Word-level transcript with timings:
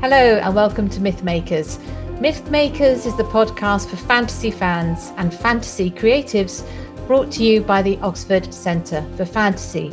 Hello, 0.00 0.16
and 0.16 0.54
welcome 0.54 0.88
to 0.90 1.00
Mythmakers. 1.00 1.78
Mythmakers 2.20 3.04
is 3.04 3.16
the 3.16 3.24
podcast 3.24 3.88
for 3.88 3.96
fantasy 3.96 4.52
fans 4.52 5.10
and 5.16 5.34
fantasy 5.34 5.90
creatives 5.90 6.64
brought 7.08 7.32
to 7.32 7.42
you 7.42 7.62
by 7.62 7.82
the 7.82 7.98
Oxford 7.98 8.54
Centre 8.54 9.04
for 9.16 9.24
Fantasy. 9.24 9.92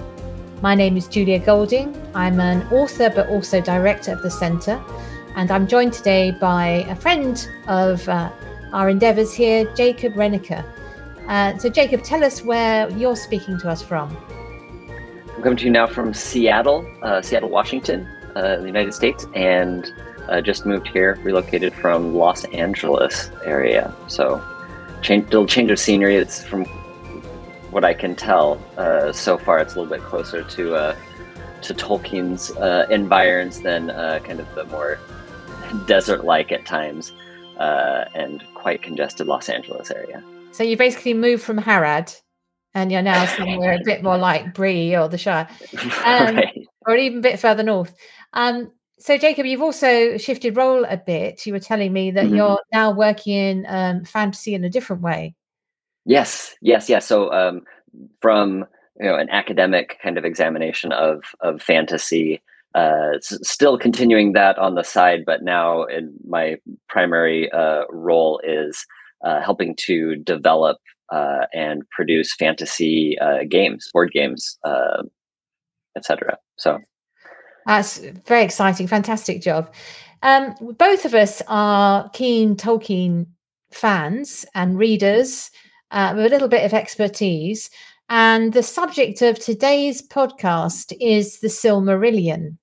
My 0.61 0.75
name 0.75 0.95
is 0.95 1.07
Julia 1.07 1.39
Golding. 1.39 1.99
I'm 2.13 2.39
an 2.39 2.71
author 2.71 3.09
but 3.09 3.29
also 3.29 3.59
director 3.61 4.11
of 4.11 4.21
the 4.21 4.29
centre, 4.29 4.79
and 5.35 5.49
I'm 5.49 5.65
joined 5.65 5.93
today 5.93 6.37
by 6.39 6.85
a 6.87 6.95
friend 6.95 7.49
of 7.67 8.07
uh, 8.07 8.31
our 8.73 8.89
endeavours 8.89 9.33
here, 9.33 9.65
Jacob 9.73 10.13
Rennaker. 10.13 10.63
Uh, 11.27 11.57
so, 11.57 11.67
Jacob, 11.67 12.03
tell 12.03 12.23
us 12.23 12.43
where 12.43 12.87
you're 12.91 13.15
speaking 13.15 13.57
to 13.57 13.69
us 13.71 13.81
from. 13.81 14.15
I'm 15.35 15.41
coming 15.41 15.57
to 15.57 15.65
you 15.65 15.71
now 15.71 15.87
from 15.87 16.13
Seattle, 16.13 16.87
uh, 17.01 17.23
Seattle, 17.23 17.49
Washington 17.49 18.07
uh, 18.35 18.57
the 18.57 18.65
United 18.65 18.93
States, 18.93 19.25
and 19.33 19.93
uh, 20.29 20.41
just 20.41 20.65
moved 20.65 20.87
here, 20.87 21.19
relocated 21.23 21.73
from 21.73 22.15
Los 22.15 22.45
Angeles 22.45 23.29
area. 23.43 23.93
So, 24.07 24.43
change, 25.01 25.25
little 25.25 25.45
change 25.45 25.71
of 25.71 25.79
scenery. 25.79 26.15
It's 26.15 26.43
from 26.43 26.65
what 27.71 27.83
I 27.83 27.93
can 27.93 28.15
tell 28.15 28.61
uh, 28.77 29.11
so 29.11 29.37
far. 29.37 29.59
It's 29.59 29.75
a 29.75 29.79
little 29.79 29.95
bit 29.95 30.05
closer 30.05 30.43
to 30.43 30.75
uh, 30.75 30.95
to 31.61 31.73
Tolkien's 31.73 32.51
uh, 32.51 32.85
environs 32.89 33.61
than 33.61 33.89
uh, 33.89 34.19
kind 34.23 34.39
of 34.39 34.53
the 34.55 34.65
more 34.65 34.99
desert-like 35.87 36.51
at 36.51 36.65
times 36.65 37.11
uh, 37.57 38.05
and 38.13 38.43
quite 38.53 38.81
congested 38.81 39.27
Los 39.27 39.49
Angeles 39.49 39.91
area. 39.91 40.23
So 40.51 40.63
you 40.63 40.77
basically 40.77 41.13
moved 41.13 41.43
from 41.43 41.57
Harad, 41.57 42.15
and 42.73 42.91
you're 42.91 43.01
now 43.01 43.25
somewhere 43.25 43.73
a 43.73 43.83
bit 43.83 44.03
more 44.03 44.17
like 44.17 44.53
Bree 44.53 44.95
or 44.95 45.07
the 45.09 45.17
Shire, 45.17 45.47
um, 46.05 46.35
right. 46.35 46.67
or 46.85 46.95
even 46.95 47.19
a 47.19 47.21
bit 47.21 47.39
further 47.39 47.63
north. 47.63 47.93
Um, 48.35 48.71
so, 48.97 49.17
Jacob, 49.17 49.45
you've 49.45 49.61
also 49.61 50.17
shifted 50.17 50.55
role 50.55 50.85
a 50.85 50.97
bit. 50.97 51.45
You 51.45 51.53
were 51.53 51.59
telling 51.59 51.91
me 51.91 52.11
that 52.11 52.25
mm-hmm. 52.25 52.35
you're 52.35 52.59
now 52.71 52.91
working 52.91 53.33
in 53.33 53.65
um, 53.67 54.05
fantasy 54.05 54.53
in 54.53 54.63
a 54.63 54.69
different 54.69 55.01
way. 55.01 55.35
Yes, 56.05 56.55
yes, 56.61 56.87
yes. 56.87 57.07
So, 57.07 57.31
um, 57.31 57.61
from 58.21 58.65
you 58.99 59.07
know 59.07 59.15
an 59.15 59.29
academic 59.29 59.97
kind 60.01 60.17
of 60.17 60.25
examination 60.25 60.91
of 60.91 61.23
of 61.41 61.61
fantasy, 61.61 62.41
uh, 62.73 63.13
still 63.21 63.77
continuing 63.77 64.33
that 64.33 64.57
on 64.57 64.75
the 64.75 64.83
side, 64.83 65.23
but 65.25 65.43
now 65.43 65.83
in 65.83 66.13
my 66.27 66.57
primary 66.87 67.51
uh, 67.51 67.83
role 67.89 68.39
is 68.43 68.85
uh, 69.23 69.41
helping 69.41 69.75
to 69.77 70.15
develop 70.17 70.77
uh, 71.11 71.45
and 71.53 71.83
produce 71.89 72.33
fantasy 72.33 73.17
uh, 73.19 73.39
games, 73.49 73.89
board 73.93 74.11
games, 74.11 74.57
uh, 74.63 75.03
etc. 75.97 76.37
So 76.57 76.79
that's 77.65 77.97
very 78.25 78.43
exciting. 78.43 78.87
Fantastic 78.87 79.41
job. 79.41 79.73
Um, 80.21 80.55
both 80.77 81.05
of 81.05 81.13
us 81.13 81.41
are 81.47 82.09
keen 82.09 82.55
Tolkien 82.55 83.27
fans 83.71 84.45
and 84.55 84.77
readers 84.77 85.51
uh, 85.91 86.13
with 86.15 86.25
a 86.25 86.29
little 86.29 86.47
bit 86.47 86.65
of 86.65 86.73
expertise. 86.73 87.69
And 88.09 88.53
the 88.53 88.63
subject 88.63 89.21
of 89.21 89.39
today's 89.39 90.07
podcast 90.07 90.95
is 90.99 91.39
the 91.39 91.47
Silmarillion. 91.47 92.57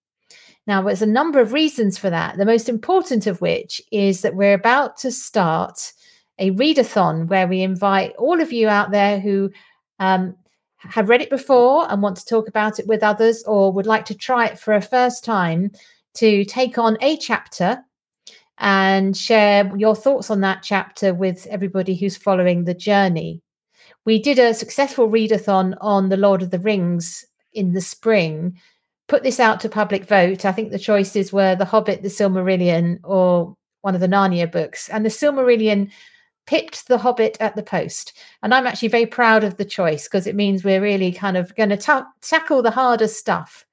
Now, 0.67 0.83
there's 0.83 1.03
a 1.03 1.07
number 1.07 1.41
of 1.41 1.53
reasons 1.53 1.99
for 1.99 2.09
that. 2.11 2.37
The 2.37 2.45
most 2.45 2.69
important 2.69 3.27
of 3.27 3.41
which 3.41 3.83
is 3.91 4.23
that 4.23 4.37
we're 4.37 4.55
about 4.55 4.97
to 4.99 5.11
start 5.11 5.93
a 6.39 6.53
readathon 6.53 7.27
where 7.27 7.49
we 7.49 7.63
invite 7.63 8.15
all 8.17 8.41
of 8.41 8.53
you 8.53 8.69
out 8.69 8.93
there 8.93 9.19
who 9.19 9.51
um, 9.99 10.37
have 10.91 11.09
read 11.09 11.22
it 11.22 11.31
before 11.31 11.91
and 11.91 12.03
want 12.03 12.16
to 12.16 12.25
talk 12.25 12.48
about 12.48 12.78
it 12.78 12.87
with 12.87 13.03
others 13.03 13.43
or 13.44 13.72
would 13.72 13.87
like 13.87 14.04
to 14.06 14.15
try 14.15 14.47
it 14.47 14.59
for 14.59 14.75
a 14.75 14.82
first 14.82 15.25
time 15.25 15.70
to 16.15 16.44
take 16.44 16.78
on 16.78 16.97
a 17.00 17.16
chapter 17.16 17.82
and 18.59 19.16
share 19.16 19.75
your 19.76 19.97
thoughts 19.97 20.31
on 20.31 20.41
that 20.41 20.62
chapter 20.62 21.15
with 21.15 21.47
everybody 21.48 21.94
who's 21.94 22.16
following 22.16 22.65
the 22.65 22.75
journey. 22.75 23.41
We 24.04 24.21
did 24.21 24.38
a 24.38 24.54
successful 24.54 25.09
readathon 25.09 25.76
on 25.81 26.09
The 26.09 26.16
Lord 26.16 26.42
of 26.42 26.50
the 26.50 26.59
Rings 26.59 27.25
in 27.53 27.72
the 27.72 27.81
spring. 27.81 28.59
Put 29.09 29.22
this 29.22 29.41
out 29.41 29.60
to 29.60 29.69
public 29.69 30.04
vote. 30.04 30.44
I 30.44 30.53
think 30.53 30.71
the 30.71 30.78
choices 30.78 31.32
were 31.32 31.54
The 31.54 31.65
Hobbit, 31.65 32.03
The 32.03 32.09
Silmarillion, 32.09 32.98
or 33.04 33.56
one 33.82 33.94
of 33.94 34.00
the 34.00 34.09
Narnia 34.09 34.50
books. 34.50 34.88
And 34.88 35.04
The 35.04 35.10
Silmarillion 35.10 35.91
picked 36.47 36.88
the 36.88 36.98
Hobbit 36.98 37.36
at 37.41 37.56
the 37.56 37.62
post. 37.62 38.12
And 38.42 38.53
I'm 38.53 38.66
actually 38.66 38.88
very 38.88 39.06
proud 39.06 39.44
of 39.44 39.56
the 39.56 39.64
choice 39.64 40.04
because 40.04 40.26
it 40.26 40.34
means 40.34 40.64
we're 40.64 40.82
really 40.82 41.12
kind 41.12 41.36
of 41.36 41.54
going 41.54 41.70
to 41.70 41.76
ta- 41.76 42.08
tackle 42.20 42.62
the 42.62 42.70
harder 42.70 43.08
stuff. 43.08 43.64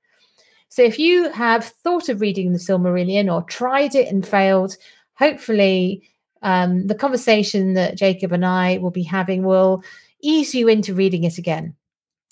So 0.69 0.83
if 0.83 0.99
you 0.99 1.31
have 1.31 1.65
thought 1.65 2.09
of 2.09 2.21
reading 2.21 2.51
the 2.51 2.59
Silmarillion 2.59 3.31
or 3.33 3.43
tried 3.43 3.95
it 3.95 4.07
and 4.07 4.25
failed, 4.25 4.77
hopefully 5.15 6.03
um, 6.43 6.87
the 6.87 6.95
conversation 6.95 7.73
that 7.73 7.97
Jacob 7.97 8.31
and 8.31 8.45
I 8.45 8.77
will 8.77 8.91
be 8.91 9.03
having 9.03 9.43
will 9.43 9.83
ease 10.21 10.53
you 10.53 10.67
into 10.67 10.93
reading 10.93 11.23
it 11.23 11.37
again. 11.37 11.75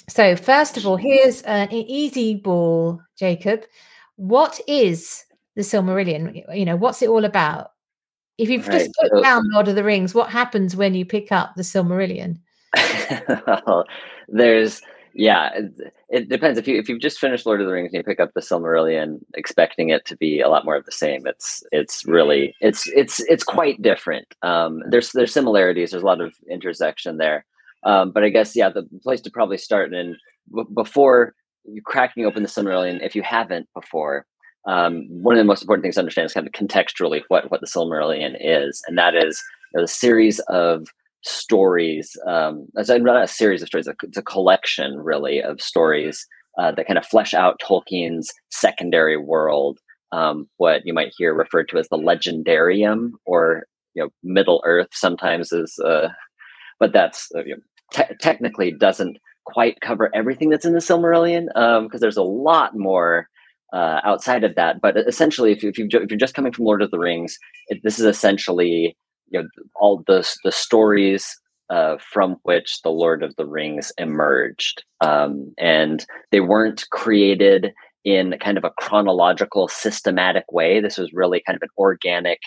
So, 0.10 0.36
first 0.36 0.78
of 0.78 0.88
all, 0.88 0.96
here's 0.96 1.42
an 1.42 1.72
easy 1.74 2.36
ball, 2.36 3.02
Jacob. 3.18 3.64
What 4.16 4.60
is 4.68 5.26
the 5.56 5.64
Silmarillion? 5.64 6.44
You 6.58 6.64
know, 6.64 6.78
what's 6.78 7.02
it 7.02 7.10
all 7.10 7.26
about? 7.26 7.72
If 8.38 8.50
you've 8.50 8.68
right. 8.68 8.80
just 8.80 8.92
put 9.00 9.12
so, 9.12 9.22
down 9.22 9.50
Lord 9.52 9.68
of 9.68 9.76
the 9.76 9.84
Rings, 9.84 10.14
what 10.14 10.30
happens 10.30 10.76
when 10.76 10.94
you 10.94 11.06
pick 11.06 11.32
up 11.32 11.56
the 11.56 11.64
Silmarillion? 11.64 12.40
there's 14.28 14.82
yeah, 15.14 15.50
it, 15.56 15.94
it, 16.10 16.30
depends. 16.30 16.60
If 16.60 16.68
you 16.68 16.78
if 16.78 16.88
you've 16.88 17.02
just 17.02 17.18
finished 17.18 17.48
Lord 17.48 17.60
of 17.60 17.66
the 17.66 17.74
Rings 17.74 17.92
and 17.92 17.98
you 17.98 18.04
pick 18.04 18.20
up 18.20 18.34
the 18.36 18.42
Silmarillion, 18.42 19.20
expecting 19.34 19.90
it 19.90 20.06
to 20.06 20.16
be 20.16 20.42
a 20.42 20.50
lot 20.50 20.64
more 20.64 20.76
of 20.76 20.86
the 20.86 20.92
same, 20.92 21.26
it's 21.26 21.64
it's 21.72 22.06
really 22.06 22.54
it's 22.62 22.88
it's 22.90 23.20
it's 23.22 23.44
quite 23.44 23.82
different. 23.82 24.28
Um, 24.44 24.84
there's 24.90 25.12
there's 25.14 25.34
similarities. 25.34 25.90
There's 25.90 26.04
a 26.04 26.06
lot 26.06 26.22
of 26.22 26.36
intersection 26.52 27.18
there. 27.18 27.46
Um, 27.84 28.12
but 28.12 28.24
I 28.24 28.30
guess 28.30 28.56
yeah, 28.56 28.70
the 28.70 28.88
place 29.02 29.22
to 29.22 29.32
probably 29.32 29.58
start 29.58 29.92
and 29.92 30.16
before 30.76 31.34
you 31.66 31.82
cracking 31.82 32.26
open 32.26 32.44
the 32.44 32.50
Silmarillion, 32.50 33.04
if 33.04 33.16
you 33.16 33.24
haven't 33.24 33.68
before, 33.74 34.28
um, 34.68 35.06
one 35.10 35.36
of 35.36 35.40
the 35.40 35.46
most 35.46 35.62
important 35.62 35.84
things 35.84 35.96
to 35.96 36.02
understand 36.02 36.26
is 36.26 36.34
kind 36.34 36.46
of 36.46 36.54
contextually 36.54 37.22
what 37.30 37.50
what 37.50 37.62
the 37.62 37.68
Silmarillion 37.68 38.36
is, 38.40 38.84
and 38.88 38.98
that 38.98 39.16
is 39.16 39.42
you 39.74 39.80
know, 39.80 39.84
the 39.84 39.88
series 39.88 40.40
of 40.50 40.88
stories. 41.24 42.16
Um, 42.28 42.68
it's 42.76 42.90
not 42.90 43.24
a 43.24 43.28
series 43.28 43.62
of 43.62 43.70
stories; 43.70 43.88
it's 44.04 44.18
a 44.18 44.22
collection, 44.22 44.98
really, 44.98 45.42
of 45.42 45.62
stories 45.62 46.28
uh, 46.58 46.74
that 46.74 46.86
kind 46.86 46.98
of 46.98 47.06
flesh 47.06 47.34
out 47.34 47.62
Tolkien's 47.62 48.32
secondary 48.50 49.18
world. 49.18 49.80
Um, 50.12 50.50
what 50.58 50.82
you 50.86 50.94
might 50.94 51.14
hear 51.18 51.34
referred 51.34 51.70
to 51.70 51.78
as 51.78 51.88
the 51.90 51.98
Legendarium, 51.98 53.12
or 53.26 53.68
you 53.94 54.04
know, 54.04 54.10
Middle 54.22 54.62
Earth, 54.66 54.90
sometimes 54.92 55.54
is, 55.54 55.80
uh, 55.80 56.10
but 56.78 56.92
that's 56.92 57.30
uh, 57.36 57.44
you 57.46 57.56
know, 57.56 57.62
te- 57.94 58.16
technically 58.20 58.72
doesn't 58.72 59.18
quite 59.46 59.80
cover 59.80 60.14
everything 60.14 60.50
that's 60.50 60.66
in 60.66 60.74
the 60.74 60.80
Silmarillion 60.80 61.46
because 61.46 61.80
um, 61.84 62.00
there's 62.02 62.18
a 62.18 62.22
lot 62.22 62.78
more 62.78 63.30
uh, 63.74 64.00
outside 64.04 64.44
of 64.44 64.56
that. 64.56 64.82
But 64.82 64.98
essentially, 64.98 65.52
if, 65.52 65.64
you, 65.64 65.70
if, 65.70 65.78
you 65.78 65.88
if 65.92 66.10
you're 66.10 66.18
just 66.18 66.34
coming 66.34 66.52
from 66.52 66.66
Lord 66.66 66.82
of 66.82 66.92
the 66.92 67.00
Rings, 67.00 67.38
it, 67.68 67.82
this 67.84 68.00
is 68.00 68.06
essentially 68.06 68.98
you 69.30 69.42
know 69.42 69.48
all 69.76 70.04
the 70.08 70.28
the 70.44 70.52
stories 70.52 71.36
uh, 71.70 71.98
from 72.00 72.38
which 72.44 72.82
the 72.84 72.90
Lord 72.90 73.24
of 73.24 73.36
the 73.36 73.46
Rings 73.46 73.92
emerged. 73.98 74.84
Um, 75.02 75.54
and 75.58 76.06
they 76.32 76.40
weren't 76.40 76.86
created 76.92 77.74
in 78.06 78.36
kind 78.40 78.58
of 78.58 78.64
a 78.64 78.72
chronological, 78.80 79.68
systematic 79.68 80.46
way. 80.52 80.80
This 80.80 80.98
was 80.98 81.12
really 81.14 81.42
kind 81.46 81.58
of 81.58 81.62
an 81.62 81.70
organic 81.78 82.40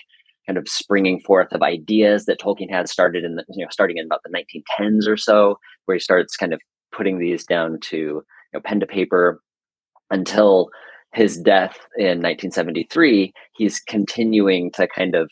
kind 0.46 0.56
of 0.56 0.66
springing 0.68 1.20
forth 1.20 1.52
of 1.52 1.62
ideas 1.62 2.24
that 2.24 2.40
Tolkien 2.40 2.70
had 2.70 2.88
started 2.88 3.24
in 3.24 3.36
the, 3.36 3.44
you 3.50 3.64
know, 3.64 3.68
starting 3.70 3.98
in 3.98 4.06
about 4.06 4.22
the 4.24 4.30
1910s 4.30 5.06
or 5.06 5.18
so, 5.18 5.58
where 5.84 5.96
he 5.96 6.00
starts 6.00 6.36
kind 6.36 6.54
of 6.54 6.60
putting 6.92 7.18
these 7.18 7.44
down 7.44 7.78
to 7.80 7.96
you 7.96 8.22
know, 8.54 8.60
pen 8.64 8.80
to 8.80 8.86
paper 8.86 9.40
until 10.10 10.70
his 11.12 11.38
death 11.38 11.76
in 11.96 12.22
1973. 12.22 13.32
He's 13.56 13.80
continuing 13.80 14.70
to 14.72 14.86
kind 14.86 15.14
of 15.14 15.30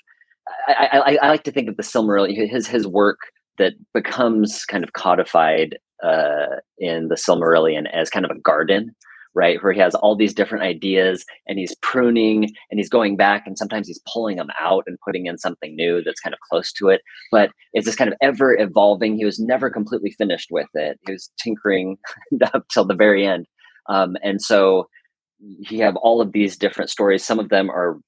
I, 0.67 0.89
I, 0.93 1.19
I, 1.23 1.29
like 1.29 1.45
to 1.45 1.53
think 1.53 1.69
of 1.69 1.77
the 1.77 1.83
Silmarillion, 1.83 2.49
his 2.49 2.67
his 2.67 2.87
work 2.87 3.19
that 3.59 3.75
becomes 3.93 4.65
kind 4.65 4.85
of 4.85 4.93
codified 4.93 5.77
uh, 6.03 6.57
in 6.79 7.09
the 7.09 7.17
Silmarillion 7.17 7.85
as 7.93 8.09
kind 8.09 8.25
of 8.25 8.31
a 8.31 8.41
garden, 8.41 8.95
right? 9.35 9.63
Where 9.63 9.73
he 9.73 9.81
has 9.81 9.95
all 9.95 10.17
these 10.17 10.33
different 10.33 10.65
ideas 10.65 11.25
and 11.47 11.59
he's 11.59 11.75
pruning 11.83 12.45
and 12.71 12.79
he's 12.79 12.89
going 12.89 13.17
back 13.17 13.47
and 13.47 13.59
sometimes 13.59 13.89
he's 13.89 14.01
pulling 14.13 14.37
them 14.37 14.49
out 14.61 14.85
and 14.87 14.97
putting 15.05 15.27
in 15.27 15.39
something 15.39 15.75
new 15.75 16.03
that's 16.03 16.21
kind 16.21 16.35
of 16.35 16.41
close 16.51 16.73
to 16.75 16.89
it. 16.89 17.03
But 17.31 17.51
it's 17.73 17.87
this 17.87 17.97
kind 17.97 18.11
of 18.11 18.17
ever 18.23 18.57
evolving. 18.59 19.17
He 19.17 19.25
was 19.25 19.39
never 19.39 19.71
completely 19.71 20.13
finished 20.13 20.49
with 20.51 20.69
it. 20.75 20.99
He 21.07 21.13
was 21.13 21.31
tinkering 21.43 21.99
up 22.55 22.67
till 22.73 22.85
the 22.85 22.95
very 22.95 23.27
end. 23.27 23.47
Um, 23.89 24.17
and 24.23 24.41
so 24.41 24.87
you 25.41 25.83
have 25.83 25.97
all 25.97 26.21
of 26.21 26.33
these 26.33 26.57
different 26.57 26.91
stories. 26.91 27.25
Some 27.25 27.39
of 27.39 27.49
them 27.49 27.71
are 27.71 27.99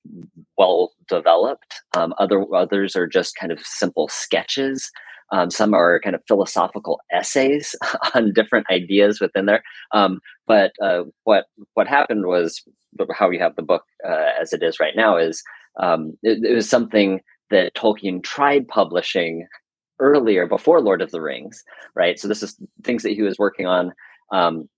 well 0.58 0.92
developed. 1.08 1.80
Um, 1.96 2.14
other 2.18 2.44
others 2.54 2.96
are 2.96 3.06
just 3.06 3.36
kind 3.36 3.52
of 3.52 3.60
simple 3.60 4.08
sketches. 4.08 4.90
Um, 5.32 5.50
some 5.50 5.74
are 5.74 6.00
kind 6.00 6.16
of 6.16 6.22
philosophical 6.26 7.00
essays 7.12 7.76
on 8.14 8.32
different 8.32 8.66
ideas 8.70 9.20
within 9.20 9.46
there. 9.46 9.62
Um, 9.92 10.20
but 10.46 10.72
uh, 10.82 11.04
what 11.24 11.46
what 11.74 11.86
happened 11.86 12.26
was 12.26 12.62
how 13.12 13.28
we 13.28 13.38
have 13.38 13.54
the 13.56 13.62
book 13.62 13.84
uh, 14.06 14.30
as 14.40 14.52
it 14.52 14.62
is 14.62 14.80
right 14.80 14.96
now 14.96 15.16
is 15.16 15.42
um, 15.78 16.16
it, 16.22 16.44
it, 16.44 16.54
was 16.54 16.68
something 16.68 17.20
that 17.50 17.74
Tolkien 17.74 18.22
tried 18.22 18.66
publishing 18.66 19.46
earlier 20.00 20.46
before 20.46 20.80
Lord 20.80 21.00
of 21.00 21.12
the 21.12 21.20
Rings, 21.20 21.62
right? 21.94 22.18
So 22.18 22.26
this 22.26 22.42
is 22.42 22.56
things 22.82 23.04
that 23.04 23.12
he 23.12 23.22
was 23.22 23.38
working 23.38 23.66
on 23.66 23.92
um, 24.32 24.68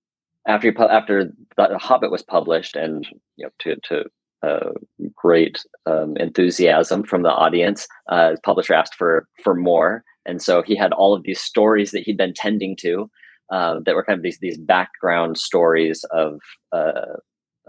after 0.46 0.70
he, 0.70 0.76
after 0.78 1.32
the 1.56 1.78
Hobbit 1.78 2.10
was 2.10 2.22
published, 2.22 2.76
and 2.76 3.06
you 3.36 3.46
know 3.46 3.50
to 3.60 3.76
to 3.88 4.04
uh, 4.42 4.72
great 5.14 5.64
um, 5.86 6.16
enthusiasm 6.16 7.04
from 7.04 7.22
the 7.22 7.30
audience, 7.30 7.86
uh, 8.08 8.34
publisher 8.42 8.74
asked 8.74 8.94
for 8.94 9.26
for 9.42 9.54
more 9.54 10.04
and 10.26 10.42
so 10.42 10.62
he 10.62 10.76
had 10.76 10.92
all 10.92 11.14
of 11.14 11.22
these 11.24 11.40
stories 11.40 11.90
that 11.90 12.02
he'd 12.02 12.16
been 12.16 12.34
tending 12.34 12.76
to 12.76 13.10
uh, 13.50 13.80
that 13.84 13.94
were 13.94 14.04
kind 14.04 14.18
of 14.18 14.22
these 14.22 14.38
these 14.40 14.58
background 14.58 15.38
stories 15.38 16.04
of 16.12 16.40
uh, 16.72 17.16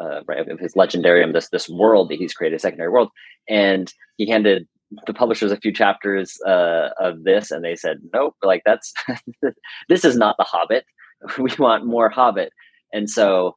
uh, 0.02 0.22
right, 0.28 0.48
of 0.48 0.60
his 0.60 0.74
legendarium, 0.74 1.34
this 1.34 1.50
this 1.50 1.70
world 1.70 2.10
that 2.10 2.20
he's 2.20 2.34
created, 2.34 2.62
secondary 2.62 2.90
world. 2.90 3.10
And 3.50 3.92
he 4.18 4.30
handed 4.30 4.68
the 5.08 5.14
publishers 5.14 5.52
a 5.52 5.58
few 5.58 5.74
chapters 5.74 6.38
uh, 6.46 6.90
of 7.00 7.24
this, 7.24 7.52
and 7.52 7.64
they 7.64 7.76
said, 7.76 7.98
"Nope, 8.14 8.36
like 8.44 8.62
that's 8.66 8.94
this 9.90 10.06
is 10.06 10.16
not 10.16 10.38
the 10.38 10.44
Hobbit. 10.44 10.86
We 11.38 11.52
want 11.60 11.86
more 11.86 12.10
Hobbit." 12.10 12.52
And 12.92 13.10
so 13.10 13.56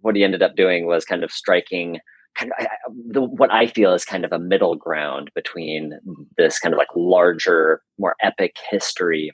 what 0.00 0.16
he 0.16 0.24
ended 0.24 0.42
up 0.42 0.56
doing 0.56 0.86
was 0.86 1.04
kind 1.04 1.24
of 1.24 1.30
striking 1.30 1.98
kind 2.34 2.52
of, 2.58 2.66
I, 2.66 2.68
the, 3.12 3.22
what 3.22 3.52
I 3.52 3.66
feel 3.66 3.94
is 3.94 4.04
kind 4.04 4.24
of 4.24 4.32
a 4.32 4.38
middle 4.38 4.74
ground 4.74 5.30
between 5.34 5.98
this 6.36 6.58
kind 6.58 6.74
of 6.74 6.78
like 6.78 6.88
larger, 6.94 7.82
more 7.98 8.16
epic 8.22 8.56
history 8.70 9.32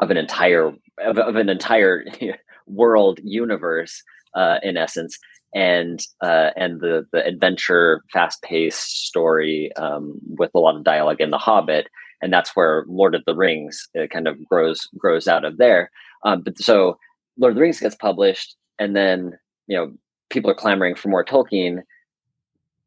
of 0.00 0.10
an 0.10 0.16
entire 0.16 0.68
of, 1.04 1.18
of 1.18 1.36
an 1.36 1.48
entire 1.48 2.04
world 2.66 3.20
universe, 3.22 4.02
uh, 4.34 4.58
in 4.62 4.76
essence, 4.76 5.18
and 5.54 6.00
uh, 6.22 6.50
and 6.56 6.80
the 6.80 7.06
the 7.12 7.24
adventure, 7.24 8.02
fast 8.12 8.42
paced 8.42 9.06
story 9.06 9.70
um, 9.76 10.14
with 10.38 10.50
a 10.54 10.58
lot 10.58 10.76
of 10.76 10.84
dialogue 10.84 11.20
in 11.20 11.30
The 11.30 11.38
Hobbit, 11.38 11.88
and 12.20 12.32
that's 12.32 12.54
where 12.54 12.84
Lord 12.88 13.14
of 13.14 13.24
the 13.26 13.34
Rings 13.34 13.88
uh, 13.98 14.06
kind 14.06 14.28
of 14.28 14.44
grows 14.44 14.88
grows 14.96 15.26
out 15.28 15.44
of 15.44 15.58
there. 15.58 15.90
Um, 16.24 16.42
but 16.42 16.58
so 16.58 16.98
Lord 17.38 17.52
of 17.52 17.56
the 17.56 17.62
Rings 17.62 17.80
gets 17.80 17.96
published, 17.96 18.56
and 18.78 18.94
then 18.94 19.38
you 19.66 19.76
know 19.76 19.92
people 20.30 20.50
are 20.50 20.54
clamoring 20.54 20.94
for 20.94 21.08
more 21.08 21.24
Tolkien 21.24 21.82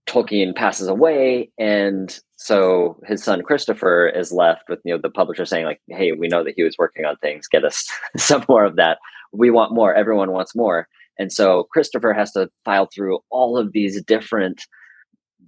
Tolkien 0.08 0.56
passes 0.56 0.88
away, 0.88 1.52
and 1.58 2.20
so 2.36 3.00
his 3.06 3.24
son 3.24 3.44
Christopher 3.44 4.08
is 4.08 4.32
left 4.32 4.64
with 4.68 4.80
you 4.84 4.94
know 4.94 5.00
the 5.02 5.10
publisher 5.10 5.46
saying 5.46 5.66
like, 5.66 5.82
"Hey, 5.88 6.12
we 6.12 6.28
know 6.28 6.44
that 6.44 6.54
he 6.56 6.64
was 6.64 6.76
working 6.78 7.06
on 7.06 7.16
things. 7.18 7.48
Get 7.48 7.64
us 7.64 7.88
some 8.18 8.44
more 8.50 8.66
of 8.66 8.76
that. 8.76 8.98
We 9.32 9.50
want 9.50 9.74
more. 9.74 9.94
Everyone 9.94 10.32
wants 10.32 10.56
more." 10.56 10.88
And 11.20 11.32
so 11.32 11.66
Christopher 11.72 12.14
has 12.14 12.32
to 12.32 12.50
file 12.66 12.90
through 12.94 13.20
all 13.30 13.58
of 13.58 13.74
these 13.74 14.04
different 14.04 14.66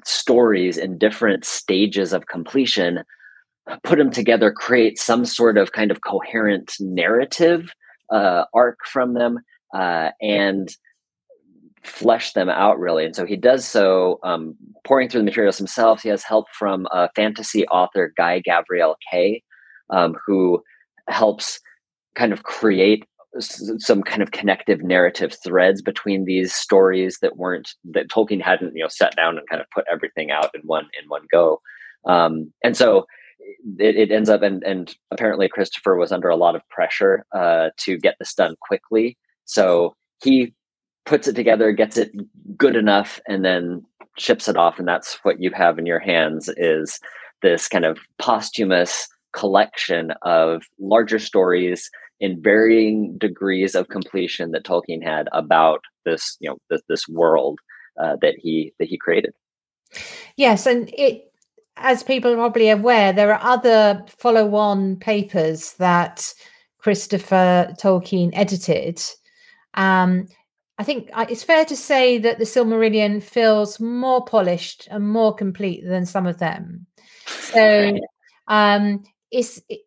stories 0.05 0.77
in 0.77 0.97
different 0.97 1.45
stages 1.45 2.13
of 2.13 2.27
completion, 2.27 3.03
put 3.83 3.97
them 3.97 4.11
together, 4.11 4.51
create 4.51 4.97
some 4.97 5.25
sort 5.25 5.57
of 5.57 5.71
kind 5.71 5.91
of 5.91 6.01
coherent 6.01 6.73
narrative 6.79 7.71
uh, 8.11 8.45
arc 8.53 8.79
from 8.85 9.13
them, 9.13 9.39
uh, 9.73 10.09
and 10.21 10.75
flesh 11.83 12.33
them 12.33 12.49
out 12.49 12.79
really. 12.79 13.05
And 13.05 13.15
so 13.15 13.25
he 13.25 13.35
does 13.35 13.65
so 13.65 14.19
um, 14.23 14.55
pouring 14.85 15.09
through 15.09 15.21
the 15.21 15.25
materials 15.25 15.57
himself. 15.57 16.01
He 16.01 16.09
has 16.09 16.23
help 16.23 16.47
from 16.57 16.87
a 16.91 17.09
fantasy 17.15 17.65
author, 17.67 18.13
Guy 18.15 18.41
Gavriel 18.47 18.95
Kay, 19.11 19.43
um, 19.89 20.15
who 20.25 20.61
helps 21.09 21.59
kind 22.15 22.31
of 22.31 22.43
create 22.43 23.05
some 23.39 24.03
kind 24.03 24.21
of 24.21 24.31
connective 24.31 24.83
narrative 24.83 25.35
threads 25.43 25.81
between 25.81 26.25
these 26.25 26.53
stories 26.53 27.17
that 27.21 27.35
weren't 27.35 27.71
that 27.83 28.07
Tolkien 28.07 28.41
hadn't 28.41 28.75
you 28.75 28.83
know 28.83 28.89
sat 28.89 29.15
down 29.15 29.37
and 29.37 29.49
kind 29.49 29.59
of 29.59 29.67
put 29.73 29.85
everything 29.91 30.29
out 30.29 30.51
in 30.53 30.61
one 30.61 30.87
in 31.01 31.09
one 31.09 31.23
go. 31.31 31.59
Um, 32.05 32.53
and 32.63 32.77
so 32.77 33.07
it, 33.79 33.95
it, 33.95 34.11
ends 34.11 34.29
up 34.29 34.41
and 34.41 34.63
and 34.63 34.95
apparently 35.11 35.47
Christopher 35.47 35.95
was 35.95 36.11
under 36.11 36.29
a 36.29 36.35
lot 36.35 36.55
of 36.55 36.67
pressure 36.69 37.25
uh, 37.35 37.69
to 37.77 37.97
get 37.97 38.15
this 38.19 38.33
done 38.33 38.55
quickly. 38.61 39.17
So 39.45 39.95
he 40.23 40.53
puts 41.05 41.27
it 41.27 41.35
together, 41.35 41.71
gets 41.71 41.97
it 41.97 42.11
good 42.57 42.75
enough, 42.75 43.19
and 43.27 43.43
then 43.43 43.83
ships 44.17 44.47
it 44.47 44.57
off. 44.57 44.79
And 44.79 44.87
that's 44.87 45.19
what 45.23 45.41
you 45.41 45.51
have 45.51 45.79
in 45.79 45.85
your 45.85 45.99
hands 45.99 46.49
is 46.57 46.99
this 47.41 47.67
kind 47.67 47.85
of 47.85 47.99
posthumous 48.19 49.07
collection 49.33 50.11
of 50.21 50.63
larger 50.79 51.19
stories 51.19 51.89
in 52.19 52.41
varying 52.41 53.17
degrees 53.17 53.75
of 53.75 53.89
completion 53.89 54.51
that 54.51 54.63
Tolkien 54.63 55.03
had 55.03 55.27
about 55.33 55.81
this, 56.05 56.37
you 56.39 56.49
know, 56.49 56.57
this, 56.69 56.81
this 56.87 57.07
world 57.07 57.59
uh, 58.01 58.15
that 58.21 58.35
he 58.37 58.73
that 58.79 58.87
he 58.87 58.97
created. 58.97 59.33
Yes, 60.37 60.65
and 60.65 60.89
it, 60.97 61.32
as 61.77 62.03
people 62.03 62.31
are 62.31 62.37
probably 62.37 62.69
aware, 62.69 63.13
there 63.13 63.33
are 63.33 63.43
other 63.43 64.03
follow-on 64.07 64.97
papers 64.97 65.73
that 65.73 66.33
Christopher 66.77 67.73
Tolkien 67.79 68.31
edited. 68.33 69.01
Um, 69.73 70.27
I 70.77 70.83
think 70.83 71.09
it's 71.29 71.43
fair 71.43 71.65
to 71.65 71.75
say 71.75 72.17
that 72.17 72.39
the 72.39 72.45
Silmarillion 72.45 73.21
feels 73.21 73.79
more 73.79 74.23
polished 74.25 74.87
and 74.91 75.07
more 75.07 75.33
complete 75.33 75.83
than 75.85 76.05
some 76.05 76.25
of 76.25 76.39
them. 76.39 76.85
So 77.25 77.97
um, 78.47 79.03
it's 79.31 79.61
it, 79.69 79.81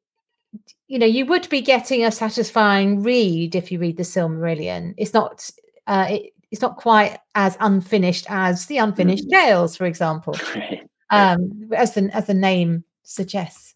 you 0.86 0.98
know 0.98 1.06
you 1.06 1.26
would 1.26 1.48
be 1.48 1.60
getting 1.60 2.04
a 2.04 2.12
satisfying 2.12 3.02
read 3.02 3.54
if 3.54 3.72
you 3.72 3.78
read 3.78 3.96
the 3.96 4.04
Silmarillion. 4.04 4.94
It's 4.96 5.12
not 5.12 5.50
uh, 5.86 6.06
it, 6.08 6.32
it's 6.50 6.62
not 6.62 6.76
quite 6.76 7.18
as 7.34 7.56
unfinished 7.60 8.26
as 8.28 8.66
the 8.66 8.78
Unfinished 8.78 9.26
mm. 9.26 9.30
Tales, 9.30 9.76
for 9.76 9.84
example, 9.84 10.36
um, 11.10 11.70
as 11.74 11.94
the 11.94 12.10
as 12.12 12.26
the 12.26 12.34
name 12.34 12.84
suggests. 13.02 13.74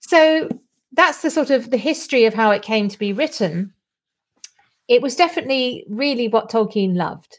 So 0.00 0.48
that's 0.92 1.22
the 1.22 1.30
sort 1.30 1.50
of 1.50 1.70
the 1.70 1.76
history 1.76 2.24
of 2.24 2.34
how 2.34 2.50
it 2.50 2.62
came 2.62 2.88
to 2.88 2.98
be 2.98 3.12
written 3.12 3.72
it 4.88 5.02
was 5.02 5.14
definitely 5.14 5.84
really 5.88 6.28
what 6.28 6.50
Tolkien 6.50 6.96
loved. 6.96 7.38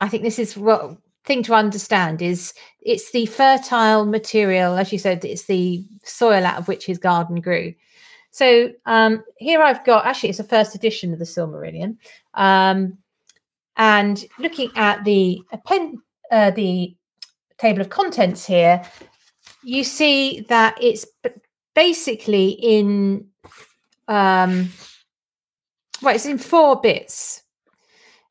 I 0.00 0.08
think 0.08 0.22
this 0.22 0.38
is 0.38 0.56
what 0.56 0.96
thing 1.24 1.42
to 1.44 1.54
understand 1.54 2.22
is 2.22 2.54
it's 2.80 3.12
the 3.12 3.26
fertile 3.26 4.06
material, 4.06 4.76
as 4.76 4.90
you 4.90 4.98
said, 4.98 5.24
it's 5.24 5.44
the 5.44 5.84
soil 6.02 6.44
out 6.46 6.58
of 6.58 6.68
which 6.68 6.86
his 6.86 6.98
garden 6.98 7.40
grew. 7.40 7.74
So 8.30 8.70
um, 8.86 9.22
here 9.36 9.60
I've 9.60 9.84
got 9.84 10.06
actually 10.06 10.30
it's 10.30 10.40
a 10.40 10.44
first 10.44 10.74
edition 10.74 11.12
of 11.12 11.18
the 11.18 11.24
Silmarillion, 11.26 11.98
um, 12.34 12.96
and 13.76 14.24
looking 14.38 14.70
at 14.76 15.04
the 15.04 15.42
pen, 15.66 16.00
uh, 16.30 16.50
the 16.52 16.94
table 17.60 17.80
of 17.80 17.90
contents 17.90 18.46
here, 18.46 18.82
you 19.62 19.84
see 19.84 20.40
that 20.48 20.76
it's 20.82 21.06
basically 21.74 22.50
in 22.50 23.26
um, 24.08 24.70
Right, 26.02 26.16
it's 26.16 26.26
in 26.26 26.38
four 26.38 26.80
bits, 26.80 27.42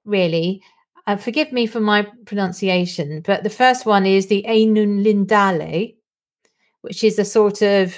really. 0.03 0.63
Uh, 1.05 1.17
forgive 1.17 1.51
me 1.51 1.67
for 1.67 1.79
my 1.79 2.07
pronunciation, 2.25 3.21
but 3.21 3.43
the 3.43 3.49
first 3.49 3.85
one 3.85 4.05
is 4.05 4.27
the 4.27 4.43
Ainulindale, 4.47 5.95
which 6.81 7.03
is 7.03 7.19
a 7.19 7.25
sort 7.25 7.61
of 7.61 7.95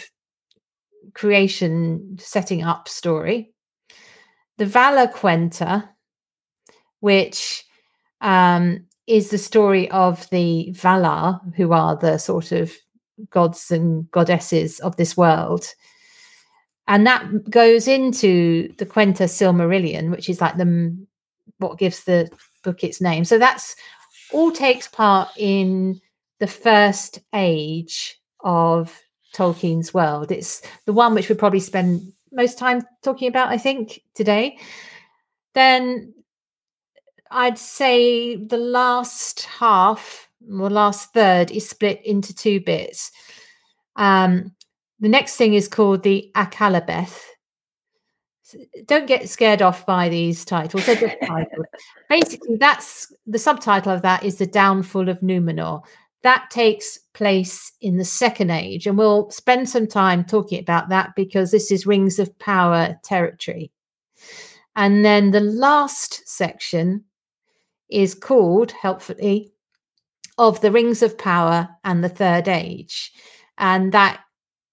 creation 1.13 2.17
setting 2.19 2.63
up 2.63 2.89
story. 2.89 3.53
The 4.57 4.65
Valaquenta, 4.65 5.87
which 6.99 7.63
um, 8.19 8.85
is 9.11 9.29
the 9.29 9.37
story 9.37 9.91
of 9.91 10.29
the 10.29 10.73
Valar, 10.73 11.41
who 11.55 11.73
are 11.73 11.97
the 11.97 12.17
sort 12.17 12.53
of 12.53 12.71
gods 13.29 13.69
and 13.69 14.09
goddesses 14.11 14.79
of 14.79 14.95
this 14.95 15.17
world. 15.17 15.65
And 16.87 17.05
that 17.05 17.49
goes 17.49 17.89
into 17.89 18.73
the 18.77 18.85
Quenta 18.85 19.27
Silmarillion, 19.27 20.11
which 20.11 20.29
is 20.29 20.39
like 20.39 20.55
the 20.55 20.97
what 21.57 21.77
gives 21.77 22.05
the 22.05 22.29
book 22.63 22.85
its 22.85 23.01
name. 23.01 23.25
So 23.25 23.37
that's 23.37 23.75
all 24.31 24.49
takes 24.49 24.87
part 24.87 25.27
in 25.37 25.99
the 26.39 26.47
first 26.47 27.19
age 27.35 28.17
of 28.39 28.97
Tolkien's 29.35 29.93
world. 29.93 30.31
It's 30.31 30.61
the 30.85 30.93
one 30.93 31.13
which 31.13 31.27
we 31.27 31.35
probably 31.35 31.59
spend 31.59 32.01
most 32.31 32.57
time 32.57 32.81
talking 33.03 33.27
about, 33.27 33.49
I 33.49 33.57
think, 33.57 34.01
today. 34.15 34.57
Then 35.53 36.13
I'd 37.31 37.57
say 37.57 38.35
the 38.35 38.57
last 38.57 39.43
half 39.45 40.29
or 40.49 40.69
last 40.69 41.13
third 41.13 41.51
is 41.51 41.67
split 41.67 42.01
into 42.05 42.35
two 42.35 42.59
bits. 42.59 43.11
Um, 43.95 44.53
the 44.99 45.09
next 45.09 45.35
thing 45.35 45.53
is 45.53 45.67
called 45.67 46.03
the 46.03 46.31
Akallabeth. 46.35 47.17
Don't 48.85 49.07
get 49.07 49.29
scared 49.29 49.61
off 49.61 49.85
by 49.85 50.09
these 50.09 50.43
titles. 50.43 50.85
They're 50.85 50.95
just 50.95 51.15
titles. 51.25 51.65
Basically, 52.09 52.57
that's 52.57 53.11
the 53.25 53.39
subtitle 53.39 53.93
of 53.93 54.01
that 54.01 54.23
is 54.23 54.37
the 54.37 54.45
downfall 54.45 55.07
of 55.07 55.21
Numenor. 55.21 55.81
That 56.23 56.49
takes 56.51 56.99
place 57.13 57.71
in 57.81 57.97
the 57.97 58.05
second 58.05 58.51
age, 58.51 58.85
and 58.85 58.97
we'll 58.97 59.31
spend 59.31 59.69
some 59.69 59.87
time 59.87 60.25
talking 60.25 60.59
about 60.59 60.89
that 60.89 61.15
because 61.15 61.51
this 61.51 61.71
is 61.71 61.87
Rings 61.87 62.19
of 62.19 62.37
Power 62.39 62.99
territory. 63.03 63.71
And 64.75 65.03
then 65.03 65.31
the 65.31 65.39
last 65.39 66.27
section 66.27 67.05
is 67.91 68.15
called, 68.15 68.71
helpfully, 68.71 69.51
of 70.37 70.61
the 70.61 70.71
Rings 70.71 71.01
of 71.01 71.17
Power 71.17 71.69
and 71.83 72.03
the 72.03 72.09
Third 72.09 72.47
Age. 72.47 73.11
And 73.57 73.91
that 73.91 74.21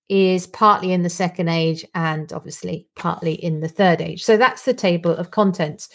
is 0.09 0.47
partly 0.47 0.93
in 0.93 1.03
the 1.03 1.11
Second 1.11 1.49
Age 1.49 1.85
and 1.95 2.33
obviously 2.33 2.87
partly 2.97 3.35
in 3.35 3.61
the 3.61 3.69
Third 3.69 4.01
Age. 4.01 4.25
So 4.25 4.37
that's 4.37 4.65
the 4.65 4.75
table 4.75 5.11
of 5.11 5.31
contents. 5.31 5.89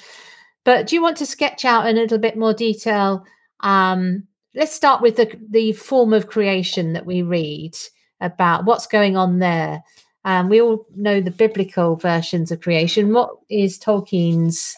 But 0.64 0.88
do 0.88 0.96
you 0.96 1.02
want 1.02 1.18
to 1.18 1.26
sketch 1.26 1.66
out 1.66 1.88
in 1.88 1.98
a 1.98 2.02
little 2.02 2.20
bit 2.20 2.38
more 2.38 2.54
detail 2.54 3.26
um, 3.64 4.28
let's 4.56 4.74
start 4.74 5.02
with 5.02 5.16
the 5.16 5.32
the 5.50 5.72
form 5.74 6.14
of 6.14 6.28
creation 6.28 6.94
that 6.94 7.06
we 7.06 7.22
read 7.22 7.76
about 8.22 8.66
what's 8.66 8.88
going 8.88 9.18
on 9.18 9.40
there. 9.40 9.82
Um, 10.26 10.48
we 10.48 10.62
all 10.62 10.86
know 10.96 11.20
the 11.20 11.32
biblical 11.32 11.96
versions 11.96 12.52
of 12.52 12.62
creation. 12.62 13.14
What 13.14 13.32
is 13.50 13.80
Tolkien's 13.80 14.76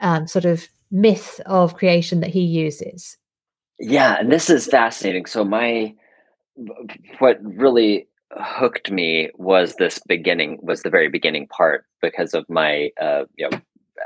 um, 0.00 0.26
sort 0.26 0.44
of 0.44 0.68
myth 0.90 1.40
of 1.46 1.74
creation 1.74 2.20
that 2.20 2.30
he 2.30 2.40
uses? 2.40 3.16
Yeah, 3.78 4.16
and 4.18 4.30
this 4.30 4.50
is 4.50 4.66
fascinating. 4.66 5.26
So 5.26 5.44
my 5.44 5.94
what 7.18 7.38
really 7.42 8.06
hooked 8.32 8.90
me 8.90 9.30
was 9.36 9.76
this 9.76 9.98
beginning 10.06 10.58
was 10.62 10.82
the 10.82 10.90
very 10.90 11.08
beginning 11.08 11.48
part 11.48 11.84
because 12.00 12.34
of 12.34 12.44
my 12.48 12.90
uh, 13.00 13.24
you 13.36 13.48
know 13.48 13.58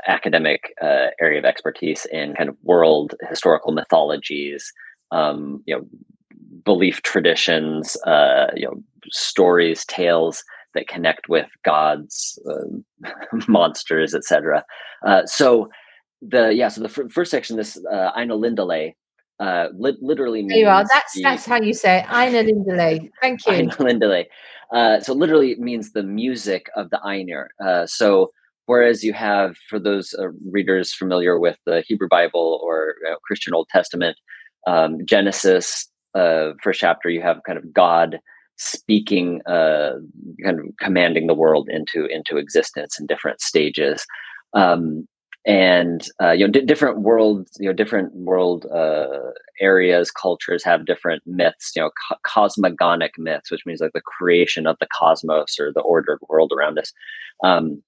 academic 0.07 0.73
uh, 0.81 1.07
area 1.21 1.39
of 1.39 1.45
expertise 1.45 2.05
in 2.11 2.35
kind 2.35 2.49
of 2.49 2.55
world 2.63 3.15
historical 3.27 3.71
mythologies, 3.71 4.71
um, 5.11 5.61
you 5.65 5.75
know, 5.75 5.83
belief 6.63 7.01
traditions, 7.01 7.95
uh, 8.05 8.47
you 8.55 8.65
know, 8.65 8.81
stories, 9.11 9.85
tales 9.85 10.43
that 10.75 10.87
connect 10.87 11.29
with 11.29 11.47
gods, 11.63 12.39
uh, 12.49 13.07
monsters, 13.47 14.13
etc. 14.13 14.63
Uh, 15.05 15.25
so 15.25 15.69
the 16.21 16.53
yeah, 16.53 16.67
so 16.67 16.81
the 16.81 16.89
f- 16.89 17.11
first 17.11 17.31
section, 17.31 17.57
this 17.57 17.77
uh, 17.91 18.11
Ainulindalë, 18.17 18.93
uh, 19.39 19.67
li- 19.77 19.97
literally 20.01 20.41
means 20.41 20.51
there 20.51 20.59
you 20.59 20.67
are. 20.67 20.83
That's 20.83 21.13
the, 21.13 21.23
that's 21.23 21.45
how 21.45 21.61
you 21.61 21.73
say 21.73 21.99
it. 21.99 22.05
Ainulindalë. 22.05 23.09
Thank 23.21 23.45
you. 23.45 23.53
Ainulindalë. 23.53 24.25
Uh, 24.73 24.99
so 24.99 25.13
literally 25.13 25.51
it 25.51 25.59
means 25.59 25.93
the 25.93 26.03
music 26.03 26.67
of 26.75 26.89
the 26.89 26.99
Ainur. 27.03 27.47
Uh, 27.63 27.85
so 27.85 28.31
Whereas 28.69 29.03
you 29.03 29.13
have, 29.13 29.57
for 29.67 29.79
those 29.79 30.13
uh, 30.19 30.27
readers 30.51 30.93
familiar 30.93 31.39
with 31.39 31.57
the 31.65 31.83
Hebrew 31.87 32.07
Bible 32.07 32.59
or 32.61 32.97
uh, 33.09 33.15
Christian 33.25 33.55
Old 33.55 33.67
Testament, 33.69 34.15
um, 34.67 35.03
Genesis, 35.07 35.89
uh, 36.13 36.51
first 36.61 36.79
chapter, 36.79 37.09
you 37.09 37.19
have 37.23 37.41
kind 37.47 37.57
of 37.57 37.73
God 37.73 38.19
speaking, 38.57 39.41
uh, 39.47 39.93
kind 40.43 40.59
of 40.59 40.65
commanding 40.79 41.25
the 41.25 41.33
world 41.33 41.67
into 41.67 42.05
into 42.05 42.37
existence 42.37 42.99
in 42.99 43.07
different 43.07 43.41
stages. 43.41 44.05
Um, 44.53 45.07
and 45.45 46.07
uh, 46.21 46.31
you 46.31 46.45
know 46.45 46.51
d- 46.51 46.65
different 46.65 46.99
worlds 47.01 47.51
you 47.59 47.67
know 47.67 47.73
different 47.73 48.13
world 48.13 48.65
uh, 48.73 49.31
areas 49.61 50.11
cultures 50.11 50.63
have 50.63 50.85
different 50.85 51.23
myths 51.25 51.71
you 51.75 51.81
know 51.81 51.91
co- 52.09 52.17
cosmogonic 52.27 53.11
myths 53.17 53.49
which 53.51 53.65
means 53.65 53.79
like 53.81 53.93
the 53.93 54.01
creation 54.01 54.67
of 54.67 54.77
the 54.79 54.87
cosmos 54.97 55.57
or 55.59 55.71
the 55.73 55.81
ordered 55.81 56.19
world 56.29 56.51
around 56.57 56.77
us 56.77 56.91
um, 57.43 57.81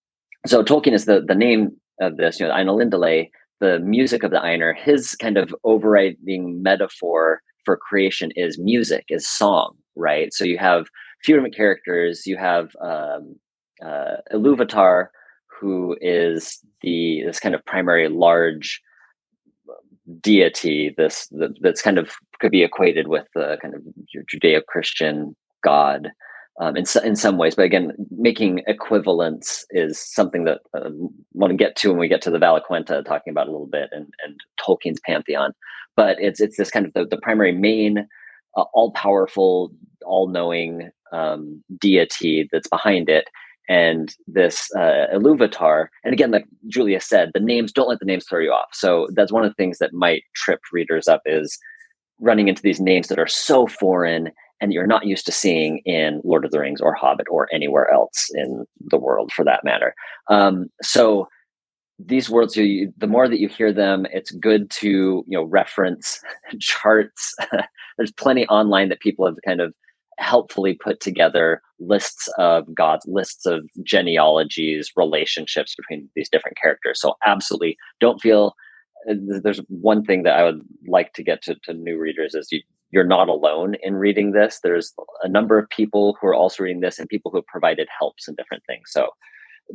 so 0.46 0.64
Tolkien 0.64 0.94
is 0.94 1.06
the 1.06 1.22
the 1.22 1.36
name 1.36 1.72
of 2.00 2.18
this, 2.18 2.40
you 2.40 2.48
know, 2.48 2.54
Ainulindalë, 2.54 3.30
the 3.60 3.80
music 3.80 4.24
of 4.24 4.32
the 4.32 4.38
Ainur. 4.40 4.76
His 4.76 5.16
kind 5.16 5.38
of 5.38 5.54
overriding 5.64 6.62
metaphor 6.64 7.42
for 7.66 7.78
creation 7.78 8.32
is 8.36 8.58
music, 8.60 9.06
is 9.10 9.28
song, 9.28 9.76
right? 9.96 10.34
So 10.34 10.44
you 10.44 10.58
have 10.58 10.88
few 11.24 11.36
different 11.36 11.56
characters. 11.56 12.26
You 12.26 12.38
have 12.38 12.72
um, 12.82 13.36
uh, 13.86 14.18
Iluvatar, 14.34 15.08
who 15.62 15.96
is 16.02 16.60
the 16.82 17.22
this 17.26 17.40
kind 17.40 17.56
of 17.56 17.64
primary 17.66 18.10
large 18.10 18.82
deity. 20.20 20.94
This 20.98 21.32
that's 21.62 21.84
kind 21.84 22.00
of 22.00 22.12
could 22.40 22.52
be 22.52 22.64
equated 22.64 23.08
with 23.08 23.28
the 23.36 23.58
kind 23.62 23.76
of 23.76 23.82
Judeo-Christian 24.34 25.36
God 25.64 26.10
um, 26.60 26.76
in, 26.76 26.86
in 27.04 27.16
some 27.16 27.38
ways. 27.38 27.54
But 27.56 27.66
again, 27.66 27.92
making 28.10 28.64
equivalence 28.66 29.64
is 29.70 30.00
something 30.00 30.44
that 30.46 30.62
I 30.76 30.80
um, 30.80 31.10
want 31.34 31.52
to 31.52 31.58
get 31.58 31.76
to 31.78 31.90
when 31.90 32.00
we 32.00 32.08
get 32.08 32.22
to 32.24 32.32
the 32.32 32.40
Valaquenta, 32.40 33.06
talking 33.06 33.32
about 33.32 33.48
a 33.48 33.52
little 33.52 33.68
bit, 33.68 33.90
and, 33.92 34.08
and 34.26 34.36
Tolkien's 34.60 35.00
pantheon. 35.06 35.54
But 35.96 36.18
it's 36.20 36.42
it's 36.42 36.58
this 36.58 36.72
kind 36.72 36.86
of 36.88 36.94
the, 36.94 37.06
the 37.06 37.22
primary 37.22 37.52
main, 37.52 38.08
uh, 38.58 38.66
all 38.74 38.92
powerful, 38.94 39.72
all 40.04 40.28
knowing 40.28 40.90
um, 41.12 41.64
deity 41.80 42.50
that's 42.52 42.70
behind 42.70 43.10
it. 43.10 43.26
And 43.72 44.14
this 44.28 44.70
uh, 44.76 45.08
Iluvatar, 45.14 45.88
and 46.04 46.14
again, 46.14 46.32
like 46.32 46.46
Julia 46.68 47.00
said, 47.00 47.32
the 47.34 47.40
names 47.40 47.72
don't 47.72 47.88
let 47.88 48.00
the 48.00 48.06
names 48.06 48.26
throw 48.28 48.40
you 48.40 48.52
off. 48.52 48.68
So 48.74 49.08
that's 49.14 49.32
one 49.32 49.46
of 49.46 49.50
the 49.50 49.56
things 49.56 49.78
that 49.78 49.94
might 49.94 50.24
trip 50.36 50.60
readers 50.74 51.08
up 51.08 51.22
is 51.26 51.58
running 52.20 52.50
into 52.50 52.62
these 52.62 52.82
names 52.82 53.08
that 53.08 53.18
are 53.18 53.28
so 53.28 53.68
foreign 53.68 54.32
and 54.60 54.74
you're 54.74 54.86
not 54.86 55.06
used 55.06 55.26
to 55.26 55.32
seeing 55.32 55.80
in 55.86 56.22
Lord 56.26 56.44
of 56.44 56.52
the 56.52 56.60
Rings 56.60 56.82
or 56.82 56.94
Hobbit 56.94 57.28
or 57.32 57.48
anywhere 57.54 57.90
else 57.90 58.30
in 58.36 58.66
the 58.80 58.98
world 58.98 59.32
for 59.32 59.46
that 59.46 59.64
matter. 59.64 59.96
Um, 60.30 60.68
so 60.84 61.28
these 61.98 62.30
words, 62.30 62.56
you, 62.58 62.94
the 62.98 63.08
more 63.08 63.28
that 63.28 63.40
you 63.40 63.48
hear 63.48 63.72
them, 63.72 64.06
it's 64.12 64.32
good 64.32 64.70
to 64.72 64.90
you 64.90 65.24
know 65.28 65.44
reference 65.44 66.20
charts. 66.60 67.34
There's 67.98 68.12
plenty 68.12 68.46
online 68.48 68.90
that 68.90 69.00
people 69.00 69.26
have 69.26 69.38
kind 69.46 69.62
of 69.62 69.74
helpfully 70.22 70.74
put 70.74 71.00
together 71.00 71.62
lists 71.80 72.30
of 72.38 72.74
gods, 72.74 73.06
lists 73.08 73.46
of 73.46 73.62
genealogies, 73.84 74.92
relationships 74.96 75.76
between 75.76 76.10
these 76.16 76.30
different 76.30 76.58
characters. 76.62 77.02
So 77.02 77.16
absolutely, 77.26 77.78
don't 78.00 78.22
feel. 78.22 78.54
Uh, 79.10 79.16
there's 79.44 79.62
one 79.68 80.04
thing 80.04 80.24
that 80.24 80.38
I 80.38 80.44
would 80.44 80.62
like 80.88 81.14
to 81.14 81.24
get 81.24 81.42
to, 81.44 81.56
to 81.64 81.74
new 81.74 81.98
readers 81.98 82.36
is 82.36 82.48
you 82.52 82.62
you're 82.92 83.06
not 83.06 83.30
alone 83.30 83.76
in 83.82 83.96
reading 83.96 84.32
this. 84.32 84.60
There's 84.62 84.94
a 85.24 85.30
number 85.30 85.58
of 85.58 85.70
people 85.70 86.18
who 86.20 86.28
are 86.28 86.36
also 86.36 86.64
reading 86.64 86.82
this 86.82 87.00
and 87.00 87.08
people 87.08 87.32
who 87.32 87.38
have 87.38 87.48
provided 87.48 87.88
helps 87.98 88.28
and 88.28 88.36
different 88.36 88.64
things. 88.68 88.84
So 88.88 89.10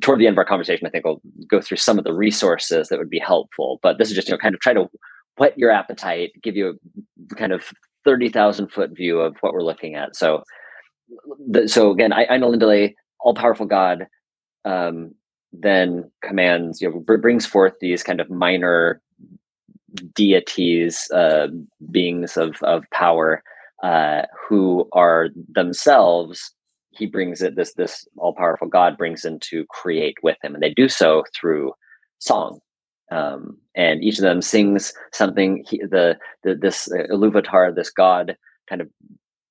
toward 0.03 0.19
the 0.19 0.27
end 0.27 0.35
of 0.35 0.39
our 0.39 0.45
conversation, 0.45 0.87
I 0.87 0.91
think 0.91 1.05
we'll 1.05 1.23
go 1.49 1.61
through 1.61 1.79
some 1.79 1.99
of 1.99 2.05
the 2.05 2.13
resources 2.13 2.89
that 2.89 2.99
would 2.99 3.11
be 3.11 3.19
helpful. 3.19 3.81
But 3.83 3.99
this 3.99 4.11
is 4.11 4.15
just, 4.15 4.29
you 4.29 4.35
know, 4.35 4.39
kind 4.39 4.55
of 4.55 4.61
try 4.61 4.75
to 4.75 4.87
whet 5.39 5.59
your 5.59 5.71
appetite, 5.71 6.33
give 6.43 6.57
you 6.57 6.79
a 7.31 7.35
kind 7.35 7.53
of 7.53 7.73
30,000 8.07 8.73
foot 8.73 8.97
view 8.97 9.21
of 9.21 9.37
what 9.43 9.53
we're 9.53 9.63
looking 9.63 9.97
at. 9.97 10.17
So, 10.17 10.43
the, 11.47 11.69
so 11.69 11.91
again, 11.91 12.13
I, 12.13 12.27
Ainulindalë, 12.27 12.95
all 13.21 13.35
powerful 13.35 13.67
God, 13.67 14.07
um, 14.65 15.15
then 15.53 16.11
commands, 16.23 16.81
you 16.81 16.91
know, 16.91 17.01
brings 17.19 17.45
forth 17.45 17.75
these 17.81 18.03
kind 18.03 18.21
of 18.21 18.31
minor 18.31 19.03
deities, 20.15 21.11
uh, 21.13 21.49
beings 21.91 22.37
of, 22.37 22.57
of 22.63 22.85
power, 22.93 23.43
uh, 23.83 24.23
who 24.49 24.89
are 24.93 25.29
themselves, 25.55 26.53
he 26.91 27.07
brings 27.07 27.43
it, 27.43 27.57
this, 27.57 27.75
this 27.75 28.07
all 28.17 28.35
powerful 28.35 28.69
God 28.69 28.97
brings 28.97 29.23
them 29.23 29.39
to 29.51 29.67
create 29.69 30.17
with 30.23 30.37
him. 30.43 30.55
And 30.55 30.63
they 30.63 30.73
do 30.73 30.89
so 30.89 31.25
through 31.39 31.73
song. 32.19 32.61
Um, 33.11 33.59
and 33.75 34.03
each 34.03 34.19
of 34.19 34.23
them 34.23 34.43
sings 34.43 34.93
something. 35.13 35.65
He, 35.69 35.79
the, 35.79 36.19
the 36.43 36.55
this 36.55 36.91
uh, 36.91 37.07
Iluvatar, 37.13 37.75
this 37.75 37.91
god, 37.91 38.37
kind 38.69 38.81
of 38.81 38.89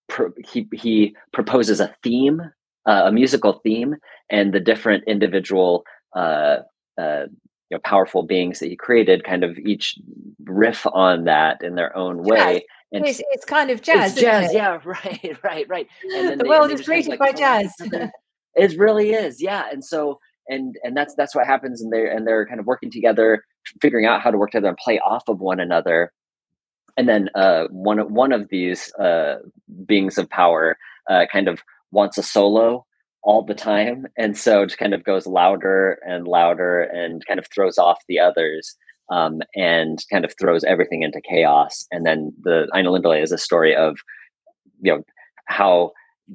pro- 0.09 0.33
he 0.43 0.67
he 0.73 1.15
proposes 1.31 1.79
a 1.79 1.95
theme 2.03 2.41
uh, 2.85 3.03
a 3.05 3.11
musical 3.11 3.53
theme, 3.63 3.95
and 4.29 4.53
the 4.53 4.59
different 4.59 5.03
individual 5.07 5.83
uh, 6.15 6.57
uh, 6.99 7.25
you 7.69 7.77
know 7.77 7.79
powerful 7.83 8.23
beings 8.23 8.59
that 8.59 8.69
he 8.69 8.75
created 8.75 9.23
kind 9.23 9.43
of 9.43 9.57
each 9.57 9.97
riff 10.43 10.85
on 10.93 11.25
that 11.25 11.63
in 11.63 11.75
their 11.75 11.95
own 11.97 12.23
way. 12.23 12.65
And 12.91 13.05
it's, 13.05 13.21
it's 13.31 13.45
kind 13.45 13.71
of 13.71 13.81
jazz. 13.81 14.13
It's 14.13 14.21
jazz, 14.21 14.51
it? 14.51 14.55
yeah, 14.55 14.79
right, 14.85 15.37
right, 15.43 15.67
right. 15.67 15.87
And 16.13 16.39
the 16.39 16.43
they, 16.43 16.49
world 16.49 16.71
is 16.71 16.83
created 16.83 17.09
like 17.09 17.19
by 17.19 17.31
jazz. 17.31 17.73
it 18.55 18.77
really 18.77 19.11
is, 19.11 19.41
yeah. 19.41 19.65
And 19.71 19.83
so 19.83 20.19
and 20.47 20.75
and 20.83 20.95
that's 20.95 21.15
that's 21.15 21.35
what 21.35 21.45
happens 21.45 21.81
and 21.81 21.91
they're 21.91 22.11
and 22.11 22.27
they're 22.27 22.45
kind 22.45 22.59
of 22.59 22.65
working 22.65 22.91
together 22.91 23.43
figuring 23.81 24.05
out 24.05 24.21
how 24.21 24.31
to 24.31 24.37
work 24.37 24.51
together 24.51 24.67
and 24.67 24.77
play 24.77 24.99
off 24.99 25.23
of 25.27 25.39
one 25.39 25.59
another 25.59 26.11
and 26.97 27.09
then 27.09 27.29
uh, 27.35 27.65
one 27.69 27.99
one 28.13 28.31
of 28.31 28.49
these 28.49 28.93
uh, 28.95 29.35
beings 29.85 30.17
of 30.17 30.29
power 30.29 30.77
uh, 31.09 31.25
kind 31.31 31.47
of 31.47 31.61
wants 31.91 32.17
a 32.17 32.23
solo 32.23 32.85
all 33.23 33.43
the 33.43 33.55
time, 33.55 34.05
and 34.17 34.37
so 34.37 34.61
it 34.61 34.77
kind 34.77 34.93
of 34.93 35.03
goes 35.03 35.27
louder 35.27 35.99
and 36.07 36.27
louder, 36.27 36.81
and 36.81 37.25
kind 37.25 37.39
of 37.39 37.47
throws 37.53 37.77
off 37.77 38.03
the 38.07 38.19
others, 38.19 38.75
um, 39.11 39.41
and 39.55 40.03
kind 40.11 40.23
of 40.23 40.33
throws 40.39 40.63
everything 40.63 41.01
into 41.01 41.21
chaos. 41.21 41.85
And 41.91 42.05
then 42.05 42.31
the 42.43 42.67
Ainulindalë 42.73 43.23
is 43.23 43.31
a 43.31 43.37
story 43.37 43.75
of 43.75 43.97
you 44.81 44.93
know 44.93 45.03
how 45.45 45.91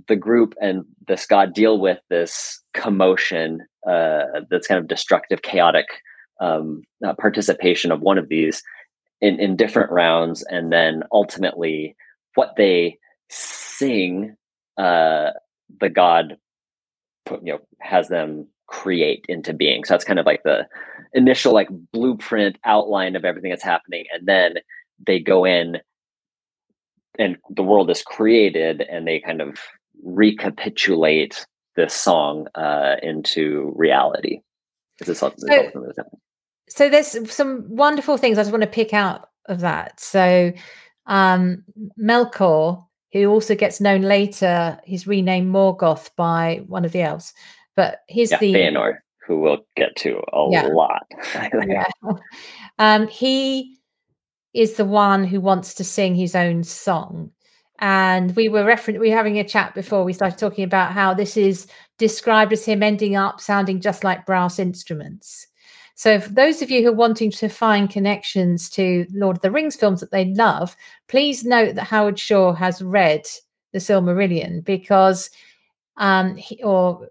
the 0.09 0.17
group 0.17 0.55
and 0.61 0.85
this 1.09 1.27
god 1.27 1.53
deal 1.53 1.81
with 1.81 1.99
this 2.11 2.63
commotion 2.75 3.61
uh, 3.87 4.25
that's 4.51 4.67
kind 4.67 4.79
of 4.79 4.89
destructive, 4.89 5.43
chaotic 5.43 5.87
um, 6.41 6.83
uh, 7.05 7.15
participation 7.15 7.93
of 7.93 8.01
one 8.01 8.19
of 8.19 8.29
these 8.29 8.63
in, 9.21 9.39
in 9.39 9.57
different 9.57 9.91
rounds 9.91 10.43
and 10.45 10.73
then 10.73 11.03
ultimately 11.13 11.95
what 12.35 12.55
they 12.57 12.97
sing 13.29 14.35
uh 14.79 15.31
the 15.81 15.89
god 15.89 16.37
put, 17.27 17.45
you 17.45 17.53
know 17.53 17.61
has 17.81 18.09
them 18.09 18.47
create 18.67 19.25
into 19.29 19.53
being. 19.53 19.85
So 19.85 19.95
that's 19.95 20.05
kind 20.05 20.19
of 20.19 20.27
like 20.27 20.43
the 20.45 20.67
initial 21.13 21.53
like 21.53 21.69
blueprint 21.93 22.57
outline 22.65 23.17
of 23.17 23.25
everything 23.25 23.51
that's 23.51 23.65
happening 23.65 24.05
and 24.13 24.27
then 24.27 24.55
they 25.05 25.19
go 25.19 25.45
in 25.45 25.79
and 27.19 27.37
the 27.51 27.65
world 27.65 27.91
is 27.91 28.03
created 28.03 28.83
and 28.83 29.07
they 29.07 29.19
kind 29.19 29.41
of 29.41 29.59
recapitulate 30.05 31.47
this 31.77 31.95
song 31.95 32.47
uh, 32.55 32.97
into 33.03 33.73
reality. 33.77 34.41
This 34.99 35.19
something 35.19 35.49
so, 35.49 35.93
so 36.69 36.89
there's 36.91 37.33
some 37.33 37.65
wonderful 37.69 38.17
things 38.17 38.37
I 38.37 38.43
just 38.43 38.53
want 38.53 38.63
to 38.63 38.69
pick 38.69 38.93
out 38.93 39.29
of 39.47 39.61
that. 39.61 39.99
So 39.99 40.53
um, 41.07 41.65
Melkor, 41.99 42.85
who 43.13 43.27
also 43.27 43.55
gets 43.55 43.81
known 43.81 44.03
later, 44.03 44.79
he's 44.85 45.07
renamed 45.07 45.53
Morgoth 45.53 46.11
by 46.17 46.63
one 46.67 46.85
of 46.85 46.93
the 46.93 47.03
elves, 47.03 47.33
but 47.77 48.01
he's 48.09 48.31
yeah, 48.31 48.39
the 48.39 48.55
Feanor, 48.55 48.99
who 49.27 49.41
we'll 49.41 49.65
get 49.77 49.97
to 49.97 50.23
a 50.33 50.49
yeah. 50.51 50.67
lot. 50.67 51.07
yeah. 51.35 51.87
Um, 52.79 53.09
he 53.09 53.79
is 54.55 54.75
the 54.75 54.85
one 54.85 55.25
who 55.25 55.41
wants 55.41 55.75
to 55.75 55.85
sing 55.85 56.15
his 56.15 56.35
own 56.35 56.63
song. 56.65 57.31
And 57.81 58.37
we 58.37 58.49
were 58.49 58.65
referring, 58.65 59.01
we 59.01 59.11
were 59.11 59.17
having 59.17 59.39
a 59.39 59.45
chat 59.45 59.75
before 59.75 60.05
we 60.05 60.13
started 60.13 60.39
talking 60.39 60.65
about 60.65 60.93
how 60.93 61.15
this 61.15 61.37
is 61.37 61.67
described 61.99 62.53
as 62.53 62.65
him 62.65 62.83
ending 62.83 63.17
up 63.17 63.41
sounding 63.41 63.81
just 63.81 64.05
like 64.05 64.27
brass 64.27 64.59
instruments. 64.59 65.47
So, 65.95 66.21
for 66.21 66.31
those 66.31 66.63
of 66.63 66.71
you 66.71 66.83
who 66.83 66.89
are 66.91 66.95
wanting 66.95 67.31
to 67.33 67.49
find 67.49 67.91
connections 67.91 68.71
to 68.71 69.07
Lord 69.13 69.37
of 69.37 69.43
the 69.43 69.51
Rings 69.51 69.77
films 69.77 70.01
that 70.01 70.11
they 70.11 70.27
love, 70.27 70.77
please 71.09 71.45
note 71.45 71.75
that 71.75 71.85
Howard 71.85 72.19
Shore 72.19 72.57
has 72.57 72.81
read 72.81 73.27
The 73.73 73.81
Silmarillion 73.81 74.65
because, 74.65 75.31
um, 75.97 76.37
he, 76.37 76.63
or 76.63 77.09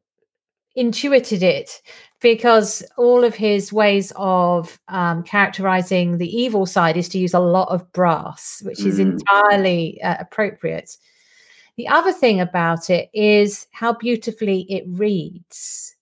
intuited 0.79 1.43
it 1.43 1.81
because 2.21 2.83
all 2.97 3.23
of 3.23 3.35
his 3.35 3.71
ways 3.71 4.11
of 4.15 4.79
um, 4.87 5.23
characterizing 5.23 6.17
the 6.17 6.35
evil 6.35 6.65
side 6.65 6.97
is 6.97 7.09
to 7.09 7.19
use 7.19 7.33
a 7.33 7.39
lot 7.39 7.69
of 7.69 7.91
brass, 7.93 8.61
which 8.65 8.85
is 8.85 8.97
mm. 8.97 9.11
entirely 9.11 10.01
uh, 10.01 10.15
appropriate. 10.19 10.95
The 11.77 11.87
other 11.87 12.11
thing 12.11 12.41
about 12.41 12.89
it 12.89 13.09
is 13.13 13.67
how 13.71 13.93
beautifully 13.93 14.61
it 14.69 14.83
reads. 14.87 15.95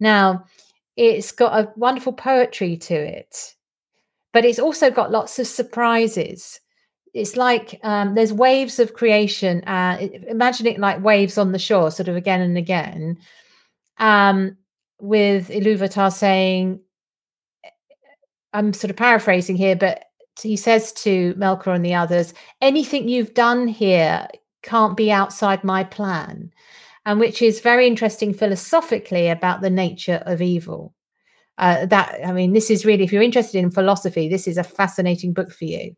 Now, 0.00 0.44
it's 0.96 1.32
got 1.32 1.58
a 1.58 1.72
wonderful 1.76 2.12
poetry 2.12 2.76
to 2.76 2.94
it, 2.94 3.54
but 4.32 4.44
it's 4.44 4.58
also 4.58 4.90
got 4.90 5.12
lots 5.12 5.38
of 5.38 5.46
surprises. 5.46 6.60
It's 7.14 7.36
like 7.36 7.80
um, 7.82 8.14
there's 8.14 8.32
waves 8.32 8.78
of 8.78 8.92
creation. 8.92 9.62
Uh, 9.64 10.06
imagine 10.28 10.66
it 10.66 10.78
like 10.78 11.02
waves 11.02 11.38
on 11.38 11.52
the 11.52 11.58
shore, 11.58 11.90
sort 11.90 12.08
of 12.08 12.16
again 12.16 12.42
and 12.42 12.58
again. 12.58 13.18
Um, 13.98 14.56
with 15.00 15.48
Iluvatar 15.48 16.12
saying, 16.12 16.80
I'm 18.52 18.72
sort 18.72 18.90
of 18.90 18.96
paraphrasing 18.96 19.56
here, 19.56 19.76
but 19.76 20.04
he 20.40 20.56
says 20.56 20.92
to 20.94 21.34
Melkor 21.34 21.74
and 21.74 21.84
the 21.84 21.94
others, 21.94 22.34
anything 22.60 23.08
you've 23.08 23.34
done 23.34 23.68
here 23.68 24.26
can't 24.62 24.96
be 24.96 25.10
outside 25.12 25.64
my 25.64 25.84
plan 25.84 26.50
and 27.06 27.20
which 27.20 27.40
is 27.40 27.60
very 27.60 27.86
interesting 27.86 28.34
philosophically 28.34 29.28
about 29.28 29.60
the 29.60 29.70
nature 29.70 30.22
of 30.26 30.42
evil. 30.42 30.92
Uh, 31.56 31.86
that 31.86 32.18
I 32.26 32.32
mean, 32.32 32.52
this 32.52 32.68
is 32.68 32.84
really, 32.84 33.04
if 33.04 33.12
you're 33.12 33.22
interested 33.22 33.58
in 33.58 33.70
philosophy, 33.70 34.28
this 34.28 34.46
is 34.46 34.58
a 34.58 34.64
fascinating 34.64 35.32
book 35.32 35.50
for 35.52 35.64
you. 35.64 35.96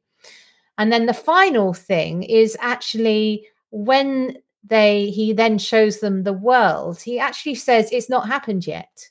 And 0.76 0.92
then 0.92 1.06
the 1.06 1.14
final 1.14 1.72
thing 1.72 2.22
is 2.22 2.56
actually 2.60 3.46
when 3.70 4.36
they 4.64 5.10
he 5.10 5.32
then 5.32 5.58
shows 5.58 6.00
them 6.00 6.22
the 6.22 6.32
world, 6.32 7.00
he 7.00 7.18
actually 7.18 7.54
says 7.54 7.90
it's 7.90 8.10
not 8.10 8.26
happened 8.26 8.66
yet. 8.66 9.08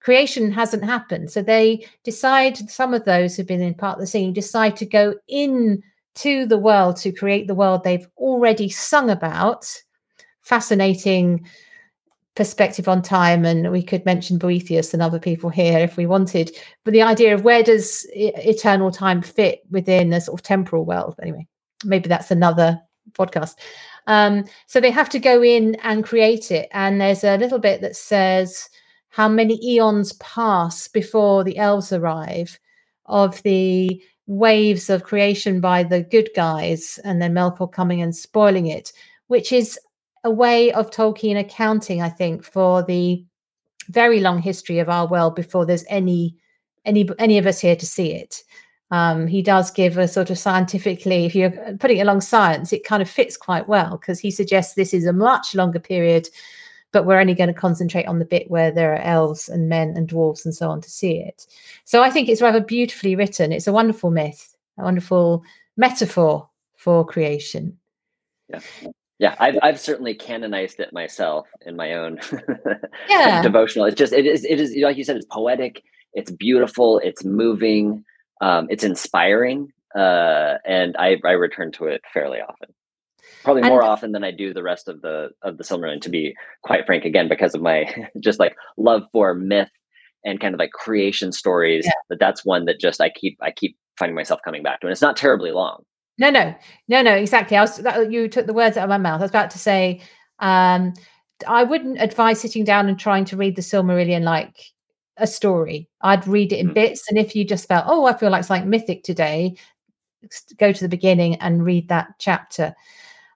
Creation 0.00 0.52
hasn't 0.52 0.84
happened. 0.84 1.30
So 1.30 1.42
they 1.42 1.86
decide, 2.04 2.56
some 2.70 2.94
of 2.94 3.04
those 3.04 3.36
who've 3.36 3.46
been 3.46 3.60
in 3.60 3.74
part 3.74 3.96
of 3.96 4.00
the 4.00 4.06
scene 4.06 4.32
decide 4.32 4.76
to 4.76 4.86
go 4.86 5.14
in 5.26 5.82
to 6.16 6.46
the 6.46 6.58
world 6.58 6.96
to 6.98 7.12
create 7.12 7.46
the 7.46 7.54
world 7.54 7.82
they've 7.82 8.08
already 8.16 8.68
sung 8.68 9.10
about. 9.10 9.66
Fascinating 10.42 11.46
perspective 12.36 12.86
on 12.86 13.02
time 13.02 13.44
and 13.44 13.72
we 13.72 13.82
could 13.82 14.04
mention 14.04 14.38
boethius 14.38 14.92
and 14.92 15.02
other 15.02 15.18
people 15.18 15.50
here 15.50 15.78
if 15.78 15.96
we 15.96 16.06
wanted. 16.06 16.54
But 16.84 16.92
the 16.92 17.02
idea 17.02 17.34
of 17.34 17.42
where 17.42 17.62
does 17.62 18.06
eternal 18.12 18.92
time 18.92 19.22
fit 19.22 19.62
within 19.70 20.12
a 20.12 20.20
sort 20.20 20.38
of 20.38 20.44
temporal 20.44 20.84
world? 20.84 21.16
Anyway 21.20 21.48
maybe 21.84 22.08
that's 22.08 22.30
another 22.30 22.80
podcast 23.12 23.54
um, 24.06 24.44
so 24.66 24.80
they 24.80 24.90
have 24.90 25.08
to 25.08 25.18
go 25.18 25.42
in 25.42 25.74
and 25.82 26.04
create 26.04 26.50
it 26.50 26.68
and 26.72 27.00
there's 27.00 27.24
a 27.24 27.36
little 27.38 27.58
bit 27.58 27.80
that 27.80 27.96
says 27.96 28.68
how 29.08 29.28
many 29.28 29.58
eons 29.64 30.12
pass 30.14 30.88
before 30.88 31.42
the 31.42 31.58
elves 31.58 31.92
arrive 31.92 32.58
of 33.06 33.42
the 33.42 34.02
waves 34.26 34.90
of 34.90 35.04
creation 35.04 35.60
by 35.60 35.82
the 35.82 36.02
good 36.02 36.28
guys 36.34 36.98
and 37.04 37.22
then 37.22 37.32
melkor 37.32 37.70
coming 37.70 38.02
and 38.02 38.14
spoiling 38.16 38.66
it 38.66 38.92
which 39.28 39.52
is 39.52 39.78
a 40.26 40.30
way 40.30 40.72
of 40.72 40.90
Tolkien 40.90 41.38
accounting, 41.38 42.02
I 42.02 42.08
think, 42.08 42.44
for 42.44 42.82
the 42.82 43.24
very 43.88 44.18
long 44.18 44.42
history 44.42 44.80
of 44.80 44.88
our 44.88 45.06
world 45.06 45.36
before 45.36 45.64
there's 45.64 45.84
any 45.88 46.36
any 46.84 47.08
any 47.18 47.38
of 47.38 47.46
us 47.46 47.60
here 47.60 47.76
to 47.76 47.86
see 47.86 48.12
it. 48.12 48.42
Um, 48.90 49.26
he 49.26 49.42
does 49.42 49.70
give 49.70 49.98
a 49.98 50.06
sort 50.06 50.30
of 50.30 50.38
scientifically, 50.38 51.24
if 51.24 51.34
you're 51.34 51.50
putting 51.80 51.98
it 51.98 52.02
along 52.02 52.20
science, 52.20 52.72
it 52.72 52.84
kind 52.84 53.02
of 53.02 53.10
fits 53.10 53.36
quite 53.36 53.68
well 53.68 53.96
because 53.98 54.20
he 54.20 54.30
suggests 54.30 54.74
this 54.74 54.94
is 54.94 55.06
a 55.06 55.12
much 55.12 55.54
longer 55.54 55.80
period, 55.80 56.28
but 56.92 57.04
we're 57.04 57.18
only 57.18 57.34
going 57.34 57.52
to 57.52 57.54
concentrate 57.54 58.06
on 58.06 58.20
the 58.20 58.24
bit 58.24 58.50
where 58.50 58.70
there 58.70 58.92
are 58.92 59.00
elves 59.00 59.48
and 59.48 59.68
men 59.68 59.94
and 59.96 60.08
dwarves 60.08 60.44
and 60.44 60.54
so 60.54 60.70
on 60.70 60.80
to 60.80 60.90
see 60.90 61.18
it. 61.18 61.46
So 61.84 62.02
I 62.02 62.10
think 62.10 62.28
it's 62.28 62.42
rather 62.42 62.60
beautifully 62.60 63.16
written. 63.16 63.50
It's 63.50 63.66
a 63.66 63.72
wonderful 63.72 64.10
myth, 64.10 64.56
a 64.78 64.84
wonderful 64.84 65.42
metaphor 65.76 66.48
for 66.76 67.04
creation. 67.04 67.76
Yeah 68.48 68.60
yeah 69.18 69.34
I've, 69.38 69.58
I've 69.62 69.80
certainly 69.80 70.14
canonized 70.14 70.80
it 70.80 70.92
myself 70.92 71.46
in 71.64 71.76
my 71.76 71.94
own 71.94 72.20
yeah. 73.08 73.42
devotional 73.42 73.86
it's 73.86 73.96
just 73.96 74.12
it 74.12 74.26
is 74.26 74.44
it 74.44 74.60
is 74.60 74.76
like 74.76 74.96
you 74.96 75.04
said 75.04 75.16
it's 75.16 75.26
poetic 75.26 75.82
it's 76.12 76.30
beautiful 76.30 76.98
it's 76.98 77.24
moving 77.24 78.04
um, 78.40 78.66
it's 78.70 78.84
inspiring 78.84 79.68
uh, 79.94 80.54
and 80.64 80.96
I, 80.98 81.16
I 81.24 81.32
return 81.32 81.72
to 81.72 81.86
it 81.86 82.02
fairly 82.12 82.38
often 82.38 82.74
probably 83.42 83.62
more 83.62 83.80
and, 83.80 83.88
often 83.88 84.12
than 84.12 84.24
i 84.24 84.30
do 84.30 84.52
the 84.52 84.62
rest 84.62 84.88
of 84.88 85.00
the 85.02 85.30
of 85.42 85.56
the 85.58 85.64
silmarillion 85.64 86.00
to 86.00 86.10
be 86.10 86.34
quite 86.62 86.86
frank 86.86 87.04
again 87.04 87.28
because 87.28 87.54
of 87.54 87.62
my 87.62 87.86
just 88.20 88.38
like 88.38 88.54
love 88.76 89.02
for 89.12 89.34
myth 89.34 89.70
and 90.24 90.40
kind 90.40 90.54
of 90.54 90.58
like 90.58 90.70
creation 90.70 91.32
stories 91.32 91.84
yeah. 91.86 91.92
but 92.08 92.18
that's 92.18 92.44
one 92.44 92.64
that 92.64 92.80
just 92.80 93.00
i 93.00 93.10
keep 93.10 93.36
i 93.42 93.50
keep 93.50 93.76
finding 93.98 94.14
myself 94.14 94.40
coming 94.44 94.62
back 94.62 94.80
to 94.80 94.86
and 94.86 94.92
it's 94.92 95.02
not 95.02 95.16
terribly 95.16 95.50
long 95.50 95.82
no, 96.18 96.30
no, 96.30 96.54
no, 96.88 97.02
no. 97.02 97.14
Exactly. 97.14 97.56
I 97.56 97.60
was. 97.60 97.76
That, 97.78 98.10
you 98.10 98.28
took 98.28 98.46
the 98.46 98.54
words 98.54 98.76
out 98.76 98.84
of 98.84 98.88
my 98.88 98.98
mouth. 98.98 99.20
I 99.20 99.24
was 99.24 99.30
about 99.30 99.50
to 99.50 99.58
say. 99.58 100.00
Um, 100.38 100.94
I 101.46 101.64
wouldn't 101.64 102.00
advise 102.00 102.40
sitting 102.40 102.64
down 102.64 102.88
and 102.88 102.98
trying 102.98 103.26
to 103.26 103.36
read 103.36 103.56
the 103.56 103.62
Silmarillion 103.62 104.22
like 104.22 104.56
a 105.16 105.26
story. 105.26 105.88
I'd 106.02 106.26
read 106.26 106.52
it 106.52 106.58
in 106.58 106.70
mm. 106.70 106.74
bits, 106.74 107.08
and 107.08 107.18
if 107.18 107.34
you 107.34 107.44
just 107.44 107.68
felt, 107.68 107.84
oh, 107.86 108.06
I 108.06 108.16
feel 108.16 108.30
like 108.30 108.44
something 108.44 108.68
mythic 108.68 109.02
today, 109.02 109.56
go 110.58 110.72
to 110.72 110.80
the 110.82 110.88
beginning 110.88 111.36
and 111.36 111.64
read 111.64 111.88
that 111.88 112.08
chapter. 112.18 112.74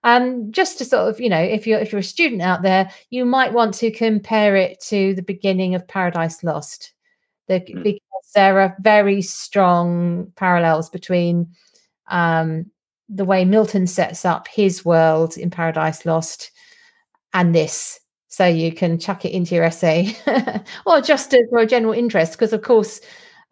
Um, 0.03 0.51
just 0.51 0.79
to 0.79 0.85
sort 0.85 1.09
of, 1.09 1.21
you 1.21 1.29
know, 1.29 1.40
if 1.40 1.66
you're 1.66 1.79
if 1.79 1.93
you're 1.93 2.01
a 2.01 2.05
student 2.05 2.43
out 2.43 2.62
there, 2.62 2.90
you 3.11 3.25
might 3.25 3.53
want 3.53 3.75
to 3.75 3.90
compare 3.90 4.57
it 4.57 4.81
to 4.88 5.14
the 5.14 5.23
beginning 5.23 5.75
of 5.75 5.87
Paradise 5.87 6.43
Lost, 6.43 6.93
the, 7.49 7.61
mm. 7.61 7.83
because 7.83 8.33
there 8.35 8.61
are 8.61 8.77
very 8.81 9.21
strong 9.23 10.33
parallels 10.37 10.88
between 10.88 11.55
um, 12.09 12.71
the 13.09 13.25
way 13.25 13.45
Milton 13.45 13.87
sets 13.87 14.25
up 14.25 14.49
his 14.49 14.85
world 14.85 15.37
in 15.37 15.51
Paradise 15.51 16.07
Lost 16.07 16.51
and 17.35 17.55
this. 17.55 18.01
So 18.31 18.47
you 18.47 18.73
can 18.73 18.99
chuck 18.99 19.25
it 19.25 19.33
into 19.33 19.57
your 19.57 19.64
essay, 19.64 20.16
or 20.87 21.01
just 21.01 21.35
for 21.51 21.59
a 21.59 21.66
general 21.66 21.93
interest, 21.93 22.33
because 22.33 22.53
of 22.53 22.62
course 22.62 23.01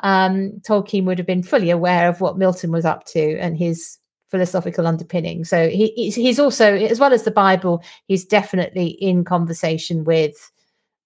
um, 0.00 0.52
Tolkien 0.60 1.04
would 1.04 1.18
have 1.18 1.26
been 1.26 1.42
fully 1.42 1.70
aware 1.70 2.08
of 2.08 2.20
what 2.20 2.38
Milton 2.38 2.70
was 2.70 2.84
up 2.84 3.04
to 3.06 3.38
and 3.38 3.56
his 3.56 3.98
philosophical 4.28 4.86
underpinning. 4.86 5.44
So 5.44 5.68
he, 5.68 6.10
he's 6.10 6.38
also, 6.38 6.76
as 6.76 7.00
well 7.00 7.12
as 7.12 7.24
the 7.24 7.32
Bible, 7.32 7.82
he's 8.06 8.24
definitely 8.24 8.86
in 8.86 9.24
conversation 9.24 10.04
with 10.04 10.50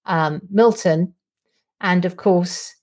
um, 0.05 0.43
Milton, 0.51 1.15
and 1.81 2.05
of 2.05 2.17
course, 2.17 2.75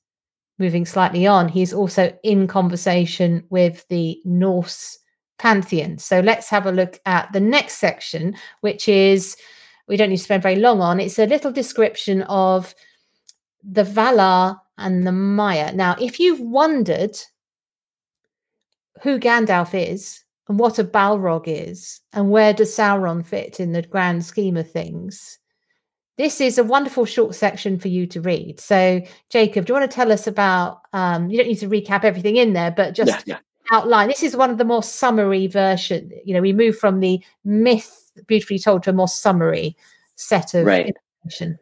moving 0.58 0.86
slightly 0.86 1.28
on, 1.28 1.50
he's 1.50 1.74
also 1.74 2.12
in 2.24 2.48
conversation 2.48 3.44
with 3.50 3.88
the 3.90 4.20
Norse 4.26 4.98
pantheon. 5.38 5.98
So 5.98 6.20
let's 6.20 6.50
have 6.50 6.66
a 6.66 6.72
look 6.72 7.00
at 7.06 7.32
the 7.32 7.40
next 7.40 7.78
section, 7.78 8.36
which 8.62 8.88
is 8.88 9.38
we 9.90 9.98
don't 9.98 10.10
need 10.10 10.18
to 10.18 10.24
spend 10.24 10.44
very 10.44 10.56
long 10.56 10.80
on. 10.82 11.00
It's 11.00 11.20
a 11.20 11.26
little 11.26 11.52
description 11.52 12.22
of 12.24 12.74
the 13.64 13.84
Valar 13.84 14.58
and 14.78 15.06
the 15.06 15.12
Maiar. 15.12 15.74
Now, 15.74 15.96
if 16.00 16.20
you've 16.20 16.40
wondered 16.40 17.18
who 19.02 19.20
Gandalf 19.20 19.74
is 19.74 20.24
and 20.48 20.60
what 20.60 20.80
a 20.80 20.84
Balrog 20.84 21.46
is 21.48 22.02
and 22.14 22.30
where 22.30 22.54
does 22.54 22.74
Sauron 22.74 23.26
fit 23.26 23.60
in 23.60 23.74
the 23.74 23.82
grand 23.82 24.24
scheme 24.24 24.56
of 24.56 24.72
things, 24.72 25.40
this 26.18 26.40
is 26.40 26.58
a 26.58 26.64
wonderful 26.64 27.06
short 27.06 27.34
section 27.34 27.80
for 27.80 27.88
you 27.88 28.06
to 28.08 28.22
read. 28.22 28.60
So, 28.60 29.02
Jacob, 29.30 29.66
do 29.66 29.72
you 29.72 29.80
want 29.80 29.90
to 29.90 29.96
tell 29.96 30.12
us 30.12 30.28
about? 30.28 30.82
Um, 30.94 31.30
you 31.30 31.38
don't 31.38 31.48
need 31.48 31.60
to 31.60 31.70
recap 31.70 32.04
everything 32.04 32.36
in 32.36 32.54
there, 32.54 32.72
but 32.72 32.94
just 32.94 33.26
yeah, 33.26 33.36
yeah. 33.36 33.38
outline. 33.72 34.10
This 34.10 34.22
is 34.22 34.36
one 34.36 34.50
of 34.50 34.58
the 34.58 34.66
more 34.66 34.84
summary 34.84 35.48
version. 35.48 36.12
You 36.26 36.34
know, 36.34 36.42
we 36.42 36.54
move 36.54 36.78
from 36.78 37.00
the 37.00 37.24
myth 37.46 38.09
beautifully 38.28 38.60
told 38.60 38.84
to 38.84 38.90
a 38.90 38.94
more 38.94 39.08
summary 39.08 39.76
set 40.16 40.54
of 40.54 40.66
right. 40.66 40.94
information. 41.24 41.60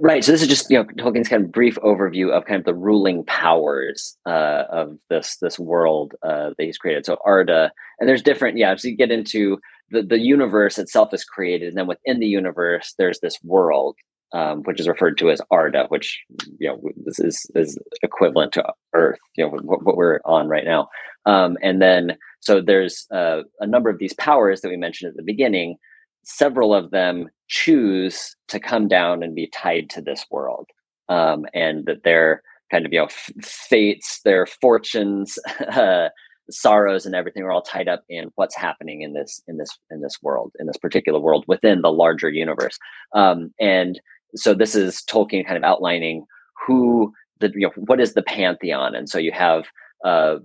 Right. 0.00 0.24
So 0.24 0.32
this 0.32 0.42
is 0.42 0.48
just 0.48 0.70
you 0.70 0.78
know 0.78 0.84
Tolkien's 0.84 1.28
kind 1.28 1.44
of 1.44 1.52
brief 1.52 1.76
overview 1.76 2.30
of 2.30 2.44
kind 2.44 2.58
of 2.58 2.64
the 2.64 2.74
ruling 2.74 3.24
powers 3.24 4.16
uh, 4.26 4.64
of 4.70 4.98
this 5.08 5.36
this 5.38 5.58
world 5.58 6.14
uh, 6.22 6.50
that 6.56 6.64
he's 6.64 6.78
created. 6.78 7.06
So 7.06 7.16
Arda, 7.24 7.72
and 7.98 8.08
there's 8.08 8.22
different. 8.22 8.58
Yeah. 8.58 8.74
So 8.76 8.88
you 8.88 8.96
get 8.96 9.10
into 9.10 9.58
the 9.90 10.02
the 10.02 10.18
universe 10.18 10.78
itself 10.78 11.12
is 11.12 11.24
created, 11.24 11.68
and 11.68 11.76
then 11.76 11.86
within 11.86 12.20
the 12.20 12.26
universe 12.26 12.94
there's 12.98 13.20
this 13.20 13.38
world, 13.42 13.96
um, 14.32 14.62
which 14.62 14.80
is 14.80 14.88
referred 14.88 15.18
to 15.18 15.30
as 15.30 15.40
Arda, 15.50 15.86
which 15.88 16.22
you 16.58 16.68
know 16.68 16.80
this 17.04 17.18
is 17.18 17.46
is 17.54 17.78
equivalent 18.02 18.52
to 18.52 18.64
Earth. 18.94 19.18
You 19.36 19.44
know 19.44 19.50
what, 19.50 19.84
what 19.84 19.96
we're 19.96 20.20
on 20.24 20.48
right 20.48 20.64
now. 20.64 20.88
Um, 21.24 21.56
and 21.62 21.80
then 21.80 22.16
so 22.40 22.60
there's 22.60 23.06
uh, 23.12 23.42
a 23.60 23.66
number 23.66 23.90
of 23.90 23.98
these 23.98 24.14
powers 24.14 24.60
that 24.60 24.68
we 24.68 24.76
mentioned 24.76 25.10
at 25.10 25.16
the 25.16 25.22
beginning 25.22 25.78
several 26.24 26.74
of 26.74 26.90
them 26.90 27.28
choose 27.48 28.36
to 28.48 28.60
come 28.60 28.88
down 28.88 29.22
and 29.22 29.34
be 29.34 29.48
tied 29.48 29.90
to 29.90 30.00
this 30.00 30.24
world 30.30 30.68
um, 31.08 31.44
and 31.52 31.86
that 31.86 32.04
their 32.04 32.42
kind 32.70 32.86
of 32.86 32.92
you 32.92 32.98
know 32.98 33.06
f- 33.06 33.30
fates 33.42 34.20
their 34.24 34.46
fortunes 34.46 35.38
uh, 35.72 36.08
sorrows 36.50 37.06
and 37.06 37.14
everything 37.14 37.42
are 37.42 37.50
all 37.50 37.62
tied 37.62 37.88
up 37.88 38.02
in 38.08 38.30
what's 38.34 38.56
happening 38.56 39.02
in 39.02 39.12
this 39.12 39.42
in 39.46 39.58
this 39.58 39.78
in 39.90 40.00
this 40.00 40.18
world 40.22 40.52
in 40.58 40.66
this 40.66 40.76
particular 40.76 41.20
world 41.20 41.44
within 41.46 41.82
the 41.82 41.92
larger 41.92 42.30
universe 42.30 42.78
um, 43.14 43.52
and 43.60 44.00
so 44.34 44.54
this 44.54 44.74
is 44.74 45.02
tolkien 45.08 45.44
kind 45.46 45.56
of 45.56 45.64
outlining 45.64 46.24
who 46.66 47.12
the 47.40 47.50
you 47.54 47.66
know 47.66 47.72
what 47.76 48.00
is 48.00 48.14
the 48.14 48.22
pantheon 48.22 48.94
and 48.94 49.08
so 49.08 49.18
you 49.18 49.32
have 49.32 49.66
uh, 50.04 50.36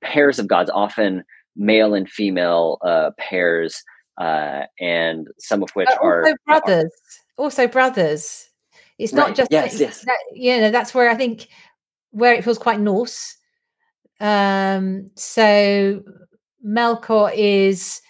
pairs 0.00 0.38
of 0.38 0.48
gods 0.48 0.70
often 0.70 1.22
male 1.56 1.94
and 1.94 2.08
female 2.08 2.78
uh, 2.82 3.10
pairs 3.18 3.82
uh, 4.18 4.62
and 4.80 5.28
some 5.38 5.62
of 5.62 5.70
which 5.70 5.88
also 5.88 6.04
are 6.04 6.34
brothers. 6.46 6.92
Are, 7.38 7.44
also 7.44 7.66
brothers. 7.66 8.48
It's 8.98 9.12
not 9.12 9.28
right. 9.28 9.36
just 9.36 9.50
yes, 9.50 9.80
yes. 9.80 10.04
That, 10.04 10.18
you 10.32 10.60
know 10.60 10.70
that's 10.70 10.94
where 10.94 11.10
I 11.10 11.14
think 11.14 11.48
where 12.10 12.34
it 12.34 12.44
feels 12.44 12.58
quite 12.58 12.80
Norse. 12.80 13.36
Um, 14.20 15.10
so 15.16 16.02
Melkor 16.64 17.32
is 17.34 18.00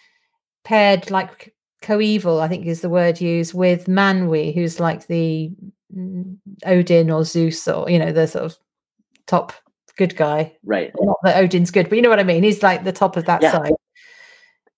paired 0.64 1.11
like 1.11 1.55
coeval, 1.83 2.40
I 2.40 2.49
think 2.49 2.66
is 2.66 2.81
the 2.81 2.88
word 2.88 3.21
used, 3.21 3.55
with 3.55 3.87
Manwe, 3.87 4.55
who's 4.55 4.81
like 4.81 5.07
the 5.07 5.51
mm, 5.95 6.37
Odin 6.64 7.11
or 7.11 7.25
Zeus 7.25 7.66
or 7.68 7.90
you 7.90 7.99
know 7.99 8.12
the 8.12 8.27
sort 8.27 8.45
of 8.45 8.57
top 9.27 9.53
good 9.97 10.16
guy. 10.16 10.53
Right. 10.64 10.92
Not 10.99 11.18
that 11.25 11.37
Odin's 11.37 11.71
good, 11.71 11.88
but 11.88 11.97
you 11.97 12.03
know 12.03 12.09
what 12.09 12.21
I 12.21 12.25
mean. 12.25 12.42
He's 12.42 12.62
like 12.62 12.85
the 12.85 12.92
top 12.92 13.16
of 13.16 13.27
that 13.27 13.42
yeah. 13.42 13.53
side. 13.53 13.73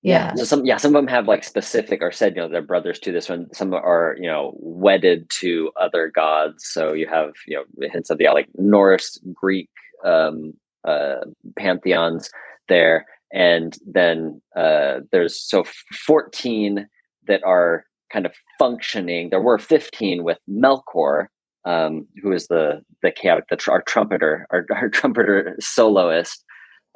Yeah. 0.02 0.34
So 0.34 0.44
some 0.44 0.66
yeah, 0.66 0.76
some 0.76 0.94
of 0.94 1.00
them 1.00 1.08
have 1.08 1.26
like 1.28 1.44
specific 1.44 2.02
or 2.02 2.12
said, 2.12 2.36
you 2.36 2.42
know, 2.42 2.48
they're 2.48 2.60
brothers 2.60 2.98
to 3.00 3.12
this 3.12 3.28
one. 3.30 3.46
Some 3.54 3.72
are, 3.72 4.16
you 4.20 4.26
know, 4.26 4.52
wedded 4.56 5.30
to 5.40 5.72
other 5.80 6.10
gods. 6.14 6.66
So 6.66 6.92
you 6.92 7.06
have, 7.06 7.32
you 7.46 7.56
know, 7.56 7.88
hints 7.90 8.10
of 8.10 8.18
the 8.18 8.26
like 8.26 8.48
Norse, 8.56 9.18
Greek 9.32 9.70
um 10.04 10.52
uh 10.86 11.20
pantheons 11.56 12.28
there. 12.68 13.06
And 13.32 13.78
then 13.86 14.42
uh 14.54 15.00
there's 15.10 15.40
so 15.40 15.64
14 16.06 16.86
that 17.26 17.42
are 17.44 17.84
kind 18.12 18.26
of 18.26 18.32
functioning. 18.58 19.30
There 19.30 19.40
were 19.40 19.58
15 19.58 20.24
with 20.24 20.38
Melkor, 20.48 21.26
um, 21.64 22.06
who 22.22 22.32
is 22.32 22.46
the 22.48 22.82
the 23.02 23.10
chaotic, 23.10 23.44
the 23.48 23.70
our 23.70 23.82
trumpeter, 23.82 24.46
our, 24.50 24.66
our 24.74 24.88
trumpeter 24.88 25.56
soloist 25.60 26.44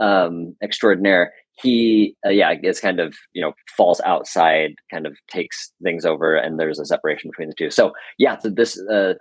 um 0.01 0.55
extraordinaire. 0.63 1.33
He 1.61 2.15
uh, 2.25 2.31
yeah 2.31 2.55
is 2.63 2.81
kind 2.81 3.01
of 3.01 3.17
you 3.33 3.43
know 3.43 3.53
falls 3.77 4.01
outside 4.05 4.75
kind 4.91 5.07
of 5.07 5.17
takes 5.29 5.73
things 5.83 6.05
over 6.05 6.37
and 6.37 6.59
there's 6.59 6.79
a 6.79 6.85
separation 6.85 7.31
between 7.31 7.49
the 7.49 7.55
two. 7.59 7.71
So 7.71 7.93
yeah 8.19 8.39
so 8.39 8.51
this 8.51 8.81
uh 8.91 9.15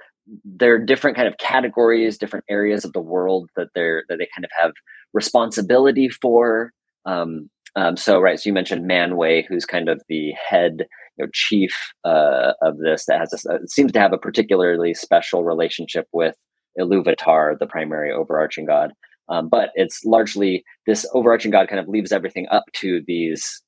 there 0.43 0.73
are 0.73 0.79
different 0.79 1.15
kind 1.15 1.27
of 1.27 1.37
categories 1.37 2.17
different 2.17 2.45
areas 2.49 2.85
of 2.85 2.93
the 2.93 2.99
world 2.99 3.49
that 3.55 3.69
they're 3.73 4.03
that 4.09 4.17
they 4.19 4.27
kind 4.35 4.45
of 4.45 4.51
have 4.55 4.73
responsibility 5.13 6.09
for. 6.09 6.71
Um, 7.05 7.49
um 7.77 7.95
so 7.95 8.19
right 8.19 8.39
so 8.39 8.49
you 8.49 8.53
mentioned 8.53 8.89
manwe 8.89 9.45
who's 9.47 9.65
kind 9.65 9.87
of 9.87 10.01
the 10.09 10.33
head 10.33 10.85
you 11.17 11.25
know 11.25 11.29
chief 11.33 11.73
uh 12.03 12.51
of 12.61 12.77
this 12.79 13.05
that 13.05 13.19
has 13.19 13.45
a, 13.45 13.53
uh, 13.53 13.57
seems 13.65 13.91
to 13.93 13.99
have 13.99 14.13
a 14.13 14.17
particularly 14.17 14.93
special 14.93 15.45
relationship 15.45 16.05
with 16.11 16.35
iluvatar 16.77 17.57
the 17.57 17.67
primary 17.67 18.11
overarching 18.11 18.65
god 18.65 18.91
um, 19.29 19.49
but 19.49 19.71
it's 19.75 20.05
largely 20.05 20.63
this 20.85 21.05
overarching 21.13 21.51
God 21.51 21.67
kind 21.67 21.79
of 21.79 21.87
leaves 21.87 22.11
everything 22.11 22.47
up 22.49 22.63
to 22.75 23.01
these 23.07 23.61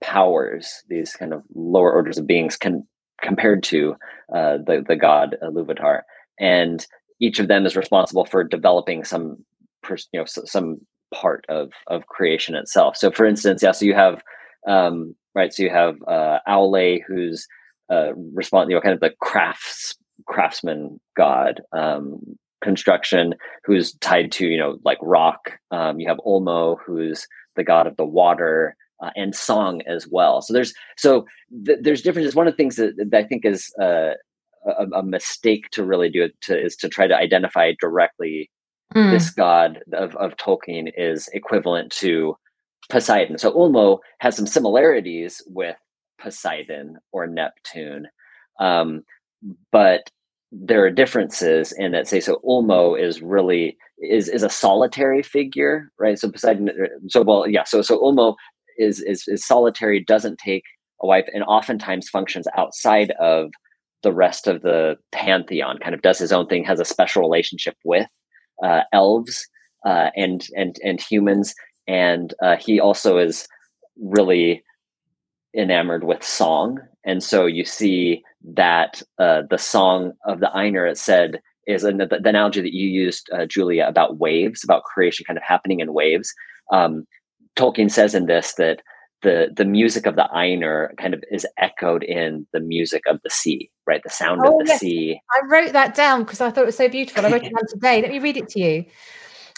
powers, 0.00 0.82
these 0.88 1.12
kind 1.12 1.32
of 1.32 1.42
lower 1.54 1.92
orders 1.92 2.18
of 2.18 2.26
beings 2.26 2.56
can, 2.56 2.86
compared 3.22 3.62
to 3.64 3.94
uh, 4.34 4.58
the, 4.58 4.84
the 4.86 4.96
God 4.96 5.36
Iluvatar. 5.42 6.00
And 6.38 6.84
each 7.20 7.38
of 7.38 7.48
them 7.48 7.64
is 7.64 7.76
responsible 7.76 8.24
for 8.24 8.44
developing 8.44 9.04
some, 9.04 9.44
you 9.88 10.20
know, 10.20 10.24
some 10.26 10.78
part 11.14 11.44
of, 11.48 11.72
of 11.86 12.06
creation 12.06 12.54
itself. 12.54 12.96
So 12.96 13.10
for 13.10 13.26
instance, 13.26 13.62
yeah, 13.62 13.72
so 13.72 13.84
you 13.84 13.94
have, 13.94 14.22
um, 14.66 15.14
right, 15.34 15.52
so 15.52 15.62
you 15.62 15.70
have 15.70 15.96
uh, 16.06 16.38
Aule, 16.48 17.00
who's 17.06 17.46
uh, 17.90 18.14
respond, 18.14 18.70
you 18.70 18.76
know, 18.76 18.80
kind 18.80 18.94
of 18.94 19.00
the 19.00 19.14
crafts 19.20 19.96
craftsman 20.24 20.98
god 21.16 21.60
um, 21.72 22.20
construction 22.62 23.34
who's 23.64 23.94
tied 23.94 24.32
to 24.32 24.46
you 24.46 24.58
know 24.58 24.78
like 24.84 24.98
rock. 25.02 25.52
Um, 25.70 26.00
you 26.00 26.08
have 26.08 26.18
Ulmo, 26.26 26.76
who's 26.84 27.26
the 27.54 27.64
god 27.64 27.86
of 27.86 27.96
the 27.96 28.04
water 28.04 28.76
uh, 29.00 29.10
and 29.14 29.34
song 29.34 29.82
as 29.86 30.06
well. 30.10 30.42
So 30.42 30.52
there's 30.52 30.74
so 30.96 31.26
th- 31.64 31.78
there's 31.82 32.02
differences. 32.02 32.34
One 32.34 32.46
of 32.46 32.52
the 32.52 32.56
things 32.56 32.76
that, 32.76 32.94
that 32.96 33.16
i 33.16 33.24
think 33.24 33.44
is 33.44 33.72
uh, 33.80 34.12
a, 34.66 34.86
a, 34.94 35.02
mistake 35.02 35.68
to 35.72 35.84
really 35.84 36.08
do 36.08 36.24
it 36.24 36.34
to, 36.42 36.58
is 36.58 36.76
to 36.76 36.88
try 36.88 37.06
to 37.06 37.16
identify 37.16 37.72
directly 37.80 38.50
mm. 38.94 39.10
this 39.10 39.30
god 39.30 39.80
of, 39.92 40.14
of 40.16 40.36
tolkien 40.36 40.90
is 40.96 41.28
equivalent 41.32 41.90
to 41.90 42.36
poseidon 42.90 43.38
so 43.38 43.52
ulmo 43.52 43.98
has 44.18 44.36
some 44.36 44.46
similarities 44.46 45.42
with 45.46 45.76
poseidon 46.20 46.96
or 47.12 47.26
neptune 47.26 48.06
um, 48.58 49.02
but 49.70 50.10
there 50.52 50.84
are 50.84 50.90
differences 50.90 51.72
in 51.76 51.92
that 51.92 52.06
say 52.06 52.20
so 52.20 52.40
ulmo 52.44 52.98
is 53.00 53.20
really 53.20 53.76
is 53.98 54.28
is 54.28 54.42
a 54.42 54.48
solitary 54.48 55.22
figure 55.22 55.90
right 55.98 56.18
so 56.18 56.30
poseidon 56.30 56.68
uh, 56.70 56.86
so 57.08 57.22
well 57.22 57.48
yeah 57.48 57.64
so 57.64 57.82
so 57.82 57.98
ulmo 58.00 58.34
is 58.78 59.00
is 59.00 59.26
is 59.26 59.44
solitary 59.44 60.02
doesn't 60.04 60.38
take 60.38 60.62
a 61.02 61.06
wife 61.06 61.26
and 61.34 61.42
oftentimes 61.44 62.08
functions 62.08 62.46
outside 62.56 63.12
of 63.20 63.50
the 64.02 64.12
rest 64.12 64.46
of 64.46 64.62
the 64.62 64.96
pantheon 65.12 65.78
kind 65.78 65.94
of 65.94 66.02
does 66.02 66.18
his 66.18 66.32
own 66.32 66.46
thing 66.46 66.64
has 66.64 66.80
a 66.80 66.84
special 66.84 67.22
relationship 67.22 67.76
with 67.84 68.06
uh, 68.62 68.82
elves 68.92 69.46
uh, 69.84 70.10
and 70.16 70.46
and 70.56 70.76
and 70.84 71.00
humans 71.00 71.54
and 71.86 72.34
uh, 72.42 72.56
he 72.56 72.80
also 72.80 73.18
is 73.18 73.46
really 74.00 74.62
enamored 75.56 76.04
with 76.04 76.22
song, 76.22 76.78
and 77.04 77.22
so 77.22 77.46
you 77.46 77.64
see 77.64 78.22
that 78.54 79.02
uh, 79.18 79.42
the 79.48 79.58
song 79.58 80.12
of 80.24 80.40
the 80.40 80.50
Ainur 80.54 80.90
it 80.90 80.98
said 80.98 81.40
is 81.66 81.82
the, 81.82 81.92
the, 81.94 82.28
analogy 82.28 82.60
that 82.60 82.72
you 82.72 82.88
used, 82.88 83.28
uh, 83.32 83.44
Julia, 83.44 83.86
about 83.88 84.18
waves, 84.18 84.62
about 84.62 84.84
creation 84.84 85.24
kind 85.26 85.36
of 85.36 85.42
happening 85.42 85.80
in 85.80 85.92
waves. 85.92 86.32
Um, 86.72 87.06
Tolkien 87.56 87.90
says 87.90 88.14
in 88.14 88.26
this 88.26 88.54
that 88.54 88.82
the 89.26 89.52
the 89.56 89.64
music 89.64 90.06
of 90.06 90.14
the 90.14 90.28
Ainur 90.32 90.96
kind 90.98 91.12
of 91.12 91.22
is 91.32 91.44
echoed 91.58 92.04
in 92.04 92.46
the 92.52 92.60
music 92.60 93.02
of 93.08 93.20
the 93.24 93.30
sea, 93.30 93.68
right? 93.84 94.00
The 94.04 94.08
sound 94.08 94.42
oh, 94.44 94.60
of 94.60 94.66
the 94.66 94.72
yes. 94.72 94.80
sea. 94.80 95.20
I 95.32 95.46
wrote 95.48 95.72
that 95.72 95.96
down 95.96 96.22
because 96.22 96.40
I 96.40 96.50
thought 96.50 96.62
it 96.62 96.66
was 96.66 96.76
so 96.76 96.88
beautiful. 96.88 97.26
I 97.26 97.32
wrote 97.32 97.44
it 97.44 97.52
down 97.56 97.66
today. 97.68 98.00
Let 98.00 98.12
me 98.12 98.20
read 98.20 98.36
it 98.36 98.48
to 98.50 98.60
you. 98.60 98.84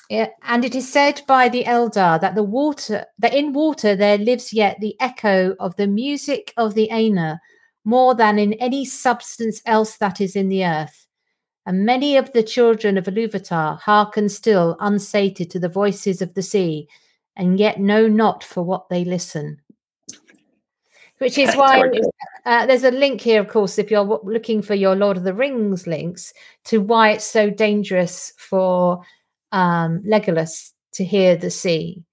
Yeah, 0.09 0.29
and 0.45 0.65
it 0.65 0.75
is 0.75 0.91
said 0.91 1.21
by 1.29 1.51
the 1.51 1.65
Eldar 1.65 2.19
that 2.19 2.35
the 2.35 2.43
water 2.43 3.05
that 3.19 3.35
in 3.35 3.53
water 3.53 3.95
there 3.95 4.17
lives 4.17 4.55
yet 4.55 4.79
the 4.81 4.97
echo 5.01 5.55
of 5.61 5.77
the 5.77 5.87
music 5.87 6.55
of 6.57 6.73
the 6.73 6.89
Ainur 6.91 7.39
more 7.85 8.15
than 8.15 8.39
in 8.39 8.55
any 8.55 8.87
substance 8.87 9.61
else 9.67 9.99
that 9.99 10.19
is 10.19 10.35
in 10.35 10.49
the 10.49 10.65
earth. 10.65 11.07
And 11.67 11.85
many 11.85 12.17
of 12.17 12.33
the 12.33 12.43
children 12.43 12.97
of 12.97 13.05
Iluvatar 13.05 13.79
hearken 13.81 14.31
still 14.31 14.79
unsated 14.81 15.51
to 15.51 15.59
the 15.59 15.69
voices 15.69 16.23
of 16.23 16.33
the 16.33 16.43
sea, 16.43 16.89
and 17.39 17.59
yet 17.59 17.81
know 17.81 18.09
not 18.09 18.45
for 18.45 18.63
what 18.63 18.89
they 18.91 19.05
listen. 19.05 19.59
Which 21.19 21.39
is 21.39 21.55
why 21.55 21.83
uh, 22.45 22.67
there's 22.67 22.85
a 22.85 22.93
link 22.93 23.21
here, 23.21 23.41
of 23.41 23.49
course, 23.49 23.79
if 23.79 23.91
you're 23.91 24.21
looking 24.23 24.63
for 24.63 24.75
your 24.75 24.95
Lord 24.95 25.17
of 25.17 25.25
the 25.25 25.35
Rings 25.35 25.87
links 25.87 26.33
to 26.67 26.81
why 26.81 27.11
it's 27.11 27.25
so 27.25 27.51
dangerous 27.51 28.33
for 28.39 29.03
um, 29.51 30.01
Legolas 30.07 30.73
to 30.93 31.05
hear 31.05 31.37
the 31.37 31.51
sea. 31.51 32.05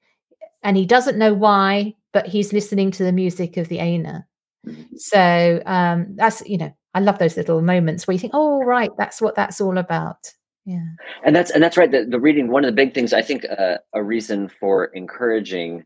And 0.63 0.75
he 0.75 0.88
doesn't 0.88 1.19
know 1.19 1.35
why, 1.35 1.93
but 2.13 2.25
he's 2.25 2.51
listening 2.51 2.89
to 2.91 3.03
the 3.03 3.11
music 3.11 3.57
of 3.57 3.67
the. 3.67 3.77
Mm-hmm. 3.77 4.81
So 4.95 5.61
um, 5.67 6.15
that's, 6.15 6.41
you 6.47 6.57
know, 6.57 6.75
I 6.95 6.99
love 7.01 7.19
those 7.19 7.38
little 7.38 7.61
moments 7.61 8.07
where 8.07 8.13
you 8.13 8.19
think, 8.19 8.33
oh, 8.33 8.63
right, 8.63 8.89
that's 8.97 9.21
what 9.21 9.35
that's 9.35 9.61
all 9.61 9.77
about. 9.77 10.31
Yeah. 10.65 10.86
And 11.23 11.36
that's, 11.36 11.51
and 11.51 11.63
that's 11.63 11.78
right. 11.78 11.91
The, 11.91 12.06
the 12.06 12.19
reading, 12.19 12.49
one 12.49 12.65
of 12.65 12.69
the 12.69 12.75
big 12.75 12.93
things, 12.93 13.13
I 13.13 13.21
think 13.21 13.45
uh, 13.45 13.78
a 13.93 14.04
reason 14.04 14.49
for 14.60 14.86
encouraging 14.86 15.84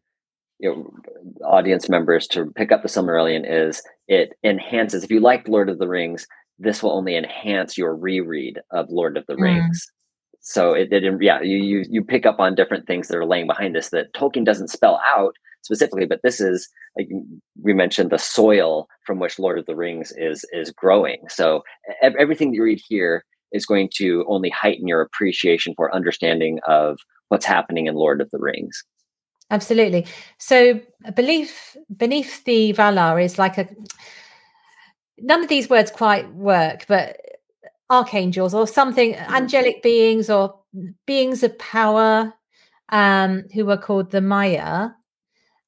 you 0.59 0.69
know, 0.69 1.45
audience 1.45 1.89
members 1.89 2.27
to 2.27 2.47
pick 2.55 2.71
up 2.71 2.81
the 2.81 2.89
Silmarillion 2.89 3.43
is 3.49 3.81
it 4.07 4.33
enhances, 4.43 5.03
if 5.03 5.11
you 5.11 5.19
like 5.19 5.47
Lord 5.47 5.69
of 5.69 5.79
the 5.79 5.87
Rings, 5.87 6.27
this 6.57 6.83
will 6.83 6.91
only 6.91 7.15
enhance 7.15 7.77
your 7.77 7.95
reread 7.95 8.59
of 8.71 8.87
Lord 8.89 9.15
of 9.17 9.25
the 9.27 9.35
mm. 9.35 9.43
Rings 9.43 9.85
so 10.41 10.73
it, 10.73 10.91
it 10.91 11.03
yeah 11.21 11.41
you, 11.41 11.57
you 11.57 11.85
you 11.89 12.03
pick 12.03 12.25
up 12.25 12.39
on 12.39 12.55
different 12.55 12.87
things 12.87 13.07
that 13.07 13.17
are 13.17 13.25
laying 13.25 13.47
behind 13.47 13.75
this 13.75 13.89
that 13.89 14.13
tolkien 14.13 14.45
doesn't 14.45 14.69
spell 14.69 14.99
out 15.05 15.35
specifically 15.61 16.05
but 16.05 16.19
this 16.23 16.39
is 16.39 16.67
like 16.97 17.07
we 17.61 17.73
mentioned 17.73 18.09
the 18.09 18.17
soil 18.17 18.87
from 19.05 19.19
which 19.19 19.39
lord 19.39 19.59
of 19.59 19.65
the 19.65 19.75
rings 19.75 20.13
is 20.17 20.45
is 20.51 20.71
growing 20.71 21.19
so 21.29 21.61
everything 22.01 22.53
you 22.53 22.63
read 22.63 22.81
here 22.87 23.23
is 23.51 23.65
going 23.65 23.89
to 23.93 24.25
only 24.27 24.49
heighten 24.49 24.87
your 24.87 25.01
appreciation 25.01 25.73
for 25.75 25.93
understanding 25.93 26.59
of 26.67 26.99
what's 27.29 27.45
happening 27.45 27.87
in 27.87 27.95
lord 27.95 28.21
of 28.21 28.29
the 28.31 28.39
rings 28.39 28.83
absolutely 29.51 30.05
so 30.37 30.79
belief 31.15 31.75
beneath 31.95 32.43
the 32.45 32.73
valar 32.73 33.23
is 33.23 33.37
like 33.37 33.57
a 33.57 33.67
none 35.17 35.43
of 35.43 35.49
these 35.49 35.69
words 35.69 35.91
quite 35.91 36.31
work 36.33 36.85
but 36.87 37.17
archangels 37.89 38.53
or 38.53 38.67
something, 38.67 39.13
mm. 39.13 39.29
angelic 39.29 39.81
beings 39.81 40.29
or 40.29 40.59
beings 41.05 41.43
of 41.43 41.57
power 41.57 42.33
um, 42.89 43.43
who 43.53 43.65
were 43.65 43.77
called 43.77 44.11
the 44.11 44.19
Maiar. 44.19 44.93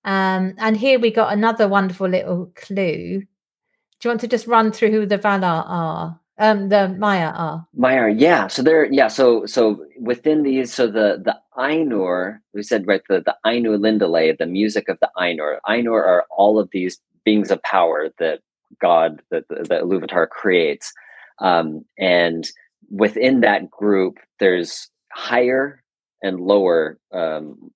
Um, 0.03 0.55
and 0.57 0.77
here 0.77 0.99
we 0.99 1.11
got 1.11 1.33
another 1.33 1.67
wonderful 1.67 2.07
little 2.07 2.51
clue. 2.55 3.21
Do 3.21 4.07
you 4.07 4.09
want 4.09 4.21
to 4.21 4.27
just 4.27 4.47
run 4.47 4.71
through 4.71 4.91
who 4.91 5.05
the 5.05 5.17
Valar 5.17 5.63
are? 5.67 6.19
Um, 6.41 6.69
the 6.69 6.89
Maya 6.89 7.29
are. 7.35 7.67
Maya, 7.75 8.09
yeah. 8.09 8.47
So 8.47 8.63
they're 8.63 8.91
yeah. 8.91 9.09
So 9.09 9.45
so 9.45 9.85
within 9.99 10.41
these, 10.41 10.73
so 10.73 10.87
the 10.87 11.21
the 11.23 11.37
Ainur, 11.55 12.39
we 12.55 12.63
said 12.63 12.87
right, 12.87 13.03
the 13.07 13.21
the 13.21 13.35
Ainulindalë, 13.45 14.39
the 14.39 14.47
music 14.47 14.89
of 14.89 14.97
the 15.01 15.09
Ainur. 15.15 15.57
Ainur 15.67 16.01
are 16.01 16.25
all 16.35 16.57
of 16.57 16.67
these 16.71 16.99
beings 17.23 17.51
of 17.51 17.61
power 17.61 18.09
that 18.17 18.39
God, 18.81 19.21
that 19.29 19.47
the, 19.49 19.57
the 19.57 19.75
Iluvatar 19.75 20.27
creates. 20.27 20.91
Um, 21.37 21.85
and 21.99 22.49
within 22.89 23.41
that 23.41 23.69
group, 23.69 24.17
there's 24.39 24.89
higher 25.13 25.83
and 26.23 26.39
lower 26.39 26.97
um, 27.13 27.71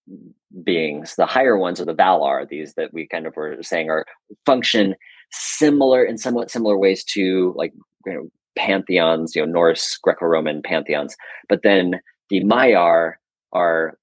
beings. 0.63 1.15
The 1.17 1.28
higher 1.28 1.56
ones 1.58 1.80
are 1.80 1.86
the 1.86 1.93
Valar, 1.93 2.49
these 2.49 2.73
that 2.78 2.93
we 2.93 3.08
kind 3.08 3.28
of 3.28 3.36
were 3.36 3.58
saying 3.62 3.91
are 3.91 4.06
function 4.43 4.95
similar 5.32 6.04
in 6.04 6.17
somewhat 6.17 6.49
similar 6.49 6.78
ways 6.80 7.04
to 7.04 7.54
like 7.56 7.73
you 8.08 8.13
know 8.13 8.30
pantheons, 8.55 9.35
you 9.35 9.45
know 9.45 9.51
Norse, 9.51 9.97
Greco-Roman 9.97 10.61
pantheons. 10.61 11.15
But 11.49 11.61
then 11.63 11.99
the 12.29 12.43
Maiar 12.43 13.13
are 13.53 13.97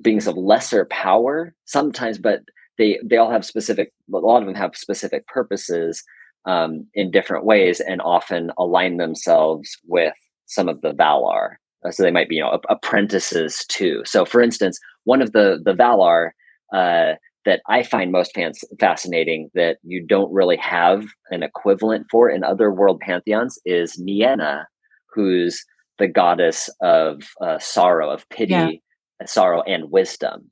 beings 0.00 0.26
of 0.26 0.36
lesser 0.36 0.86
power 0.86 1.54
sometimes, 1.64 2.18
but 2.18 2.40
they 2.78 2.98
they 3.04 3.16
all 3.16 3.30
have 3.30 3.44
specific. 3.44 3.92
A 4.12 4.18
lot 4.18 4.40
of 4.40 4.46
them 4.46 4.54
have 4.54 4.76
specific 4.76 5.26
purposes 5.26 6.02
um, 6.46 6.86
in 6.94 7.10
different 7.10 7.44
ways 7.44 7.80
and 7.80 8.00
often 8.02 8.50
align 8.58 8.96
themselves 8.96 9.76
with 9.86 10.14
some 10.46 10.68
of 10.68 10.80
the 10.80 10.92
Valar. 10.92 11.56
Uh, 11.84 11.90
so 11.90 12.02
they 12.02 12.10
might 12.10 12.28
be, 12.28 12.36
you 12.36 12.42
know, 12.42 12.60
apprentices 12.68 13.64
too. 13.68 14.02
So, 14.04 14.24
for 14.24 14.40
instance, 14.40 14.78
one 15.04 15.22
of 15.22 15.32
the 15.32 15.60
the 15.64 15.74
Valar 15.74 16.30
uh, 16.74 17.14
that 17.44 17.60
I 17.68 17.82
find 17.82 18.10
most 18.10 18.34
fans 18.34 18.64
fascinating 18.80 19.50
that 19.54 19.78
you 19.82 20.04
don't 20.06 20.32
really 20.32 20.56
have 20.56 21.04
an 21.30 21.42
equivalent 21.42 22.06
for 22.10 22.30
in 22.30 22.42
other 22.42 22.70
world 22.70 23.00
pantheons 23.00 23.58
is 23.64 24.00
Nienna, 24.00 24.64
who's 25.12 25.64
the 25.98 26.08
goddess 26.08 26.70
of 26.80 27.22
uh, 27.40 27.58
sorrow, 27.58 28.10
of 28.10 28.28
pity, 28.30 28.52
yeah. 28.52 29.26
sorrow, 29.26 29.62
and 29.62 29.90
wisdom. 29.90 30.50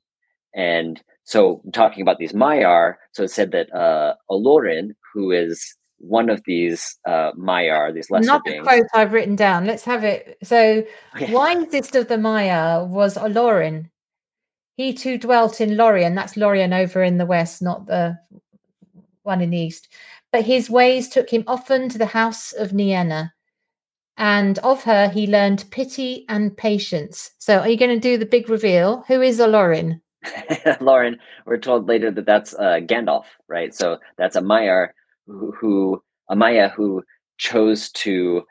And 0.55 1.01
so, 1.25 1.61
talking 1.73 2.01
about 2.01 2.17
these 2.17 2.33
Maiar, 2.33 2.95
so 3.13 3.23
it 3.23 3.31
said 3.31 3.51
that 3.51 3.73
uh, 3.73 4.15
Olorin, 4.29 4.91
who 5.13 5.31
is 5.31 5.75
one 5.97 6.29
of 6.29 6.41
these 6.45 6.97
uh, 7.07 7.31
Maiar, 7.31 7.93
these 7.93 8.11
lesser 8.11 8.25
Not 8.25 8.43
beings. 8.43 8.63
the 8.65 8.69
quote 8.69 8.85
I've 8.93 9.13
written 9.13 9.35
down. 9.35 9.65
Let's 9.65 9.85
have 9.85 10.03
it. 10.03 10.37
So, 10.43 10.83
okay. 11.15 11.33
wisest 11.33 11.95
of 11.95 12.07
the 12.07 12.15
Maiar 12.15 12.87
was 12.87 13.15
Olorin. 13.17 13.89
He 14.75 14.93
too 14.93 15.17
dwelt 15.17 15.61
in 15.61 15.77
Lorien. 15.77 16.15
That's 16.15 16.37
Lorien 16.37 16.73
over 16.73 17.03
in 17.03 17.17
the 17.17 17.25
west, 17.25 17.61
not 17.61 17.85
the 17.85 18.17
one 19.23 19.41
in 19.41 19.51
the 19.51 19.57
east. 19.57 19.87
But 20.31 20.45
his 20.45 20.69
ways 20.69 21.09
took 21.09 21.29
him 21.29 21.43
often 21.47 21.89
to 21.89 21.97
the 21.97 22.07
house 22.07 22.53
of 22.53 22.71
Nienna, 22.71 23.31
and 24.17 24.57
of 24.59 24.83
her 24.83 25.09
he 25.09 25.27
learned 25.27 25.65
pity 25.69 26.25
and 26.27 26.55
patience. 26.55 27.31
So, 27.37 27.59
are 27.59 27.69
you 27.69 27.77
going 27.77 27.91
to 27.91 27.99
do 27.99 28.17
the 28.17 28.25
big 28.25 28.49
reveal? 28.49 29.03
Who 29.07 29.21
is 29.21 29.39
Olorin? 29.39 30.01
Lauren, 30.81 31.19
we're 31.45 31.57
told 31.57 31.87
later 31.87 32.11
that 32.11 32.25
that's 32.25 32.53
uh, 32.55 32.79
Gandalf, 32.81 33.25
right? 33.47 33.73
So 33.73 33.99
that's 34.17 34.35
a 34.35 34.41
Maiar 34.41 34.89
who, 35.27 35.51
who 35.51 36.03
Amaya 36.29 36.71
who 36.71 37.03
chose 37.37 37.91
to 37.91 38.43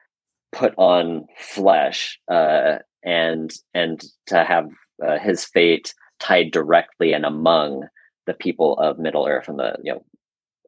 put 0.52 0.74
on 0.76 1.26
flesh 1.38 2.18
uh, 2.30 2.78
and 3.02 3.52
and 3.74 4.02
to 4.26 4.44
have 4.44 4.68
uh, 5.04 5.18
his 5.18 5.44
fate 5.44 5.94
tied 6.22 6.52
directly 6.52 7.12
and 7.12 7.24
among 7.24 7.86
the 8.26 8.34
people 8.34 8.78
of 8.78 8.98
Middle 8.98 9.26
Earth 9.26 9.48
and 9.48 9.58
the 9.58 9.76
you 9.82 9.92
know 9.92 10.04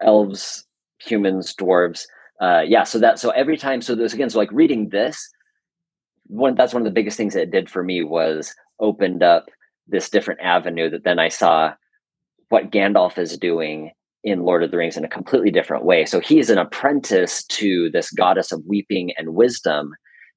elves, 0.00 0.66
humans, 0.98 1.54
dwarves. 1.54 2.02
Uh, 2.40 2.62
yeah, 2.66 2.82
so 2.82 2.98
that 2.98 3.18
so 3.18 3.30
every 3.30 3.56
time 3.56 3.80
so 3.80 3.94
this 3.94 4.12
again 4.12 4.28
so 4.28 4.38
like 4.38 4.50
reading 4.52 4.88
this 4.90 5.30
one 6.26 6.54
that's 6.54 6.74
one 6.74 6.82
of 6.82 6.86
the 6.86 6.98
biggest 6.98 7.16
things 7.16 7.34
that 7.34 7.42
it 7.42 7.50
did 7.50 7.70
for 7.70 7.84
me 7.84 8.02
was 8.02 8.54
opened 8.80 9.22
up 9.22 9.46
this 9.86 10.10
different 10.10 10.40
avenue 10.40 10.90
that 10.90 11.04
then 11.04 11.18
I 11.18 11.28
saw 11.28 11.74
what 12.48 12.70
Gandalf 12.70 13.18
is 13.18 13.38
doing 13.38 13.92
in 14.24 14.42
Lord 14.42 14.62
of 14.62 14.70
the 14.70 14.78
Rings 14.78 14.96
in 14.96 15.04
a 15.04 15.08
completely 15.08 15.50
different 15.50 15.84
way. 15.84 16.06
So 16.06 16.18
he's 16.18 16.48
an 16.48 16.58
apprentice 16.58 17.44
to 17.44 17.90
this 17.90 18.10
goddess 18.10 18.52
of 18.52 18.64
weeping 18.66 19.12
and 19.18 19.34
wisdom. 19.34 19.90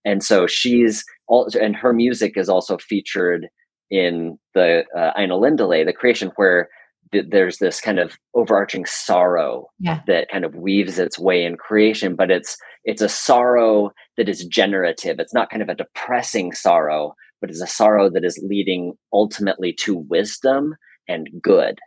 And 0.03 0.23
so 0.23 0.45
she's 0.45 1.06
also, 1.27 1.58
and 1.60 1.75
her 1.75 1.93
music 1.93 2.34
is 2.36 2.49
also 2.49 2.77
featured 2.77 3.47
in 3.89 4.38
the 4.54 4.84
uh, 4.95 5.13
Ainulindalë, 5.17 5.86
the 5.86 5.93
creation 5.93 6.32
where 6.36 6.69
th- 7.12 7.26
there's 7.30 7.58
this 7.58 7.80
kind 7.82 8.00
of 8.00 8.17
overarching 8.34 8.86
sorrow 8.86 9.67
yeah. 9.80 10.02
that 10.08 10.30
kind 10.30 10.45
of 10.45 10.56
weaves 10.56 11.00
its 11.00 11.17
way 11.17 11.43
in 11.45 11.58
creation, 11.58 12.15
but 12.15 12.32
it's 12.32 12.58
it's 12.84 13.02
a 13.02 13.10
sorrow 13.10 13.91
that 14.15 14.30
is 14.30 14.45
generative. 14.45 15.19
It's 15.19 15.34
not 15.34 15.50
kind 15.50 15.62
of 15.62 15.69
a 15.69 15.76
depressing 15.76 16.54
sorrow, 16.54 17.13
but 17.41 17.50
it's 17.50 17.62
a 17.62 17.67
sorrow 17.67 18.10
that 18.10 18.23
is 18.23 18.39
leading 18.41 18.93
ultimately 19.13 19.73
to 19.82 19.97
wisdom 19.97 20.76
and 21.08 21.30
good 21.41 21.80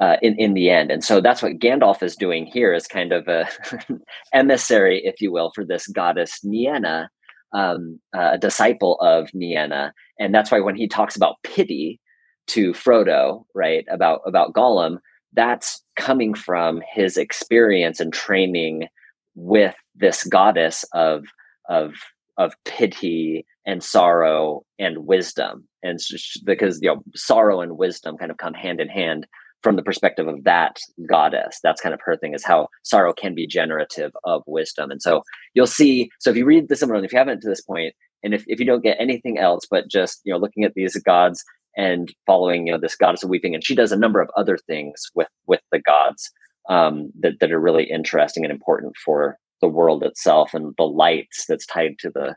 uh, 0.00 0.16
in 0.22 0.38
in 0.38 0.54
the 0.54 0.70
end. 0.70 0.90
And 0.90 1.04
so 1.04 1.20
that's 1.20 1.42
what 1.42 1.58
Gandalf 1.58 2.02
is 2.02 2.16
doing 2.16 2.46
here 2.46 2.72
is 2.72 2.86
kind 2.86 3.12
of 3.12 3.28
a 3.28 3.48
emissary, 4.32 5.02
if 5.04 5.20
you 5.20 5.32
will, 5.32 5.52
for 5.54 5.64
this 5.64 5.86
goddess 5.86 6.40
Nienna, 6.44 7.08
um, 7.52 8.00
a 8.14 8.38
disciple 8.38 8.98
of 9.00 9.30
Nienna, 9.32 9.92
and 10.18 10.34
that's 10.34 10.50
why 10.50 10.60
when 10.60 10.76
he 10.76 10.88
talks 10.88 11.16
about 11.16 11.36
pity 11.42 12.00
to 12.48 12.72
Frodo, 12.72 13.44
right 13.54 13.84
about 13.90 14.20
about 14.26 14.52
Gollum, 14.52 14.98
that's 15.32 15.82
coming 15.96 16.34
from 16.34 16.82
his 16.92 17.16
experience 17.16 18.00
and 18.00 18.12
training 18.12 18.88
with 19.34 19.74
this 19.94 20.24
goddess 20.24 20.84
of 20.92 21.24
of 21.68 21.94
of 22.38 22.54
pity 22.64 23.46
and 23.66 23.82
sorrow 23.82 24.64
and 24.78 25.06
wisdom. 25.06 25.66
And 25.82 25.98
because 26.44 26.80
you 26.82 26.88
know 26.88 27.02
sorrow 27.14 27.60
and 27.60 27.76
wisdom 27.76 28.16
kind 28.16 28.30
of 28.30 28.38
come 28.38 28.54
hand 28.54 28.80
in 28.80 28.88
hand 28.88 29.26
from 29.66 29.74
the 29.74 29.82
perspective 29.82 30.28
of 30.28 30.44
that 30.44 30.78
goddess 31.08 31.58
that's 31.60 31.80
kind 31.80 31.92
of 31.92 32.00
her 32.00 32.16
thing 32.16 32.34
is 32.34 32.44
how 32.44 32.68
sorrow 32.84 33.12
can 33.12 33.34
be 33.34 33.48
generative 33.48 34.12
of 34.22 34.44
wisdom 34.46 34.92
and 34.92 35.02
so 35.02 35.22
you'll 35.54 35.66
see 35.66 36.08
so 36.20 36.30
if 36.30 36.36
you 36.36 36.44
read 36.44 36.68
the 36.68 36.76
Silmarillion 36.76 37.04
if 37.04 37.12
you 37.12 37.18
haven't 37.18 37.40
to 37.40 37.48
this 37.48 37.62
point 37.62 37.92
and 38.22 38.32
if, 38.32 38.44
if 38.46 38.60
you 38.60 38.64
don't 38.64 38.84
get 38.84 38.96
anything 39.00 39.38
else 39.38 39.66
but 39.68 39.90
just 39.90 40.20
you 40.22 40.32
know 40.32 40.38
looking 40.38 40.62
at 40.62 40.74
these 40.74 40.96
gods 40.98 41.42
and 41.76 42.14
following 42.26 42.68
you 42.68 42.72
know 42.72 42.78
this 42.78 42.94
goddess 42.94 43.24
of 43.24 43.28
weeping 43.28 43.56
and 43.56 43.64
she 43.64 43.74
does 43.74 43.90
a 43.90 43.96
number 43.96 44.20
of 44.20 44.30
other 44.36 44.56
things 44.56 45.10
with 45.16 45.26
with 45.48 45.62
the 45.72 45.80
gods 45.80 46.30
um, 46.70 47.10
that, 47.18 47.40
that 47.40 47.50
are 47.50 47.60
really 47.60 47.90
interesting 47.90 48.44
and 48.44 48.52
important 48.52 48.94
for 49.04 49.36
the 49.60 49.68
world 49.68 50.04
itself 50.04 50.54
and 50.54 50.74
the 50.78 50.84
lights 50.84 51.44
that's 51.48 51.66
tied 51.66 51.98
to 51.98 52.08
the 52.10 52.36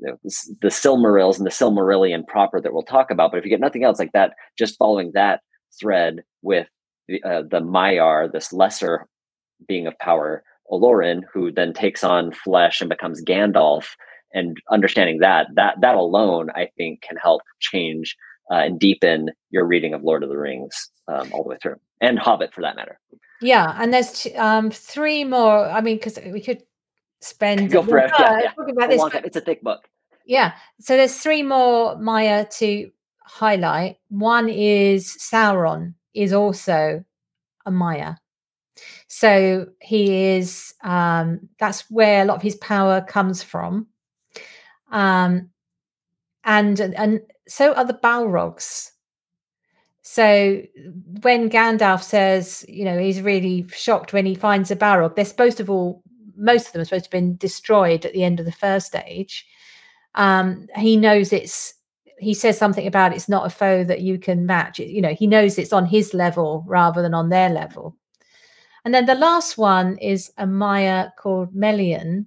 you 0.00 0.06
know, 0.06 0.16
the 0.62 0.68
Silmarils 0.68 1.38
and 1.38 1.44
the 1.44 1.50
Silmarillion 1.50 2.24
proper 2.24 2.60
that 2.60 2.72
we'll 2.72 2.84
talk 2.84 3.10
about. 3.10 3.32
But 3.32 3.38
if 3.38 3.44
you 3.44 3.50
get 3.50 3.58
nothing 3.58 3.82
else 3.82 3.98
like 3.98 4.12
that, 4.12 4.34
just 4.56 4.78
following 4.78 5.10
that 5.14 5.40
thread 5.80 6.22
with 6.42 6.66
the, 7.08 7.22
uh, 7.22 7.42
the 7.42 7.60
Maiar, 7.60 8.30
this 8.30 8.52
lesser 8.52 9.06
being 9.66 9.86
of 9.86 9.98
power, 9.98 10.42
Olorin, 10.70 11.22
who 11.32 11.50
then 11.50 11.72
takes 11.72 12.04
on 12.04 12.32
flesh 12.32 12.80
and 12.80 12.90
becomes 12.90 13.24
Gandalf, 13.24 13.86
and 14.34 14.58
understanding 14.70 15.18
that 15.20 15.46
that 15.54 15.80
that 15.80 15.94
alone, 15.94 16.50
I 16.54 16.68
think, 16.76 17.02
can 17.02 17.16
help 17.16 17.42
change 17.60 18.16
uh, 18.50 18.56
and 18.56 18.78
deepen 18.78 19.30
your 19.50 19.64
reading 19.64 19.94
of 19.94 20.02
Lord 20.02 20.22
of 20.22 20.28
the 20.28 20.36
Rings 20.36 20.90
um, 21.08 21.30
all 21.32 21.42
the 21.42 21.50
way 21.50 21.56
through, 21.62 21.76
and 22.00 22.18
Hobbit 22.18 22.52
for 22.52 22.60
that 22.60 22.76
matter. 22.76 23.00
Yeah, 23.40 23.74
and 23.80 23.92
there's 23.92 24.22
t- 24.22 24.34
um, 24.34 24.70
three 24.70 25.24
more. 25.24 25.66
I 25.66 25.80
mean, 25.80 25.96
because 25.96 26.18
we 26.26 26.42
could 26.42 26.62
spend 27.20 27.70
go 27.70 27.82
forever. 27.82 28.12
Yeah, 28.18 28.38
yeah. 28.42 28.52
talking 28.52 28.76
about 28.76 28.90
this. 28.90 29.02
But, 29.02 29.24
it's 29.24 29.36
a 29.36 29.40
thick 29.40 29.62
book. 29.62 29.88
Yeah, 30.26 30.54
so 30.80 30.96
there's 30.96 31.16
three 31.16 31.42
more 31.42 31.96
Maia 31.98 32.46
to 32.58 32.90
highlight. 33.28 33.98
One 34.08 34.48
is 34.48 35.16
Sauron 35.20 35.94
is 36.14 36.32
also 36.32 37.04
a 37.66 37.70
Maia. 37.70 38.14
So 39.08 39.66
he 39.80 40.36
is 40.36 40.74
um, 40.82 41.48
that's 41.58 41.90
where 41.90 42.22
a 42.22 42.24
lot 42.24 42.36
of 42.36 42.42
his 42.42 42.56
power 42.56 43.00
comes 43.00 43.42
from. 43.42 43.86
Um, 44.90 45.50
and 46.44 46.80
and 46.80 47.20
so 47.46 47.74
are 47.74 47.84
the 47.84 47.94
Balrogs. 47.94 48.90
So 50.02 50.62
when 51.20 51.50
Gandalf 51.50 52.02
says, 52.02 52.64
you 52.66 52.86
know, 52.86 52.98
he's 52.98 53.20
really 53.20 53.66
shocked 53.68 54.14
when 54.14 54.24
he 54.24 54.34
finds 54.34 54.70
a 54.70 54.76
Balrog, 54.76 55.14
they're 55.14 55.24
supposed 55.26 55.58
to 55.58 55.64
have 55.64 55.70
all, 55.70 56.02
most 56.34 56.68
of 56.68 56.72
them 56.72 56.80
are 56.80 56.86
supposed 56.86 57.04
to 57.04 57.08
have 57.08 57.22
been 57.22 57.36
destroyed 57.36 58.06
at 58.06 58.14
the 58.14 58.24
end 58.24 58.40
of 58.40 58.46
the 58.46 58.52
first 58.52 58.96
age. 58.96 59.46
Um, 60.14 60.66
he 60.76 60.96
knows 60.96 61.30
it's, 61.30 61.74
he 62.18 62.34
says 62.34 62.58
something 62.58 62.86
about 62.86 63.14
it's 63.14 63.28
not 63.28 63.46
a 63.46 63.50
foe 63.50 63.84
that 63.84 64.00
you 64.00 64.18
can 64.18 64.46
match. 64.46 64.78
You 64.78 65.00
know, 65.00 65.14
he 65.14 65.26
knows 65.26 65.58
it's 65.58 65.72
on 65.72 65.86
his 65.86 66.14
level 66.14 66.64
rather 66.66 67.02
than 67.02 67.14
on 67.14 67.28
their 67.28 67.48
level. 67.48 67.96
And 68.84 68.94
then 68.94 69.06
the 69.06 69.14
last 69.14 69.58
one 69.58 69.98
is 69.98 70.32
a 70.38 70.46
Maia 70.46 71.08
called 71.18 71.54
Melian, 71.54 72.26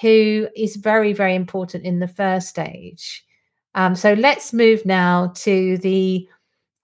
who 0.00 0.48
is 0.56 0.76
very, 0.76 1.12
very 1.12 1.34
important 1.34 1.84
in 1.84 1.98
the 1.98 2.08
first 2.08 2.48
stage. 2.48 3.24
Um, 3.74 3.94
so 3.94 4.14
let's 4.14 4.52
move 4.52 4.84
now 4.86 5.32
to 5.36 5.78
the 5.78 6.28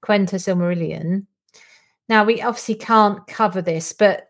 Quenta 0.04 0.36
Silmarillion. 0.36 1.26
Now, 2.08 2.24
we 2.24 2.42
obviously 2.42 2.74
can't 2.74 3.26
cover 3.26 3.62
this, 3.62 3.92
but 3.92 4.28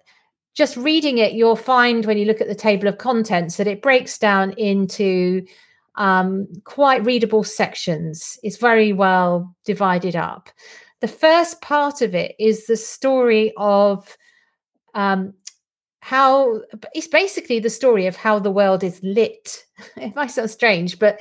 just 0.55 0.77
reading 0.77 1.19
it, 1.19 1.33
you'll 1.33 1.57
find 1.57 2.05
when 2.05 2.17
you 2.17 2.27
look 2.27 2.41
at 2.41 2.47
the 2.47 2.55
table 2.55 2.87
of 2.87 2.99
contents 2.99 3.57
that 3.57 3.67
it 3.67 3.83
breaks 3.83 4.19
down 4.19 4.53
into 4.53 5.45
um, 5.97 6.47
quite 6.65 7.05
readable 7.05 7.45
sections. 7.45 8.39
It's 8.43 8.57
very 8.57 8.93
well 8.93 9.55
divided 9.65 10.17
up. 10.17 10.51
The 11.01 11.09
first 11.09 11.61
part 11.61 12.03
of 12.03 12.15
it 12.15 12.35
is 12.39 12.67
the 12.67 12.77
story 12.77 13.53
of 13.57 14.17
um, 14.95 15.35
how 16.01 16.61
it's 16.95 17.07
basically 17.07 17.61
the 17.61 17.71
story 17.71 18.07
of 18.07 18.17
how 18.17 18.39
the 18.39 18.51
world 18.51 18.85
is 18.85 19.01
lit. 19.03 19.65
it 19.97 20.15
might 20.15 20.31
sound 20.31 20.51
strange, 20.51 20.99
but 20.99 21.21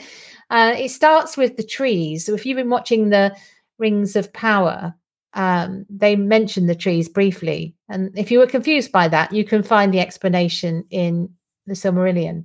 uh, 0.50 0.76
it 0.78 0.90
starts 0.90 1.38
with 1.38 1.58
the 1.58 1.64
trees. 1.64 2.26
So 2.26 2.34
if 2.34 2.46
you've 2.46 2.58
been 2.58 2.70
watching 2.70 3.10
the 3.10 3.36
Rings 3.78 4.16
of 4.16 4.32
Power, 4.34 4.94
um, 5.34 5.86
they 5.90 6.16
mention 6.16 6.68
the 6.68 6.76
trees 6.76 7.10
briefly. 7.10 7.76
And 7.90 8.12
if 8.18 8.30
you 8.30 8.40
were 8.40 8.48
confused 8.48 8.92
by 8.92 9.08
that, 9.08 9.34
you 9.34 9.44
can 9.44 9.64
find 9.64 9.94
the 9.94 10.00
explanation 10.00 10.86
in 10.90 11.30
the 11.66 11.74
Silmarillion. 11.74 12.44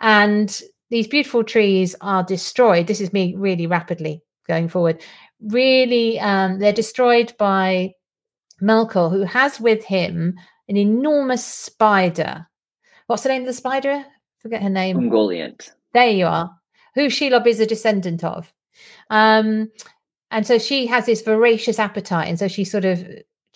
And 0.00 0.60
these 0.90 1.06
beautiful 1.06 1.44
trees 1.44 1.94
are 2.00 2.22
destroyed. 2.22 2.86
This 2.86 3.00
is 3.00 3.12
me 3.12 3.34
really 3.36 3.66
rapidly 3.66 4.22
going 4.46 4.68
forward. 4.68 5.02
Really, 5.40 6.18
um, 6.20 6.58
they're 6.58 6.72
destroyed 6.72 7.32
by 7.38 7.92
Melkor, 8.62 9.10
who 9.10 9.22
has 9.22 9.60
with 9.60 9.84
him 9.84 10.34
an 10.68 10.76
enormous 10.76 11.44
spider. 11.44 12.46
What's 13.06 13.22
the 13.22 13.28
name 13.28 13.42
of 13.42 13.46
the 13.46 13.52
spider? 13.52 14.04
Forget 14.40 14.62
her 14.62 14.70
name. 14.70 14.98
Ungoliant. 14.98 15.70
There 15.94 16.10
you 16.10 16.26
are. 16.26 16.50
Who 16.94 17.06
Shelob 17.06 17.46
is 17.46 17.60
a 17.60 17.66
descendant 17.66 18.24
of. 18.24 18.52
Um, 19.10 19.70
and 20.30 20.46
so 20.46 20.58
she 20.58 20.86
has 20.86 21.06
this 21.06 21.22
voracious 21.22 21.78
appetite, 21.78 22.28
and 22.28 22.38
so 22.38 22.48
she 22.48 22.64
sort 22.64 22.84
of 22.84 23.04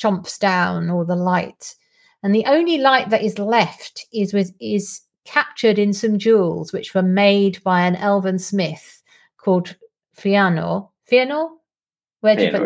chomps 0.00 0.38
down 0.38 0.90
all 0.90 1.04
the 1.04 1.16
light. 1.16 1.74
And 2.22 2.34
the 2.34 2.46
only 2.46 2.78
light 2.78 3.10
that 3.10 3.22
is 3.22 3.38
left 3.38 4.06
is 4.12 4.32
with 4.32 4.52
is 4.60 5.02
captured 5.24 5.78
in 5.78 5.92
some 5.92 6.18
jewels 6.18 6.72
which 6.72 6.94
were 6.94 7.02
made 7.02 7.62
by 7.62 7.82
an 7.82 7.96
elven 7.96 8.38
smith 8.38 9.02
called 9.36 9.76
Fëanor. 10.16 10.88
Fëanor? 11.10 11.50
Where 12.20 12.36
do 12.36 12.44
you 12.44 12.50
put? 12.50 12.62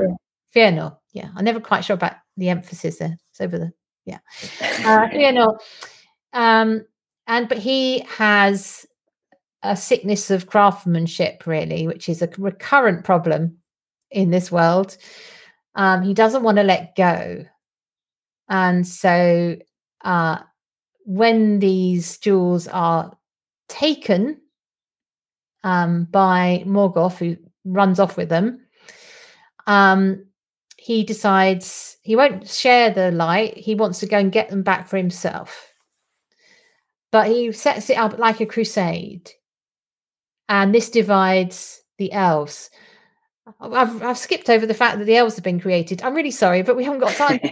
Fëanor. 0.54 0.96
Yeah, 1.12 1.28
I'm 1.34 1.44
never 1.44 1.60
quite 1.60 1.84
sure 1.84 1.94
about 1.94 2.14
the 2.36 2.48
emphasis 2.48 2.98
there. 2.98 3.16
It's 3.30 3.40
over 3.40 3.58
the 3.58 3.72
yeah. 4.04 4.18
Uh, 4.60 5.08
Fëanor. 5.12 5.58
Um, 6.32 6.84
and 7.26 7.48
but 7.48 7.58
he 7.58 8.00
has 8.00 8.86
a 9.62 9.76
sickness 9.76 10.30
of 10.30 10.46
craftsmanship, 10.46 11.46
really, 11.46 11.86
which 11.86 12.08
is 12.08 12.22
a 12.22 12.30
recurrent 12.38 13.04
problem 13.04 13.58
in 14.10 14.30
this 14.30 14.52
world. 14.52 14.96
Um, 15.74 16.02
he 16.02 16.14
doesn't 16.14 16.42
want 16.42 16.56
to 16.58 16.62
let 16.62 16.94
go. 16.96 17.44
And 18.48 18.86
so 18.86 19.56
uh, 20.04 20.38
when 21.06 21.60
these 21.60 22.18
jewels 22.18 22.66
are 22.68 23.16
taken 23.68 24.40
um, 25.62 26.04
by 26.10 26.64
Morgoth, 26.66 27.18
who 27.18 27.36
runs 27.64 28.00
off 28.00 28.16
with 28.16 28.28
them, 28.28 28.60
um, 29.68 30.26
he 30.76 31.04
decides 31.04 31.96
he 32.02 32.16
won't 32.16 32.48
share 32.48 32.90
the 32.90 33.12
light. 33.12 33.56
He 33.56 33.74
wants 33.74 34.00
to 34.00 34.06
go 34.06 34.18
and 34.18 34.32
get 34.32 34.50
them 34.50 34.62
back 34.62 34.88
for 34.88 34.96
himself. 34.96 35.72
But 37.12 37.28
he 37.28 37.52
sets 37.52 37.88
it 37.88 37.98
up 37.98 38.18
like 38.18 38.40
a 38.40 38.46
crusade. 38.46 39.30
And 40.48 40.74
this 40.74 40.90
divides 40.90 41.82
the 41.98 42.12
elves. 42.12 42.70
I've, 43.60 44.02
I've 44.02 44.18
skipped 44.18 44.50
over 44.50 44.66
the 44.66 44.74
fact 44.74 44.98
that 44.98 45.04
the 45.04 45.16
elves 45.16 45.36
have 45.36 45.44
been 45.44 45.60
created. 45.60 46.02
I'm 46.02 46.14
really 46.14 46.32
sorry, 46.32 46.62
but 46.62 46.76
we 46.76 46.84
haven't 46.84 47.00
got 47.00 47.14
time. 47.14 47.40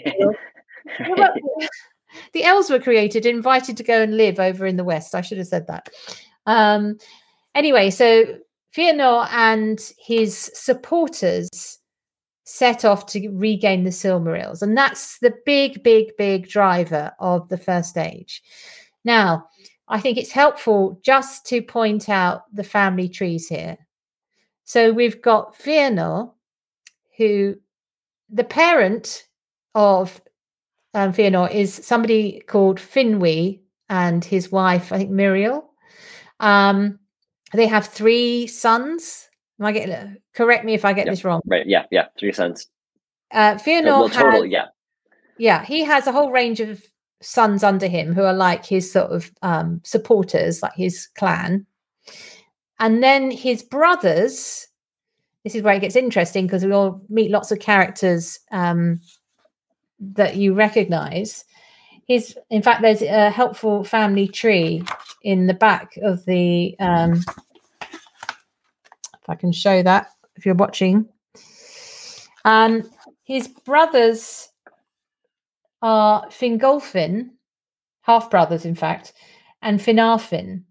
the 2.33 2.45
elves 2.45 2.71
were 2.71 2.79
created, 2.79 3.27
invited 3.27 3.77
to 3.77 3.83
go 3.83 4.03
and 4.03 4.17
live 4.17 4.41
over 4.41 4.67
in 4.67 4.77
the 4.77 4.85
west. 4.85 5.15
I 5.15 5.21
should 5.21 5.39
have 5.39 5.47
said 5.47 5.67
that. 5.67 5.89
Um, 6.47 6.99
anyway, 7.55 7.91
so 7.91 8.25
Fëanor 8.77 9.29
and 9.31 9.81
his 9.99 10.51
supporters 10.55 11.79
set 12.45 12.85
off 12.85 13.07
to 13.07 13.29
regain 13.31 13.85
the 13.85 13.91
Silmarils, 13.91 14.63
and 14.63 14.77
that's 14.77 15.19
the 15.21 15.35
big, 15.47 15.83
big, 15.83 16.17
big 16.19 16.49
driver 16.49 17.13
of 17.21 17.49
the 17.49 17.59
first 17.59 17.97
age. 17.97 18.43
Now, 19.05 19.49
I 19.89 20.01
think 20.01 20.19
it's 20.19 20.33
helpful 20.33 21.01
just 21.03 21.47
to 21.47 21.63
point 21.63 22.09
out 22.09 22.43
the 22.53 22.65
family 22.65 23.09
trees 23.09 23.47
here. 23.49 23.77
So 24.65 24.93
we've 24.93 25.21
got 25.21 25.59
Fëanor, 25.59 26.33
who 27.17 27.57
the 28.31 28.45
parent 28.45 29.25
of 29.75 30.21
um, 30.95 31.13
is 31.17 31.75
somebody 31.75 32.41
called 32.47 32.79
Finwë 32.79 33.61
and 33.89 34.25
his 34.25 34.51
wife, 34.51 34.93
I 34.93 34.99
think 34.99 35.11
Míriel. 35.11 35.65
Um, 36.41 36.99
they 37.53 37.67
have 37.67 37.87
three 37.87 38.47
sons. 38.47 39.29
Am 39.61 39.67
I 39.67 39.73
getting 39.73 40.17
correct 40.35 40.65
me 40.65 40.75
if 40.75 40.85
I 40.85 40.93
get 40.93 41.07
yep. 41.07 41.13
this 41.13 41.25
wrong? 41.25 41.41
Right. 41.47 41.67
Yeah. 41.67 41.85
Yeah. 41.91 42.07
Three 42.19 42.33
sons. 42.33 42.67
Uh, 43.33 43.55
Fëanor 43.55 43.85
well, 43.85 44.09
total. 44.09 44.43
has, 44.43 44.51
yeah. 44.51 44.67
Yeah. 45.39 45.65
He 45.65 45.85
has 45.85 46.07
a 46.07 46.13
whole 46.13 46.31
range 46.31 46.61
of 46.61 46.83
sons 47.21 47.63
under 47.63 47.87
him 47.87 48.15
who 48.15 48.23
are 48.23 48.35
like 48.35 48.65
his 48.65 48.91
sort 48.91 49.11
of 49.11 49.31
um, 49.43 49.81
supporters, 49.85 50.63
like 50.63 50.75
his 50.75 51.07
clan. 51.17 51.67
And 52.81 53.03
then 53.03 53.31
his 53.31 53.63
brothers, 53.63 54.67
this 55.45 55.55
is 55.55 55.63
where 55.63 55.75
it 55.75 55.81
gets 55.81 55.97
interesting 55.97 56.47
because 56.47 56.65
we 56.65 56.73
all 56.73 57.01
meet 57.09 57.31
lots 57.31 57.53
of 57.53 57.61
characters 57.61 58.41
um, 58.51 59.01
that 60.13 60.37
you 60.37 60.55
recognize. 60.55 61.45
His, 62.07 62.39
in 62.51 62.63
fact, 62.63 62.83
there's 62.83 63.03
a 63.03 63.31
helpful 63.31 63.85
family 63.85 64.29
tree 64.29 64.85
in 65.23 65.47
the 65.47 65.55
back 65.55 65.97
of 66.03 66.25
the. 66.27 66.77
Um, 66.79 67.23
if 67.83 69.29
I 69.31 69.35
can 69.35 69.53
show 69.53 69.83
that, 69.83 70.09
if 70.37 70.45
you're 70.45 70.55
watching. 70.55 71.09
Um, 72.45 72.91
his 73.25 73.49
brothers 73.49 74.51
are 75.81 76.27
Fingolfin, 76.29 77.31
half 78.03 78.31
brothers, 78.31 78.67
in 78.67 78.75
fact, 78.75 79.15
and 79.63 79.81
Finarfin. 79.81 80.65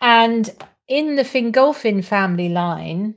And 0.00 0.48
in 0.86 1.16
the 1.16 1.24
Fingolfin 1.24 2.04
family 2.04 2.48
line 2.48 3.16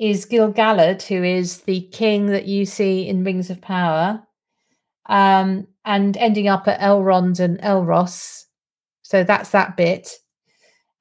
is 0.00 0.24
Gil-galad, 0.24 1.02
who 1.02 1.22
is 1.22 1.58
the 1.62 1.82
king 1.92 2.26
that 2.28 2.46
you 2.46 2.64
see 2.64 3.06
in 3.06 3.22
Rings 3.22 3.50
of 3.50 3.60
Power, 3.60 4.22
um, 5.06 5.66
and 5.84 6.16
ending 6.16 6.48
up 6.48 6.66
at 6.66 6.80
Elrond 6.80 7.38
and 7.38 7.60
Elros. 7.60 8.44
So 9.02 9.22
that's 9.24 9.50
that 9.50 9.76
bit. 9.76 10.08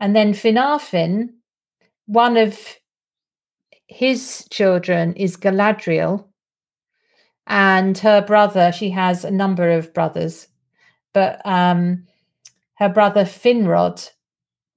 And 0.01 0.13
then 0.13 0.33
Finarfin, 0.33 1.29
one 2.07 2.35
of 2.35 2.59
his 3.87 4.45
children 4.49 5.13
is 5.15 5.37
Galadriel, 5.37 6.25
and 7.47 7.97
her 7.99 8.21
brother, 8.21 8.71
she 8.71 8.89
has 8.89 9.23
a 9.23 9.31
number 9.31 9.71
of 9.71 9.93
brothers, 9.93 10.47
but 11.13 11.41
um, 11.45 12.05
her 12.75 12.89
brother 12.89 13.23
Finrod 13.23 14.09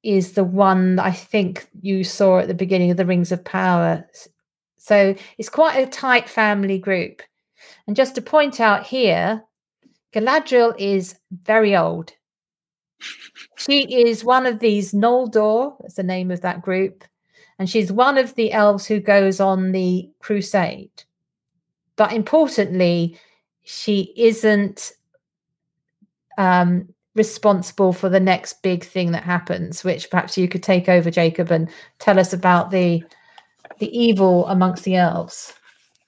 is 0.02 0.32
the 0.32 0.44
one 0.44 0.96
that 0.96 1.06
I 1.06 1.12
think 1.12 1.68
you 1.80 2.04
saw 2.04 2.38
at 2.38 2.48
the 2.48 2.54
beginning 2.54 2.90
of 2.90 2.96
the 2.96 3.06
Rings 3.06 3.32
of 3.32 3.44
Power. 3.44 4.08
So 4.78 5.14
it's 5.38 5.48
quite 5.48 5.76
a 5.76 5.90
tight 5.90 6.28
family 6.28 6.78
group. 6.78 7.22
And 7.86 7.94
just 7.94 8.14
to 8.16 8.22
point 8.22 8.60
out 8.60 8.86
here, 8.86 9.44
Galadriel 10.12 10.74
is 10.78 11.14
very 11.44 11.76
old. 11.76 12.12
She 13.56 13.82
is 14.06 14.24
one 14.24 14.46
of 14.46 14.58
these 14.58 14.92
Noldor, 14.92 15.76
that's 15.80 15.94
the 15.94 16.02
name 16.02 16.30
of 16.30 16.40
that 16.42 16.62
group, 16.62 17.04
and 17.58 17.68
she's 17.68 17.92
one 17.92 18.18
of 18.18 18.34
the 18.34 18.52
elves 18.52 18.86
who 18.86 19.00
goes 19.00 19.40
on 19.40 19.72
the 19.72 20.08
crusade. 20.20 21.04
But 21.96 22.12
importantly, 22.12 23.18
she 23.64 24.12
isn't 24.16 24.92
um, 26.38 26.91
responsible 27.14 27.92
for 27.92 28.08
the 28.08 28.20
next 28.20 28.62
big 28.62 28.84
thing 28.84 29.12
that 29.12 29.24
happens, 29.24 29.84
which 29.84 30.10
perhaps 30.10 30.38
you 30.38 30.48
could 30.48 30.62
take 30.62 30.88
over, 30.88 31.10
Jacob, 31.10 31.50
and 31.50 31.68
tell 31.98 32.18
us 32.18 32.32
about 32.32 32.70
the 32.70 33.02
the 33.78 33.98
evil 33.98 34.46
amongst 34.46 34.84
the 34.84 34.96
elves. 34.96 35.54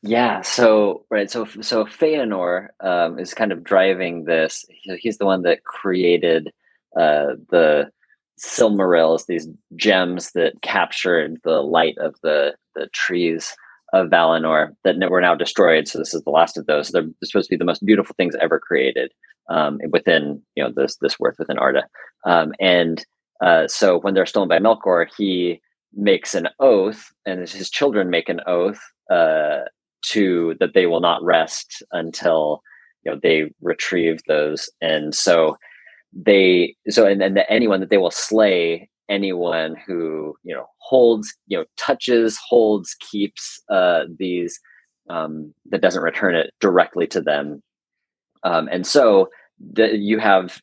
Yeah, 0.02 0.42
so 0.42 1.04
right, 1.10 1.30
so 1.30 1.46
so 1.60 1.84
Fëanor 1.84 2.68
um, 2.80 3.18
is 3.18 3.34
kind 3.34 3.52
of 3.52 3.64
driving 3.64 4.24
this. 4.24 4.64
He's 4.98 5.18
the 5.18 5.24
one 5.24 5.42
that 5.42 5.64
created 5.64 6.52
uh, 6.96 7.36
the 7.50 7.90
Silmarils, 8.38 9.26
these 9.26 9.48
gems 9.76 10.32
that 10.32 10.60
captured 10.62 11.38
the 11.44 11.62
light 11.62 11.96
of 11.98 12.16
the 12.22 12.54
the 12.74 12.88
trees 12.88 13.54
of 13.94 14.08
Valinor 14.08 14.74
that 14.82 14.96
were 15.08 15.20
now 15.20 15.36
destroyed. 15.36 15.86
So 15.86 15.98
this 15.98 16.12
is 16.12 16.22
the 16.24 16.30
last 16.30 16.58
of 16.58 16.66
those. 16.66 16.88
They're 16.88 17.06
supposed 17.22 17.48
to 17.48 17.54
be 17.54 17.58
the 17.58 17.64
most 17.64 17.84
beautiful 17.86 18.14
things 18.16 18.34
ever 18.40 18.58
created 18.58 19.12
um, 19.48 19.78
within 19.90 20.42
you 20.56 20.64
know 20.64 20.72
this 20.74 20.96
this 21.00 21.18
worth 21.18 21.36
within 21.38 21.58
Arda. 21.58 21.84
Um, 22.26 22.52
and 22.60 23.04
uh, 23.42 23.68
so 23.68 24.00
when 24.00 24.14
they're 24.14 24.26
stolen 24.26 24.48
by 24.48 24.58
Melkor, 24.58 25.06
he 25.16 25.60
makes 25.94 26.34
an 26.34 26.48
oath, 26.58 27.12
and 27.24 27.40
his 27.48 27.70
children 27.70 28.10
make 28.10 28.28
an 28.28 28.40
oath 28.48 28.80
uh, 29.10 29.60
to 30.06 30.56
that 30.58 30.74
they 30.74 30.86
will 30.86 31.00
not 31.00 31.22
rest 31.22 31.82
until 31.92 32.62
you 33.04 33.12
know 33.12 33.20
they 33.22 33.52
retrieve 33.60 34.20
those. 34.26 34.68
And 34.80 35.14
so 35.14 35.56
they 36.12 36.74
so 36.88 37.06
and 37.06 37.20
then 37.20 37.38
anyone 37.48 37.78
that 37.78 37.90
they 37.90 37.98
will 37.98 38.10
slay 38.10 38.88
anyone 39.08 39.76
who 39.86 40.34
you 40.42 40.54
know 40.54 40.66
holds 40.78 41.34
you 41.46 41.58
know 41.58 41.64
touches 41.76 42.38
holds 42.48 42.96
keeps 43.00 43.62
uh 43.70 44.04
these 44.18 44.58
um 45.10 45.52
that 45.70 45.82
doesn't 45.82 46.02
return 46.02 46.34
it 46.34 46.50
directly 46.60 47.06
to 47.06 47.20
them. 47.20 47.62
Um 48.42 48.68
and 48.70 48.86
so 48.86 49.28
the, 49.58 49.96
you 49.96 50.18
have 50.18 50.60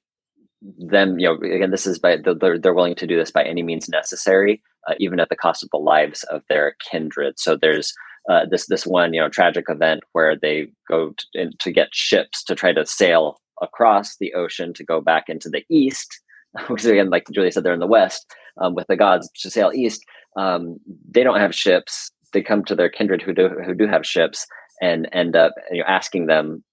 them 0.78 1.20
you 1.20 1.28
know 1.28 1.36
again 1.36 1.72
this 1.72 1.88
is 1.88 1.98
by 1.98 2.18
they're, 2.18 2.60
they're 2.60 2.74
willing 2.74 2.96
to 2.96 3.08
do 3.08 3.18
this 3.18 3.32
by 3.32 3.44
any 3.44 3.64
means 3.64 3.90
necessary 3.90 4.62
uh, 4.88 4.94
even 5.00 5.20
at 5.20 5.30
the 5.30 5.36
cost 5.36 5.64
of 5.64 5.70
the 5.72 5.78
lives 5.78 6.24
of 6.24 6.42
their 6.50 6.76
kindred. 6.90 7.36
So 7.38 7.56
there's 7.56 7.94
uh, 8.30 8.46
this 8.50 8.68
this 8.68 8.86
one 8.86 9.14
you 9.14 9.22
know 9.22 9.30
tragic 9.30 9.66
event 9.68 10.02
where 10.14 10.36
they 10.36 10.68
go 10.88 11.14
to, 11.18 11.26
in, 11.34 11.52
to 11.60 11.72
get 11.72 11.90
ships 11.94 12.44
to 12.44 12.56
try 12.56 12.72
to 12.74 12.86
sail 12.86 13.40
across 13.62 14.18
the 14.18 14.34
ocean 14.34 14.74
to 14.74 14.84
go 14.84 15.02
back 15.02 15.26
into 15.28 15.50
the 15.50 15.64
east 15.70 16.20
because 16.68 16.86
again, 16.86 17.10
like 17.10 17.28
Julia 17.32 17.52
said, 17.52 17.64
they're 17.64 17.74
in 17.74 17.80
the 17.80 17.88
west 17.88 18.26
um, 18.62 18.76
with 18.76 18.88
the 18.88 18.96
gods 18.98 19.30
to 19.42 19.50
sail 19.50 19.72
east. 19.74 20.04
Um, 20.38 20.78
they 21.10 21.24
don't 21.24 21.40
have 21.40 21.56
ships. 21.56 22.12
They 22.34 22.42
come 22.42 22.64
to 22.66 22.76
their 22.76 22.90
kindred 22.90 23.22
who 23.22 23.34
do 23.34 23.50
who 23.66 23.74
do 23.74 23.88
have 23.88 24.06
ships 24.06 24.46
and 24.82 25.08
end 25.12 25.36
up 25.36 25.54
you 25.72 25.80
know, 25.80 25.86
asking 25.88 26.28
them 26.28 26.64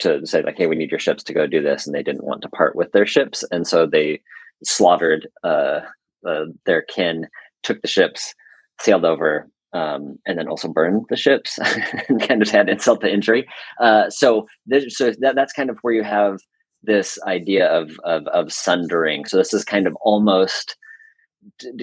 to 0.00 0.26
say 0.26 0.42
like, 0.42 0.58
"Hey, 0.58 0.66
we 0.66 0.76
need 0.76 0.90
your 0.90 1.00
ships 1.00 1.22
to 1.24 1.34
go 1.34 1.46
do 1.46 1.62
this," 1.62 1.86
and 1.86 1.94
they 1.94 2.02
didn't 2.02 2.24
want 2.24 2.42
to 2.42 2.48
part 2.50 2.76
with 2.76 2.92
their 2.92 3.06
ships, 3.06 3.44
and 3.50 3.66
so 3.66 3.86
they 3.86 4.20
slaughtered 4.64 5.28
uh, 5.44 5.80
uh, 6.26 6.44
their 6.64 6.82
kin, 6.82 7.26
took 7.62 7.80
the 7.82 7.88
ships, 7.88 8.34
sailed 8.80 9.04
over, 9.04 9.48
um, 9.72 10.18
and 10.26 10.38
then 10.38 10.48
also 10.48 10.68
burned 10.68 11.04
the 11.08 11.16
ships, 11.16 11.58
and 12.08 12.26
kind 12.26 12.42
of 12.42 12.48
had 12.48 12.68
insult 12.68 13.00
to 13.00 13.12
injury. 13.12 13.46
Uh, 13.80 14.08
so, 14.10 14.46
so 14.88 15.12
that, 15.20 15.34
that's 15.34 15.52
kind 15.52 15.70
of 15.70 15.78
where 15.82 15.94
you 15.94 16.02
have 16.02 16.38
this 16.86 17.18
idea 17.26 17.66
of, 17.68 17.98
of, 18.04 18.26
of 18.28 18.52
sundering. 18.52 19.26
So 19.26 19.36
this 19.36 19.52
is 19.52 19.64
kind 19.64 19.86
of 19.86 19.96
almost 20.00 20.76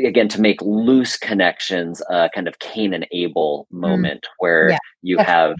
again 0.04 0.28
to 0.28 0.41
make 0.41 0.62
loose 0.62 1.16
connections, 1.18 2.01
uh, 2.10 2.28
kind 2.36 2.47
of 2.47 2.60
Cain 2.60 2.93
and 2.93 3.08
Abel 3.12 3.68
mm. 3.72 3.80
moment 3.80 4.24
mm. 4.24 4.34
where 4.39 4.72
yeah. 4.72 4.78
you 5.01 5.18
have 5.18 5.56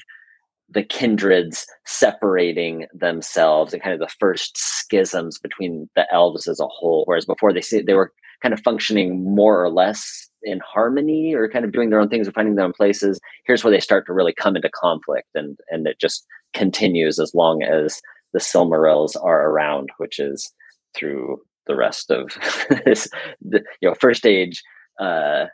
the 0.70 0.84
kindreds 0.84 1.68
separating 1.86 2.88
themselves 2.94 3.74
and 3.74 3.82
kind 3.82 3.94
of 3.94 4.00
the 4.00 4.14
first 4.20 4.58
schisms 4.58 5.38
between 5.38 5.90
the 5.96 6.12
elves 6.12 6.48
as 6.48 6.60
a 6.60 6.68
whole. 6.68 7.04
Whereas 7.06 7.26
before 7.26 7.54
they 7.54 7.62
say 7.62 7.82
they 7.82 7.94
were 7.94 8.12
kind 8.42 8.54
of 8.54 8.62
functioning 8.62 9.24
more 9.36 9.64
or 9.64 9.70
less 9.70 10.30
in 10.44 10.60
harmony 10.60 11.34
or 11.34 11.50
kind 11.50 11.64
of 11.64 11.72
doing 11.72 11.90
their 11.90 12.02
own 12.02 12.10
things 12.10 12.28
or 12.28 12.32
finding 12.32 12.56
their 12.56 12.66
own 12.66 12.74
places. 12.74 13.20
Here's 13.46 13.64
where 13.64 13.72
they 13.72 13.80
start 13.80 14.06
to 14.08 14.14
really 14.14 14.34
come 14.34 14.56
into 14.56 14.70
conflict 14.70 15.30
and 15.36 15.58
and 15.70 15.88
it 15.88 16.00
just 16.00 16.26
continues 16.54 17.20
as 17.20 17.34
long 17.34 17.64
as 17.64 18.02
the 18.34 18.40
Silmarils 18.40 19.16
are 19.22 19.50
around, 19.50 19.90
which 19.98 20.20
is 20.20 20.52
through 20.96 21.42
the 21.68 21.76
rest 21.76 22.12
of 22.12 22.32
this, 22.86 23.08
the, 23.42 23.64
you 23.82 23.90
know, 23.90 23.96
first 24.00 24.26
age. 24.26 24.62
Uh, 25.00 25.46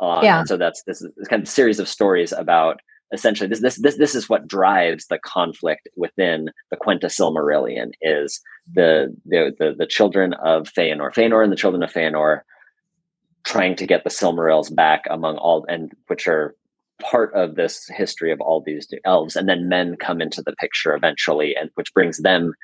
on. 0.00 0.24
Yeah. 0.24 0.40
And 0.40 0.48
so 0.48 0.56
that's 0.56 0.82
this 0.86 1.02
is 1.02 1.10
kind 1.28 1.42
of 1.42 1.48
series 1.48 1.78
of 1.78 1.88
stories 1.88 2.32
about 2.32 2.80
essentially 3.12 3.48
this 3.48 3.60
this 3.60 3.80
this 3.80 3.96
this 3.96 4.14
is 4.14 4.28
what 4.28 4.48
drives 4.48 5.06
the 5.06 5.18
conflict 5.18 5.88
within 5.96 6.50
the 6.70 6.76
Quenta 6.76 7.06
Silmarillion 7.06 7.92
is 8.02 8.40
the 8.72 9.14
the 9.24 9.54
the, 9.58 9.74
the 9.76 9.86
children 9.86 10.34
of 10.34 10.68
Fëanor, 10.76 11.14
Fëanor 11.14 11.42
and 11.42 11.52
the 11.52 11.56
children 11.56 11.82
of 11.82 11.92
Fëanor 11.92 12.40
trying 13.44 13.76
to 13.76 13.86
get 13.86 14.02
the 14.02 14.10
Silmarils 14.10 14.74
back 14.74 15.04
among 15.08 15.36
all 15.36 15.64
and 15.68 15.92
which 16.08 16.26
are 16.26 16.54
part 17.00 17.32
of 17.34 17.54
this 17.54 17.86
history 17.88 18.32
of 18.32 18.40
all 18.40 18.60
these 18.60 18.88
elves 19.04 19.36
and 19.36 19.48
then 19.48 19.68
men 19.68 19.96
come 19.96 20.20
into 20.20 20.42
the 20.42 20.54
picture 20.56 20.94
eventually 20.94 21.54
and 21.56 21.70
which 21.74 21.92
brings 21.92 22.18
them 22.18 22.54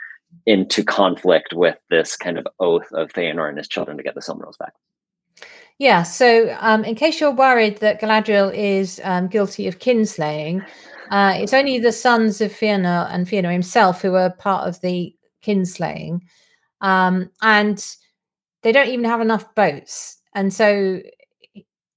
into 0.46 0.82
conflict 0.82 1.52
with 1.52 1.76
this 1.90 2.16
kind 2.16 2.38
of 2.38 2.46
oath 2.58 2.90
of 2.92 3.12
Fëanor 3.12 3.48
and 3.48 3.58
his 3.58 3.68
children 3.68 3.96
to 3.96 4.02
get 4.02 4.14
the 4.14 4.20
Silmarils 4.20 4.58
back. 4.58 4.72
Yeah, 5.78 6.02
so 6.02 6.56
um, 6.60 6.84
in 6.84 6.94
case 6.94 7.20
you're 7.20 7.32
worried 7.32 7.78
that 7.78 8.00
Galadriel 8.00 8.54
is 8.54 9.00
um, 9.04 9.28
guilty 9.28 9.66
of 9.66 9.78
kinslaying, 9.78 10.64
uh, 11.10 11.34
it's 11.36 11.52
only 11.52 11.78
the 11.78 11.92
sons 11.92 12.40
of 12.40 12.52
Fëanor 12.52 13.08
and 13.12 13.26
Fëanor 13.26 13.52
himself 13.52 14.00
who 14.00 14.14
are 14.14 14.30
part 14.30 14.68
of 14.68 14.80
the 14.80 15.14
kinslaying. 15.44 16.20
Um, 16.80 17.30
and 17.42 17.84
they 18.62 18.72
don't 18.72 18.88
even 18.88 19.04
have 19.04 19.20
enough 19.20 19.54
boats. 19.54 20.18
And 20.34 20.52
so 20.52 21.00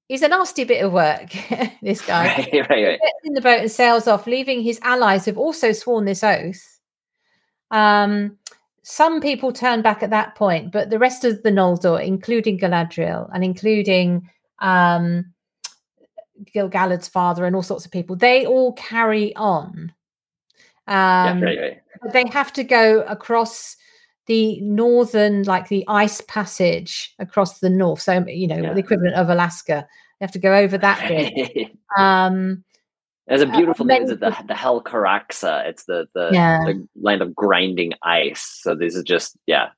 he's 0.08 0.22
a 0.22 0.28
nasty 0.28 0.64
bit 0.64 0.84
of 0.84 0.92
work, 0.92 1.32
this 1.82 2.02
guy. 2.02 2.48
Right, 2.54 2.70
right, 2.70 2.88
right. 2.88 3.00
in 3.24 3.34
the 3.34 3.42
boat 3.42 3.62
and 3.62 3.72
sails 3.72 4.08
off, 4.08 4.28
leaving 4.28 4.62
his 4.62 4.80
allies 4.82 5.26
who've 5.26 5.38
also 5.38 5.72
sworn 5.72 6.06
this 6.06 6.24
oath. 6.24 6.80
Um, 7.72 8.38
some 8.84 9.20
people 9.20 9.52
turn 9.52 9.82
back 9.82 10.04
at 10.04 10.12
that 10.12 10.36
point, 10.36 10.72
but 10.72 10.90
the 10.90 11.00
rest 11.00 11.26
of 11.26 11.42
the 11.42 11.50
Noldor, 11.50 12.06
including 12.06 12.60
Galadriel 12.60 13.30
and 13.34 13.44
including 13.44 14.30
um, 14.60 15.34
Gil-galad's 16.54 17.08
father 17.08 17.46
and 17.46 17.56
all 17.56 17.64
sorts 17.64 17.86
of 17.86 17.92
people, 17.92 18.16
they 18.16 18.46
all 18.46 18.74
carry 18.74 19.36
on. 19.36 19.92
Um, 20.88 21.40
yeah, 21.40 21.40
right, 21.42 21.60
right. 21.60 22.14
They 22.14 22.28
have 22.28 22.54
to 22.54 22.64
go 22.64 23.02
across 23.02 23.76
the 24.28 24.60
northern, 24.62 25.44
like 25.44 25.68
the 25.68 25.84
ice 25.88 26.22
passage 26.22 27.14
across 27.20 27.60
the 27.60 27.70
north. 27.70 28.02
So, 28.02 28.26
you 28.28 28.48
know, 28.48 28.58
yeah. 28.58 28.74
the 28.74 28.80
equivalent 28.80 29.16
of 29.16 29.30
Alaska. 29.30 29.88
They 30.20 30.24
have 30.24 30.32
to 30.32 30.40
go 30.40 30.56
over 30.56 30.78
that 30.78 31.08
bit. 31.08 31.72
um, 31.98 32.64
It's 33.28 33.44
a 33.44 33.48
beautiful 33.48 33.86
uh, 33.86 33.88
name. 33.88 34.04
Is 34.04 34.12
it 34.12 34.20
the 34.20 34.36
the 34.48 34.54
Helcaraxë? 34.54 35.68
It's 35.68 35.86
the 35.86 36.08
the, 36.14 36.30
yeah. 36.32 36.60
the 36.66 36.88
land 37.00 37.22
of 37.22 37.36
grinding 37.36 37.94
ice. 38.04 38.60
So 38.62 38.76
this 38.76 38.96
is 38.96 39.04
just 39.04 39.38
yeah. 39.46 39.70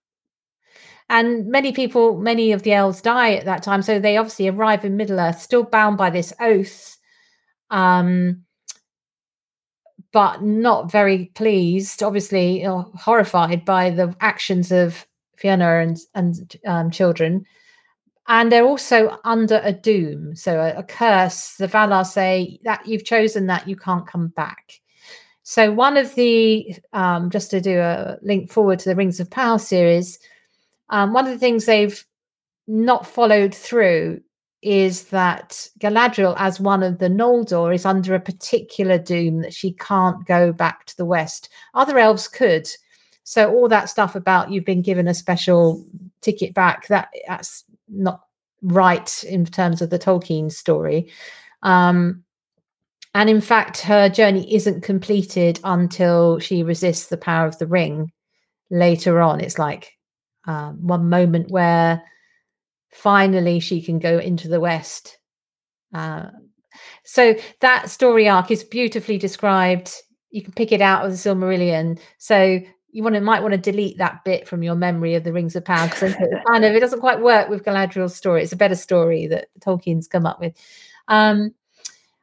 And 1.10 1.48
many 1.48 1.72
people, 1.72 2.18
many 2.18 2.52
of 2.52 2.64
the 2.64 2.74
elves 2.74 3.02
die 3.02 3.34
at 3.36 3.46
that 3.46 3.64
time. 3.64 3.82
So 3.82 3.98
they 3.98 4.18
obviously 4.18 4.50
arrive 4.50 4.84
in 4.84 4.98
Middle 4.98 5.20
Earth, 5.20 5.40
still 5.40 5.64
bound 5.64 5.98
by 5.98 6.10
this 6.10 6.34
oath, 6.42 6.98
um, 7.70 8.44
but 10.12 10.42
not 10.42 10.92
very 10.92 11.26
pleased, 11.36 12.02
obviously 12.02 12.62
you 12.62 12.68
know, 12.68 12.92
horrified 12.96 13.66
by 13.66 13.90
the 13.90 14.16
actions 14.22 14.72
of 14.72 15.06
Fëanor 15.42 15.84
and 15.84 15.98
and 16.16 16.58
um, 16.66 16.92
children. 16.92 17.46
And 18.30 18.52
they're 18.52 18.66
also 18.66 19.18
under 19.24 19.62
a 19.64 19.72
doom 19.72 20.36
so 20.36 20.60
a, 20.60 20.80
a, 20.80 20.84
curse. 20.84 21.56
The 21.56 21.68
valar 21.68 22.06
say 22.06 22.60
that 22.64 22.86
you've 22.86 23.06
chosen 23.06 23.48
that 23.48 23.68
you 23.68 23.78
can't 23.78 24.06
come 24.06 24.28
back. 24.30 24.74
So 25.44 25.72
one 25.72 25.96
of 25.96 26.14
the 26.16 26.76
um, 26.92 27.30
just 27.30 27.52
to 27.52 27.62
do 27.62 27.80
a 27.80 28.18
link 28.22 28.52
forward 28.52 28.80
to 28.80 28.90
the 28.90 28.96
rings 28.96 29.20
of 29.20 29.30
power 29.30 29.60
series 29.60 30.20
um, 30.90 31.14
one 31.14 31.26
of 31.26 31.34
the 31.34 31.40
things 31.40 31.66
they've 31.66 32.04
not 32.68 33.08
followed 33.08 33.54
through 33.54 34.22
is 34.62 35.06
that 35.06 35.68
galadriel 35.80 36.36
as 36.38 36.60
one 36.60 36.82
of 36.82 36.98
the 36.98 37.10
noldor 37.10 37.74
is 37.74 37.86
under 37.86 38.16
a 38.16 38.20
particular 38.20 38.98
doom 38.98 39.42
that 39.42 39.54
she 39.54 39.72
can't 39.74 40.26
go 40.26 40.52
back 40.52 40.86
to 40.86 40.98
the 40.98 41.06
west 41.06 41.50
other 41.76 42.00
elves 42.00 42.28
could 42.28 42.68
so 43.24 43.54
all 43.54 43.68
that 43.68 43.90
stuff 43.90 44.16
about 44.16 44.52
you've 44.52 44.66
been 44.66 44.82
given 44.82 45.08
a 45.08 45.14
special 45.14 45.86
ticket 46.22 46.54
back 46.54 46.88
that 46.88 47.10
that's 47.28 47.64
not 47.88 48.22
right 48.62 49.24
in 49.24 49.46
terms 49.46 49.82
of 49.82 49.90
the 49.90 50.00
Tolkien 50.00 50.52
story. 50.52 51.10
Um, 51.64 52.24
and 53.14 53.30
in 53.30 53.42
fact, 53.42 53.82
her 53.82 54.10
journey 54.10 54.54
isn't 54.54 54.82
completed 54.82 55.60
until 55.64 56.40
she 56.40 56.64
resists 56.64 57.08
the 57.08 57.18
power 57.18 57.48
of 57.48 57.58
the 57.58 57.68
ring 57.68 58.12
later 58.70 59.22
on. 59.22 59.42
It's 59.42 59.58
like 59.58 59.94
um, 60.46 60.86
one 60.86 61.10
moment 61.10 61.50
where 61.50 62.04
finally 62.92 63.60
she 63.60 63.82
can 63.82 64.00
go 64.00 64.20
into 64.20 64.48
the 64.48 64.60
West. 64.60 65.18
Uh, 65.94 66.28
so 67.04 67.36
that 67.62 67.90
story 67.90 68.28
arc 68.28 68.52
is 68.52 68.64
beautifully 68.64 69.18
described. 69.18 69.94
You 70.30 70.42
can 70.42 70.54
pick 70.54 70.72
it 70.72 70.82
out 70.82 71.06
of 71.06 71.12
the 71.12 71.18
Silmarillion. 71.18 72.00
So 72.18 72.60
you 72.92 73.04
want 73.04 73.16
to 73.16 73.22
might 73.22 73.42
want 73.42 73.54
to 73.54 73.58
delete 73.58 73.98
that 73.98 74.24
bit 74.24 74.48
from 74.48 74.64
your 74.64 74.76
memory 74.76 75.16
of 75.16 75.24
the 75.24 75.34
Rings 75.34 75.56
of 75.56 75.66
Power 75.66 75.88
because 75.88 76.16
kind 76.48 76.66
of 76.66 76.74
it 76.74 76.80
doesn't 76.80 77.00
quite 77.00 77.22
work 77.22 77.50
with 77.50 77.64
Galadriel's 77.64 78.16
story. 78.16 78.44
It's 78.44 78.54
a 78.54 78.58
better 78.58 78.76
story 78.76 79.28
that 79.28 79.48
Tolkien's 79.60 80.08
come 80.08 80.26
up 80.26 80.40
with. 80.40 80.56
Um, 81.08 81.54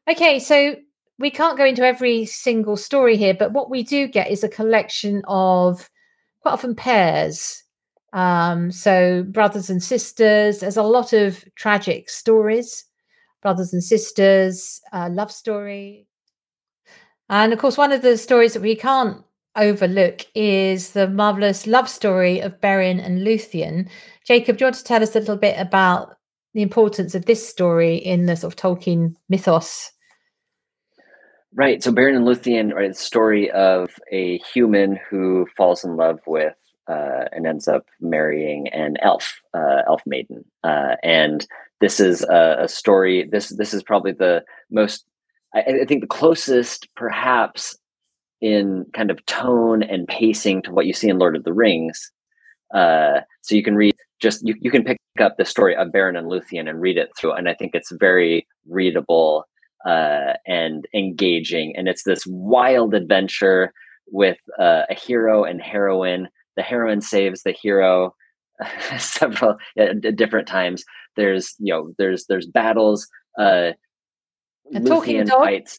okay, 0.08 0.38
so 0.38 0.76
we 1.18 1.30
can't 1.30 1.58
go 1.58 1.64
into 1.64 1.84
every 1.84 2.26
single 2.26 2.76
story 2.76 3.16
here, 3.16 3.34
but 3.34 3.52
what 3.52 3.70
we 3.70 3.82
do 3.82 4.08
get 4.08 4.30
is 4.30 4.42
a 4.42 4.48
collection 4.48 5.22
of 5.26 5.90
quite 6.40 6.52
often 6.52 6.74
pairs. 6.74 7.63
Um, 8.14 8.70
so 8.70 9.24
brothers 9.24 9.68
and 9.68 9.82
sisters. 9.82 10.60
There's 10.60 10.76
a 10.76 10.82
lot 10.82 11.12
of 11.12 11.44
tragic 11.56 12.08
stories, 12.08 12.84
brothers 13.42 13.72
and 13.72 13.82
sisters, 13.82 14.80
uh, 14.92 15.10
love 15.12 15.32
story. 15.32 16.06
And 17.28 17.52
of 17.52 17.58
course, 17.58 17.76
one 17.76 17.90
of 17.92 18.02
the 18.02 18.16
stories 18.16 18.54
that 18.54 18.62
we 18.62 18.76
can't 18.76 19.22
overlook 19.56 20.26
is 20.34 20.92
the 20.92 21.08
marvelous 21.08 21.66
love 21.66 21.88
story 21.88 22.40
of 22.40 22.60
Beren 22.60 23.04
and 23.04 23.26
Luthien. 23.26 23.88
Jacob, 24.24 24.56
do 24.56 24.62
you 24.62 24.66
want 24.66 24.76
to 24.76 24.84
tell 24.84 25.02
us 25.02 25.16
a 25.16 25.20
little 25.20 25.36
bit 25.36 25.58
about 25.58 26.16
the 26.54 26.62
importance 26.62 27.16
of 27.16 27.26
this 27.26 27.46
story 27.46 27.96
in 27.96 28.26
the 28.26 28.36
sort 28.36 28.52
of 28.52 28.56
Tolkien 28.56 29.16
mythos? 29.28 29.90
Right. 31.52 31.82
So 31.82 31.92
Beren 31.92 32.16
and 32.16 32.26
Luthien 32.26 32.72
are 32.74 32.88
the 32.88 32.94
story 32.94 33.50
of 33.50 33.90
a 34.12 34.38
human 34.52 34.98
who 35.08 35.46
falls 35.56 35.84
in 35.84 35.96
love 35.96 36.20
with 36.26 36.54
uh, 36.88 37.24
and 37.32 37.46
ends 37.46 37.68
up 37.68 37.86
marrying 38.00 38.68
an 38.68 38.96
elf, 39.02 39.40
uh, 39.54 39.82
elf 39.86 40.02
maiden. 40.06 40.44
Uh, 40.62 40.96
and 41.02 41.46
this 41.80 42.00
is 42.00 42.22
a, 42.22 42.56
a, 42.60 42.68
story. 42.68 43.28
This 43.30 43.50
this 43.56 43.74
is 43.74 43.82
probably 43.82 44.12
the 44.12 44.44
most. 44.70 45.04
I, 45.54 45.60
I 45.82 45.84
think 45.86 46.00
the 46.00 46.06
closest, 46.06 46.88
perhaps, 46.94 47.76
in 48.40 48.86
kind 48.94 49.10
of 49.10 49.24
tone 49.26 49.82
and 49.82 50.06
pacing 50.06 50.62
to 50.62 50.72
what 50.72 50.86
you 50.86 50.92
see 50.92 51.08
in 51.08 51.18
Lord 51.18 51.36
of 51.36 51.44
the 51.44 51.52
Rings. 51.52 52.10
Uh, 52.74 53.20
so 53.42 53.54
you 53.54 53.62
can 53.62 53.76
read 53.76 53.94
just 54.20 54.46
you, 54.46 54.54
you 54.60 54.70
can 54.70 54.84
pick 54.84 54.98
up 55.20 55.36
the 55.36 55.44
story 55.44 55.76
of 55.76 55.88
Beren 55.88 56.18
and 56.18 56.30
Luthien 56.30 56.68
and 56.68 56.80
read 56.80 56.96
it 56.96 57.10
through, 57.16 57.32
and 57.32 57.48
I 57.48 57.54
think 57.54 57.74
it's 57.74 57.92
very 57.92 58.46
readable 58.68 59.46
uh, 59.86 60.34
and 60.46 60.86
engaging. 60.94 61.74
And 61.76 61.88
it's 61.88 62.04
this 62.04 62.24
wild 62.26 62.94
adventure 62.94 63.72
with 64.06 64.38
uh, 64.58 64.82
a 64.90 64.94
hero 64.94 65.44
and 65.44 65.60
heroine. 65.60 66.28
The 66.56 66.62
heroine 66.62 67.00
saves 67.00 67.42
the 67.42 67.52
hero 67.52 68.14
several 68.98 69.56
at 69.78 70.16
different 70.16 70.48
times. 70.48 70.84
There's 71.16 71.54
you 71.58 71.72
know 71.72 71.92
there's 71.98 72.26
there's 72.26 72.46
battles. 72.46 73.08
Uh, 73.38 73.72
a 74.74 74.80
Luthien 74.80 75.28
fights 75.28 75.78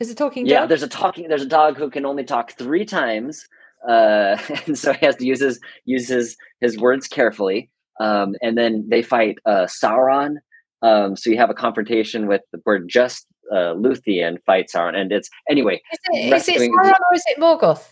is 0.00 0.10
it 0.10 0.16
talking 0.16 0.44
dog 0.44 0.50
yeah, 0.50 0.66
there's 0.66 0.82
a 0.82 0.88
talking 0.88 1.28
there's 1.28 1.42
a 1.42 1.48
dog 1.48 1.76
who 1.76 1.90
can 1.90 2.06
only 2.06 2.24
talk 2.24 2.52
three 2.52 2.84
times. 2.84 3.46
Uh, 3.86 4.36
and 4.66 4.76
so 4.76 4.92
he 4.94 5.06
has 5.06 5.16
to 5.16 5.26
use 5.26 5.40
his 5.40 5.60
use 5.84 6.08
his, 6.08 6.36
his 6.60 6.78
words 6.78 7.06
carefully. 7.06 7.70
Um, 8.00 8.34
and 8.40 8.56
then 8.56 8.86
they 8.88 9.02
fight 9.02 9.38
uh, 9.44 9.66
Sauron. 9.66 10.36
Um, 10.82 11.16
so 11.16 11.28
you 11.28 11.36
have 11.36 11.50
a 11.50 11.54
confrontation 11.54 12.26
with 12.26 12.40
where 12.64 12.78
just 12.78 13.26
uh, 13.52 13.74
Luthien 13.74 14.38
fights 14.46 14.74
Sauron, 14.74 14.96
and 14.96 15.12
it's 15.12 15.28
anyway. 15.50 15.82
Is 15.92 15.98
it, 16.04 16.34
is 16.34 16.48
it 16.48 16.70
Sauron 16.70 16.92
or 17.10 17.14
is 17.14 17.24
it 17.26 17.38
Morgoth? 17.38 17.90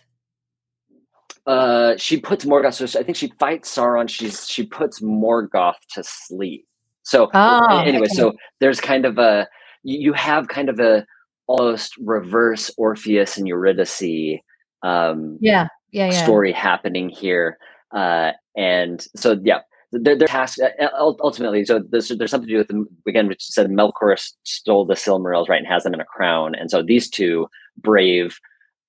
Uh, 1.49 1.97
she 1.97 2.21
puts 2.21 2.45
Morgoth. 2.45 2.75
So 2.75 3.01
I 3.01 3.03
think 3.03 3.17
she 3.17 3.33
fights 3.41 3.75
Sauron. 3.75 4.09
She's 4.09 4.47
she 4.47 4.65
puts 4.65 5.01
Morgoth 5.01 5.81
to 5.95 6.05
sleep. 6.05 6.67
So 7.03 7.31
oh, 7.33 7.79
anyway, 7.79 8.07
okay. 8.07 8.15
so 8.15 8.35
there's 8.61 8.81
kind 8.81 9.07
of 9.07 9.19
a 9.19 9.49
you 9.83 10.13
have 10.13 10.49
kind 10.49 10.69
of 10.69 10.79
a 10.79 11.07
almost 11.47 11.97
reverse 11.97 12.71
Orpheus 12.77 13.39
and 13.39 13.49
Eurydice 13.49 14.39
um, 14.83 15.39
yeah. 15.41 15.69
Yeah, 15.91 16.11
yeah. 16.13 16.23
story 16.23 16.53
happening 16.53 17.09
here. 17.09 17.59
Uh, 17.93 18.33
and 18.57 19.07
so, 19.17 19.41
yeah, 19.43 19.61
their, 19.91 20.17
their 20.17 20.29
task 20.29 20.59
uh, 20.61 20.89
ultimately. 20.99 21.65
So 21.65 21.83
there's, 21.91 22.09
there's 22.09 22.31
something 22.31 22.47
to 22.49 22.55
do 22.55 22.59
with 22.59 22.69
them 22.69 22.87
again, 23.07 23.27
which 23.27 23.43
said 23.43 23.71
Melkor 23.71 24.21
stole 24.45 24.85
the 24.85 24.95
Silmarils, 24.95 25.49
right, 25.49 25.59
and 25.59 25.67
has 25.67 25.85
them 25.85 25.95
in 25.95 26.01
a 26.01 26.05
crown. 26.05 26.55
And 26.55 26.71
so 26.71 26.83
these 26.83 27.09
two 27.09 27.49
brave 27.79 28.39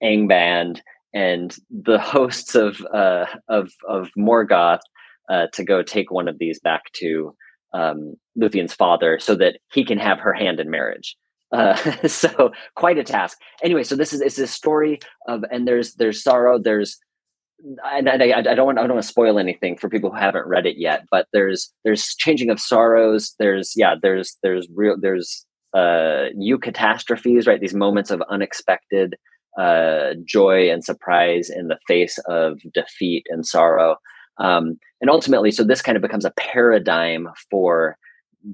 Angband 0.03 0.81
and 1.13 1.55
the 1.69 1.99
hosts 1.99 2.55
of 2.55 2.85
uh, 2.93 3.25
of 3.47 3.71
of 3.87 4.09
Morgoth 4.17 4.81
uh, 5.29 5.47
to 5.53 5.63
go 5.63 5.83
take 5.83 6.11
one 6.11 6.27
of 6.27 6.39
these 6.39 6.59
back 6.59 6.91
to 6.93 7.35
um, 7.73 8.15
Luthien's 8.35 8.73
father, 8.73 9.19
so 9.19 9.35
that 9.35 9.59
he 9.71 9.83
can 9.85 9.99
have 9.99 10.19
her 10.19 10.33
hand 10.33 10.59
in 10.59 10.69
marriage. 10.69 11.15
Uh, 11.51 11.75
so 12.07 12.51
quite 12.75 12.99
a 12.99 13.03
task. 13.03 13.39
Anyway, 13.63 13.81
so 13.81 13.95
this 13.95 14.13
is 14.13 14.21
it's 14.21 14.37
a 14.37 14.45
story 14.45 14.99
of 15.27 15.43
and 15.49 15.67
there's 15.67 15.95
there's 15.95 16.21
sorrow. 16.21 16.59
There's 16.59 16.99
and 17.91 18.07
I, 18.07 18.13
I, 18.13 18.41
don't 18.41 18.65
want 18.65 18.77
I 18.77 18.83
don't 18.83 18.93
want 18.93 19.01
to 19.01 19.07
spoil 19.07 19.39
anything 19.39 19.75
for 19.75 19.89
people 19.89 20.11
who 20.11 20.17
haven't 20.17 20.47
read 20.47 20.65
it 20.65 20.77
yet. 20.77 21.05
But 21.11 21.27
there's 21.33 21.73
there's 21.83 22.15
changing 22.19 22.49
of 22.49 22.59
sorrows. 22.59 23.33
There's 23.39 23.73
yeah 23.75 23.95
there's 23.99 24.37
there's 24.43 24.67
real 24.75 24.95
there's 24.99 25.45
uh 25.73 26.25
new 26.35 26.57
catastrophes 26.57 27.47
right 27.47 27.59
these 27.59 27.73
moments 27.73 28.11
of 28.11 28.21
unexpected 28.29 29.15
uh 29.57 30.13
joy 30.25 30.69
and 30.69 30.83
surprise 30.83 31.49
in 31.49 31.67
the 31.67 31.79
face 31.87 32.17
of 32.27 32.59
defeat 32.73 33.25
and 33.29 33.45
sorrow 33.45 33.95
um 34.39 34.77
and 35.01 35.09
ultimately 35.09 35.51
so 35.51 35.63
this 35.63 35.81
kind 35.81 35.95
of 35.95 36.01
becomes 36.01 36.25
a 36.25 36.33
paradigm 36.37 37.27
for 37.49 37.97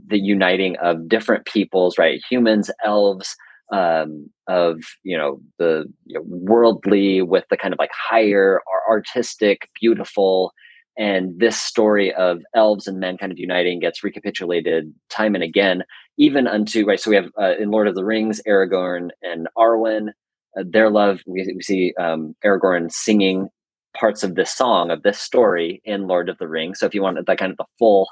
the 0.08 0.20
uniting 0.20 0.76
of 0.78 1.08
different 1.08 1.46
peoples, 1.46 1.98
right? 1.98 2.22
Humans, 2.30 2.72
elves, 2.84 3.36
um, 3.72 4.30
of 4.48 4.80
you 5.04 5.18
know 5.18 5.40
the 5.58 5.86
you 6.06 6.20
know, 6.20 6.24
worldly 6.28 7.22
with 7.22 7.46
the 7.50 7.58
kind 7.58 7.74
of 7.74 7.80
like 7.80 7.92
higher 7.94 8.62
artistic, 8.90 9.70
beautiful, 9.80 10.54
and 10.98 11.40
this 11.40 11.60
story 11.60 12.14
of 12.14 12.42
elves 12.56 12.88
and 12.88 13.00
men 13.00 13.18
kind 13.18 13.32
of 13.32 13.40
uniting 13.40 13.80
gets 13.80 14.04
recapitulated 14.04 14.94
time 15.10 15.36
and 15.36 15.44
again, 15.44 15.84
even 16.18 16.48
unto 16.48 16.86
right. 16.86 17.00
So 17.00 17.10
we 17.10 17.16
have 17.16 17.32
uh, 17.40 17.56
in 17.60 17.72
Lord 17.72 17.88
of 17.88 17.96
the 17.96 18.06
Rings, 18.06 18.42
Aragorn 18.48 19.10
and 19.24 19.48
Arwen, 19.58 20.10
their 20.56 20.90
love. 20.90 21.22
We, 21.26 21.52
we 21.56 21.62
see 21.62 21.94
um, 22.00 22.36
Aragorn 22.44 22.92
singing 22.92 23.50
parts 23.96 24.24
of 24.24 24.36
this 24.36 24.52
song 24.52 24.92
of 24.92 25.04
this 25.04 25.20
story 25.20 25.82
in 25.86 26.08
Lord 26.08 26.30
of 26.30 26.38
the 26.38 26.48
Rings. 26.48 26.80
So 26.80 26.86
if 26.86 26.94
you 26.94 27.02
want 27.02 27.26
that 27.26 27.38
kind 27.38 27.52
of 27.52 27.58
the 27.58 27.66
full 27.80 28.08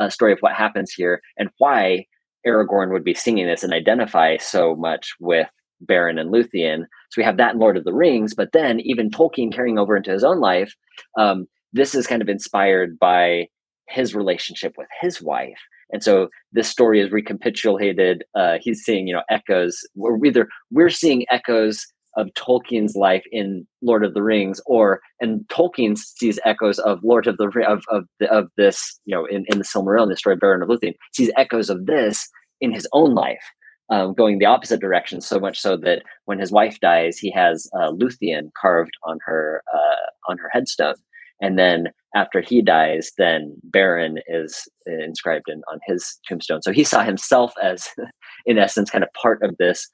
uh, 0.00 0.08
story 0.08 0.32
of 0.32 0.38
what 0.40 0.54
happens 0.54 0.92
here 0.92 1.20
and 1.36 1.50
why 1.58 2.06
Aragorn 2.46 2.90
would 2.92 3.04
be 3.04 3.14
singing 3.14 3.46
this 3.46 3.62
and 3.62 3.72
identify 3.72 4.38
so 4.38 4.74
much 4.76 5.14
with 5.20 5.48
Beren 5.84 6.20
and 6.20 6.32
Luthien. 6.32 6.84
So 7.10 7.18
we 7.18 7.24
have 7.24 7.36
that 7.36 7.54
in 7.54 7.60
Lord 7.60 7.76
of 7.76 7.84
the 7.84 7.92
Rings, 7.92 8.34
but 8.34 8.52
then 8.52 8.80
even 8.80 9.10
Tolkien 9.10 9.52
carrying 9.52 9.78
over 9.78 9.96
into 9.96 10.10
his 10.10 10.24
own 10.24 10.40
life, 10.40 10.74
um, 11.18 11.46
this 11.72 11.94
is 11.94 12.06
kind 12.06 12.22
of 12.22 12.28
inspired 12.28 12.98
by 12.98 13.48
his 13.88 14.14
relationship 14.14 14.74
with 14.76 14.88
his 15.00 15.20
wife 15.20 15.58
and 15.92 16.02
so 16.02 16.28
this 16.52 16.68
story 16.68 17.00
is 17.00 17.10
recapitulated 17.10 18.24
uh, 18.34 18.58
he's 18.60 18.82
seeing 18.82 19.06
you 19.06 19.14
know 19.14 19.22
echoes 19.30 19.86
we're 19.94 20.24
either 20.24 20.48
we're 20.70 20.90
seeing 20.90 21.24
echoes 21.30 21.86
of 22.16 22.28
Tolkien's 22.34 22.96
life 22.96 23.24
in 23.30 23.66
Lord 23.82 24.04
of 24.04 24.14
the 24.14 24.22
Rings, 24.22 24.60
or 24.66 25.00
and 25.20 25.46
Tolkien 25.48 25.96
sees 25.96 26.38
echoes 26.44 26.78
of 26.78 27.00
Lord 27.02 27.26
of 27.26 27.36
the 27.36 27.48
of 27.66 27.82
of, 27.90 28.04
the, 28.18 28.30
of 28.30 28.48
this, 28.56 28.98
you 29.04 29.14
know, 29.14 29.26
in, 29.26 29.44
in 29.48 29.58
the 29.58 29.64
Silmarillion, 29.64 30.08
the 30.08 30.16
story 30.16 30.34
of 30.34 30.40
Beren 30.40 30.62
of 30.62 30.68
Luthien, 30.68 30.94
sees 31.12 31.30
echoes 31.36 31.70
of 31.70 31.86
this 31.86 32.28
in 32.60 32.72
his 32.72 32.86
own 32.92 33.14
life, 33.14 33.42
um, 33.90 34.14
going 34.14 34.38
the 34.38 34.46
opposite 34.46 34.80
direction. 34.80 35.20
So 35.20 35.38
much 35.38 35.60
so 35.60 35.76
that 35.78 36.02
when 36.24 36.38
his 36.38 36.52
wife 36.52 36.78
dies, 36.80 37.18
he 37.18 37.30
has 37.30 37.68
uh, 37.74 37.92
Luthien 37.92 38.50
carved 38.60 38.92
on 39.04 39.18
her 39.24 39.62
uh, 39.72 40.30
on 40.30 40.38
her 40.38 40.50
headstone, 40.52 40.96
and 41.40 41.58
then 41.58 41.88
after 42.14 42.40
he 42.40 42.60
dies, 42.60 43.12
then 43.18 43.54
Beren 43.70 44.18
is 44.26 44.68
inscribed 44.86 45.48
in, 45.48 45.62
on 45.70 45.78
his 45.86 46.18
tombstone. 46.28 46.62
So 46.62 46.72
he 46.72 46.84
saw 46.84 47.02
himself 47.02 47.52
as, 47.62 47.88
in 48.46 48.58
essence, 48.58 48.90
kind 48.90 49.04
of 49.04 49.12
part 49.12 49.42
of 49.42 49.56
this 49.58 49.88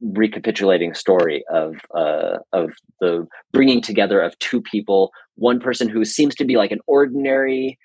recapitulating 0.00 0.92
story 0.92 1.44
of 1.50 1.76
uh, 1.96 2.38
of 2.52 2.72
the 3.00 3.26
bringing 3.52 3.80
together 3.80 4.20
of 4.20 4.38
two 4.38 4.60
people. 4.60 5.10
One 5.36 5.60
person 5.60 5.88
who 5.88 6.04
seems 6.04 6.34
to 6.36 6.44
be 6.44 6.56
like 6.56 6.70
an 6.70 6.80
ordinary 6.86 7.78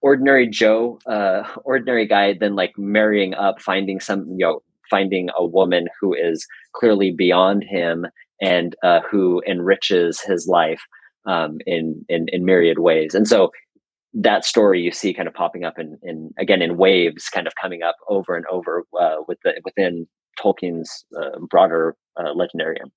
ordinary 0.00 0.48
Joe, 0.48 0.98
uh, 1.06 1.42
ordinary 1.64 2.06
guy, 2.06 2.34
then 2.38 2.54
like 2.54 2.72
marrying 2.78 3.34
up, 3.34 3.60
finding 3.60 4.00
some, 4.00 4.26
you 4.30 4.46
know, 4.46 4.62
finding 4.90 5.28
a 5.36 5.44
woman 5.44 5.88
who 6.00 6.14
is 6.14 6.46
clearly 6.74 7.10
beyond 7.10 7.64
him 7.64 8.06
and 8.40 8.74
uh, 8.82 9.00
who 9.10 9.42
enriches 9.46 10.20
his 10.20 10.46
life 10.46 10.82
um, 11.26 11.58
in, 11.66 12.04
in 12.08 12.26
in 12.28 12.44
myriad 12.44 12.78
ways. 12.78 13.14
And 13.14 13.26
so 13.28 13.50
that 14.14 14.44
story 14.44 14.80
you 14.80 14.92
see 14.92 15.14
kind 15.14 15.28
of 15.28 15.34
popping 15.34 15.64
up 15.64 15.78
in, 15.78 15.98
in 16.02 16.32
again 16.38 16.62
in 16.62 16.76
waves, 16.76 17.28
kind 17.28 17.46
of 17.46 17.54
coming 17.60 17.82
up 17.82 17.96
over 18.08 18.36
and 18.36 18.44
over 18.46 18.84
uh, 19.00 19.16
with 19.26 19.38
the 19.44 19.60
within 19.64 20.06
Tolkien's 20.38 21.04
uh, 21.16 21.38
broader 21.50 21.96
uh, 22.16 22.34
legendarium. 22.34 22.90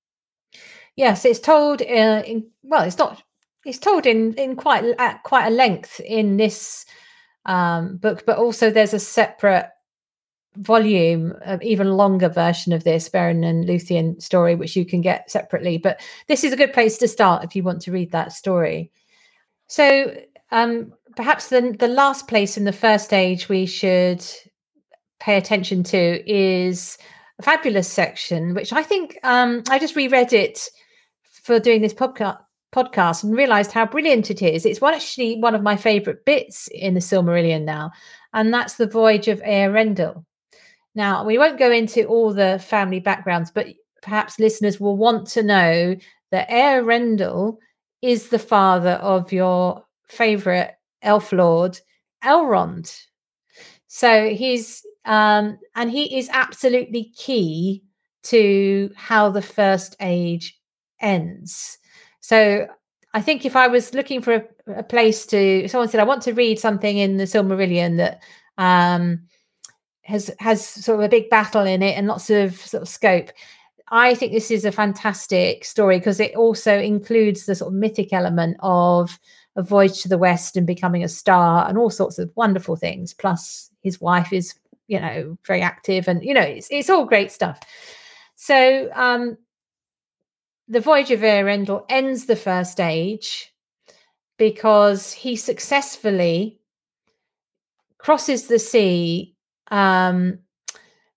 Yes, 0.96 1.24
it's 1.24 1.40
told 1.40 1.82
uh, 1.82 2.22
in 2.26 2.46
well, 2.62 2.84
it's 2.84 2.98
not. 2.98 3.22
It's 3.64 3.78
told 3.78 4.06
in 4.06 4.34
in 4.34 4.56
quite 4.56 4.84
at 4.98 5.22
quite 5.22 5.46
a 5.46 5.50
length 5.50 6.00
in 6.00 6.36
this 6.36 6.84
um, 7.46 7.96
book, 7.96 8.24
but 8.26 8.38
also 8.38 8.70
there's 8.70 8.94
a 8.94 8.98
separate 8.98 9.70
volume, 10.58 11.34
uh, 11.44 11.58
even 11.62 11.96
longer 11.96 12.28
version 12.28 12.72
of 12.72 12.84
this 12.84 13.08
Beren 13.08 13.44
and 13.44 13.64
Luthien 13.64 14.20
story, 14.20 14.54
which 14.54 14.76
you 14.76 14.84
can 14.84 15.00
get 15.00 15.30
separately. 15.30 15.78
But 15.78 16.00
this 16.28 16.44
is 16.44 16.52
a 16.52 16.56
good 16.56 16.72
place 16.72 16.98
to 16.98 17.08
start 17.08 17.44
if 17.44 17.54
you 17.54 17.62
want 17.62 17.82
to 17.82 17.92
read 17.92 18.12
that 18.12 18.32
story. 18.32 18.90
So 19.68 20.14
um, 20.50 20.92
perhaps 21.16 21.48
the 21.48 21.74
the 21.78 21.88
last 21.88 22.28
place 22.28 22.56
in 22.56 22.64
the 22.64 22.72
first 22.72 23.12
age 23.12 23.48
we 23.48 23.66
should 23.66 24.24
pay 25.18 25.36
attention 25.36 25.82
to 25.82 26.30
is 26.30 26.98
a 27.38 27.42
fabulous 27.42 27.88
section, 27.88 28.54
which 28.54 28.72
I 28.72 28.82
think 28.82 29.18
um, 29.22 29.62
I 29.70 29.78
just 29.78 29.96
reread 29.96 30.32
it 30.32 30.68
for 31.42 31.58
doing 31.58 31.82
this 31.82 31.94
podcast 31.94 32.38
podcast 32.74 33.24
and 33.24 33.34
realized 33.34 33.72
how 33.72 33.86
brilliant 33.86 34.30
it 34.30 34.42
is. 34.42 34.66
It's 34.66 34.82
actually 34.82 35.38
one 35.40 35.54
of 35.54 35.62
my 35.62 35.76
favorite 35.76 36.24
bits 36.26 36.68
in 36.72 36.94
the 36.94 37.00
Silmarillion 37.00 37.64
now, 37.64 37.90
and 38.34 38.52
that's 38.52 38.74
the 38.74 38.86
voyage 38.86 39.28
of 39.28 39.40
Eärendil. 39.42 40.24
Now, 40.96 41.24
we 41.24 41.36
won't 41.36 41.58
go 41.58 41.70
into 41.70 42.06
all 42.06 42.32
the 42.32 42.58
family 42.58 43.00
backgrounds, 43.00 43.50
but 43.50 43.66
perhaps 44.02 44.40
listeners 44.40 44.80
will 44.80 44.96
want 44.96 45.28
to 45.28 45.42
know 45.42 45.94
that 46.30 46.48
Eärendil 46.48 47.58
is 48.00 48.30
the 48.30 48.38
father 48.38 48.92
of 48.92 49.30
your 49.30 49.84
favorite 50.08 50.74
elf 51.02 51.32
lord, 51.32 51.78
Elrond. 52.24 52.98
So 53.88 54.30
he's 54.30 54.84
um, 55.04 55.58
and 55.76 55.90
he 55.90 56.18
is 56.18 56.28
absolutely 56.32 57.12
key 57.16 57.84
to 58.24 58.90
how 58.96 59.30
the 59.30 59.42
first 59.42 59.96
age 60.00 60.58
ends. 61.00 61.78
So 62.20 62.66
I 63.14 63.20
think 63.20 63.44
if 63.44 63.54
I 63.54 63.68
was 63.68 63.94
looking 63.94 64.20
for 64.20 64.34
a, 64.34 64.78
a, 64.78 64.82
place 64.82 65.24
to, 65.26 65.68
someone 65.68 65.88
said, 65.88 66.00
I 66.00 66.04
want 66.04 66.22
to 66.22 66.32
read 66.32 66.58
something 66.58 66.98
in 66.98 67.18
the 67.18 67.24
Silmarillion 67.24 67.98
that 67.98 68.20
um, 68.58 69.28
has 70.06 70.30
has 70.38 70.66
sort 70.66 70.98
of 70.98 71.04
a 71.04 71.08
big 71.08 71.28
battle 71.28 71.62
in 71.62 71.82
it 71.82 71.96
and 71.96 72.06
lots 72.06 72.30
of 72.30 72.56
sort 72.56 72.82
of 72.82 72.88
scope. 72.88 73.30
I 73.88 74.14
think 74.14 74.32
this 74.32 74.50
is 74.50 74.64
a 74.64 74.72
fantastic 74.72 75.64
story 75.64 75.98
because 75.98 76.18
it 76.18 76.34
also 76.34 76.76
includes 76.78 77.46
the 77.46 77.54
sort 77.54 77.72
of 77.72 77.78
mythic 77.78 78.12
element 78.12 78.56
of 78.60 79.18
a 79.54 79.62
voyage 79.62 80.02
to 80.02 80.08
the 80.08 80.18
west 80.18 80.56
and 80.56 80.66
becoming 80.66 81.04
a 81.04 81.08
star 81.08 81.68
and 81.68 81.78
all 81.78 81.90
sorts 81.90 82.18
of 82.18 82.30
wonderful 82.34 82.76
things. 82.76 83.14
Plus, 83.14 83.70
his 83.82 84.00
wife 84.00 84.32
is, 84.32 84.54
you 84.88 85.00
know, 85.00 85.38
very 85.46 85.62
active 85.62 86.08
and 86.08 86.24
you 86.24 86.34
know, 86.34 86.40
it's 86.40 86.68
it's 86.70 86.90
all 86.90 87.04
great 87.04 87.30
stuff. 87.30 87.60
So, 88.34 88.90
um, 88.94 89.38
the 90.68 90.80
voyage 90.80 91.10
of 91.10 91.20
Eärendil 91.20 91.84
ends 91.88 92.26
the 92.26 92.36
first 92.36 92.80
age 92.80 93.52
because 94.36 95.12
he 95.12 95.36
successfully 95.36 96.58
crosses 97.98 98.48
the 98.48 98.58
sea 98.58 99.35
um, 99.68 100.38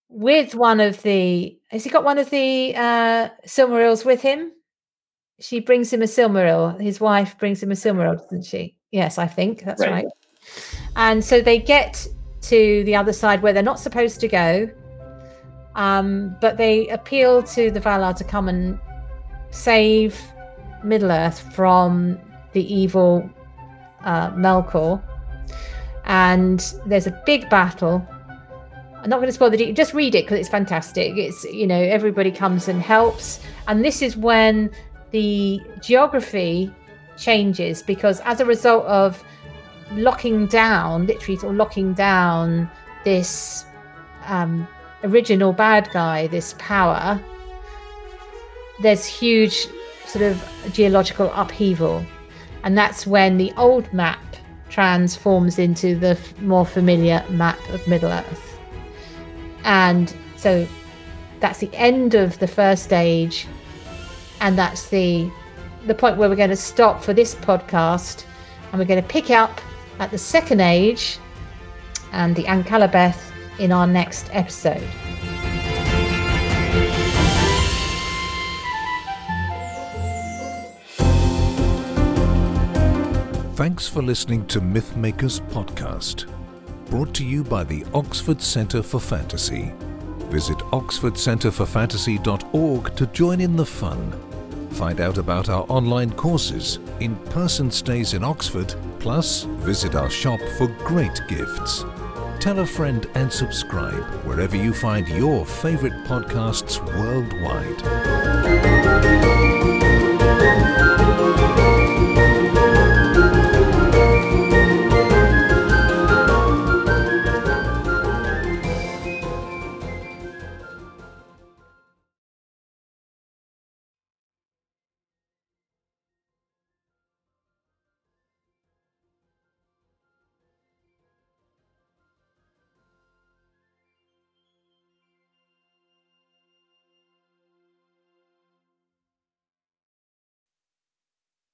with 0.09 0.55
one 0.55 0.79
of 0.79 1.01
the. 1.03 1.57
Has 1.67 1.83
he 1.83 1.89
got 1.89 2.03
one 2.03 2.17
of 2.17 2.29
the 2.29 2.73
uh, 2.75 3.29
Silmarils 3.45 4.05
with 4.05 4.21
him? 4.21 4.51
She 5.39 5.59
brings 5.59 5.93
him 5.93 6.01
a 6.01 6.05
Silmaril. 6.05 6.79
His 6.81 6.99
wife 6.99 7.37
brings 7.37 7.61
him 7.61 7.71
a 7.71 7.75
Silmaril, 7.75 8.17
doesn't 8.17 8.45
she? 8.45 8.75
Yes, 8.91 9.17
I 9.17 9.27
think 9.27 9.63
that's 9.63 9.81
right. 9.81 10.05
right. 10.05 10.05
And 10.95 11.23
so 11.23 11.41
they 11.41 11.59
get 11.59 12.07
to 12.41 12.83
the 12.85 12.95
other 12.95 13.13
side 13.13 13.41
where 13.41 13.53
they're 13.53 13.63
not 13.63 13.79
supposed 13.79 14.19
to 14.21 14.27
go. 14.27 14.69
Um, 15.75 16.35
but 16.41 16.57
they 16.57 16.87
appeal 16.89 17.43
to 17.43 17.71
the 17.71 17.79
Valar 17.79 18.17
to 18.17 18.23
come 18.23 18.49
and 18.49 18.79
save 19.51 20.19
Middle 20.83 21.11
Earth 21.11 21.39
from 21.53 22.19
the 22.53 22.73
evil 22.73 23.29
uh, 24.03 24.31
Melkor. 24.31 25.01
And 26.05 26.73
there's 26.85 27.07
a 27.07 27.21
big 27.25 27.49
battle 27.49 28.05
I'm 29.01 29.09
not 29.09 29.17
going 29.17 29.27
to 29.27 29.33
spoil 29.33 29.49
the 29.49 29.57
detail. 29.57 29.73
Just 29.73 29.93
read 29.93 30.13
it 30.13 30.25
because 30.25 30.39
it's 30.39 30.49
fantastic. 30.49 31.15
It's 31.15 31.43
you 31.45 31.65
know 31.65 31.79
everybody 31.79 32.31
comes 32.31 32.67
and 32.67 32.81
helps, 32.81 33.39
and 33.67 33.83
this 33.83 34.01
is 34.01 34.17
when 34.17 34.69
the 35.11 35.61
geography 35.81 36.71
changes 37.17 37.81
because 37.81 38.19
as 38.21 38.39
a 38.39 38.45
result 38.45 38.85
of 38.85 39.23
locking 39.93 40.47
down, 40.47 41.07
literally 41.07 41.35
of 41.35 41.55
locking 41.55 41.93
down 41.93 42.69
this 43.05 43.65
um, 44.25 44.67
original 45.03 45.53
bad 45.53 45.89
guy, 45.91 46.27
this 46.27 46.55
power, 46.59 47.19
there's 48.81 49.05
huge 49.05 49.67
sort 50.05 50.23
of 50.23 50.43
geological 50.73 51.31
upheaval, 51.35 52.05
and 52.63 52.77
that's 52.77 53.07
when 53.07 53.37
the 53.37 53.53
old 53.55 53.91
map 53.93 54.19
transforms 54.69 55.57
into 55.57 55.95
the 55.95 56.19
more 56.41 56.65
familiar 56.65 57.23
map 57.29 57.57
of 57.69 57.87
Middle 57.87 58.11
Earth. 58.11 58.48
And 59.63 60.13
so 60.37 60.67
that's 61.39 61.59
the 61.59 61.73
end 61.73 62.15
of 62.15 62.39
the 62.39 62.47
first 62.47 62.83
stage. 62.83 63.47
And 64.41 64.57
that's 64.57 64.89
the 64.89 65.29
the 65.85 65.95
point 65.95 66.17
where 66.17 66.27
we're 66.27 66.35
going 66.35 66.49
to 66.49 66.55
stop 66.55 67.01
for 67.03 67.13
this 67.13 67.35
podcast. 67.35 68.25
And 68.71 68.79
we're 68.79 68.85
going 68.85 69.01
to 69.01 69.07
pick 69.07 69.29
up 69.29 69.61
at 69.99 70.11
the 70.11 70.17
second 70.17 70.61
age 70.61 71.17
and 72.11 72.35
the 72.35 72.43
Akallabêth 72.43 73.19
in 73.59 73.71
our 73.71 73.87
next 73.87 74.29
episode. 74.31 74.87
Thanks 83.55 83.89
for 83.89 84.01
listening 84.01 84.45
to 84.47 84.61
Mythmakers 84.61 85.41
Podcast 85.51 86.25
brought 86.89 87.13
to 87.13 87.23
you 87.23 87.43
by 87.43 87.63
the 87.63 87.85
Oxford 87.93 88.41
Centre 88.41 88.81
for 88.81 88.99
Fantasy. 88.99 89.71
Visit 90.29 90.57
oxfordcentreforfantasy.org 90.57 92.95
to 92.95 93.05
join 93.07 93.41
in 93.41 93.55
the 93.55 93.65
fun. 93.65 94.11
Find 94.71 94.99
out 94.99 95.17
about 95.17 95.49
our 95.49 95.65
online 95.69 96.11
courses, 96.13 96.79
in 96.99 97.15
person 97.15 97.69
stays 97.69 98.13
in 98.13 98.23
Oxford, 98.23 98.73
plus 98.99 99.43
visit 99.43 99.95
our 99.95 100.09
shop 100.09 100.39
for 100.57 100.67
great 100.85 101.21
gifts. 101.27 101.85
Tell 102.39 102.59
a 102.59 102.65
friend 102.65 103.05
and 103.15 103.29
subscribe 103.31 104.03
wherever 104.25 104.55
you 104.55 104.73
find 104.73 105.07
your 105.07 105.45
favourite 105.45 106.05
podcasts 106.05 106.79
worldwide. 106.97 107.83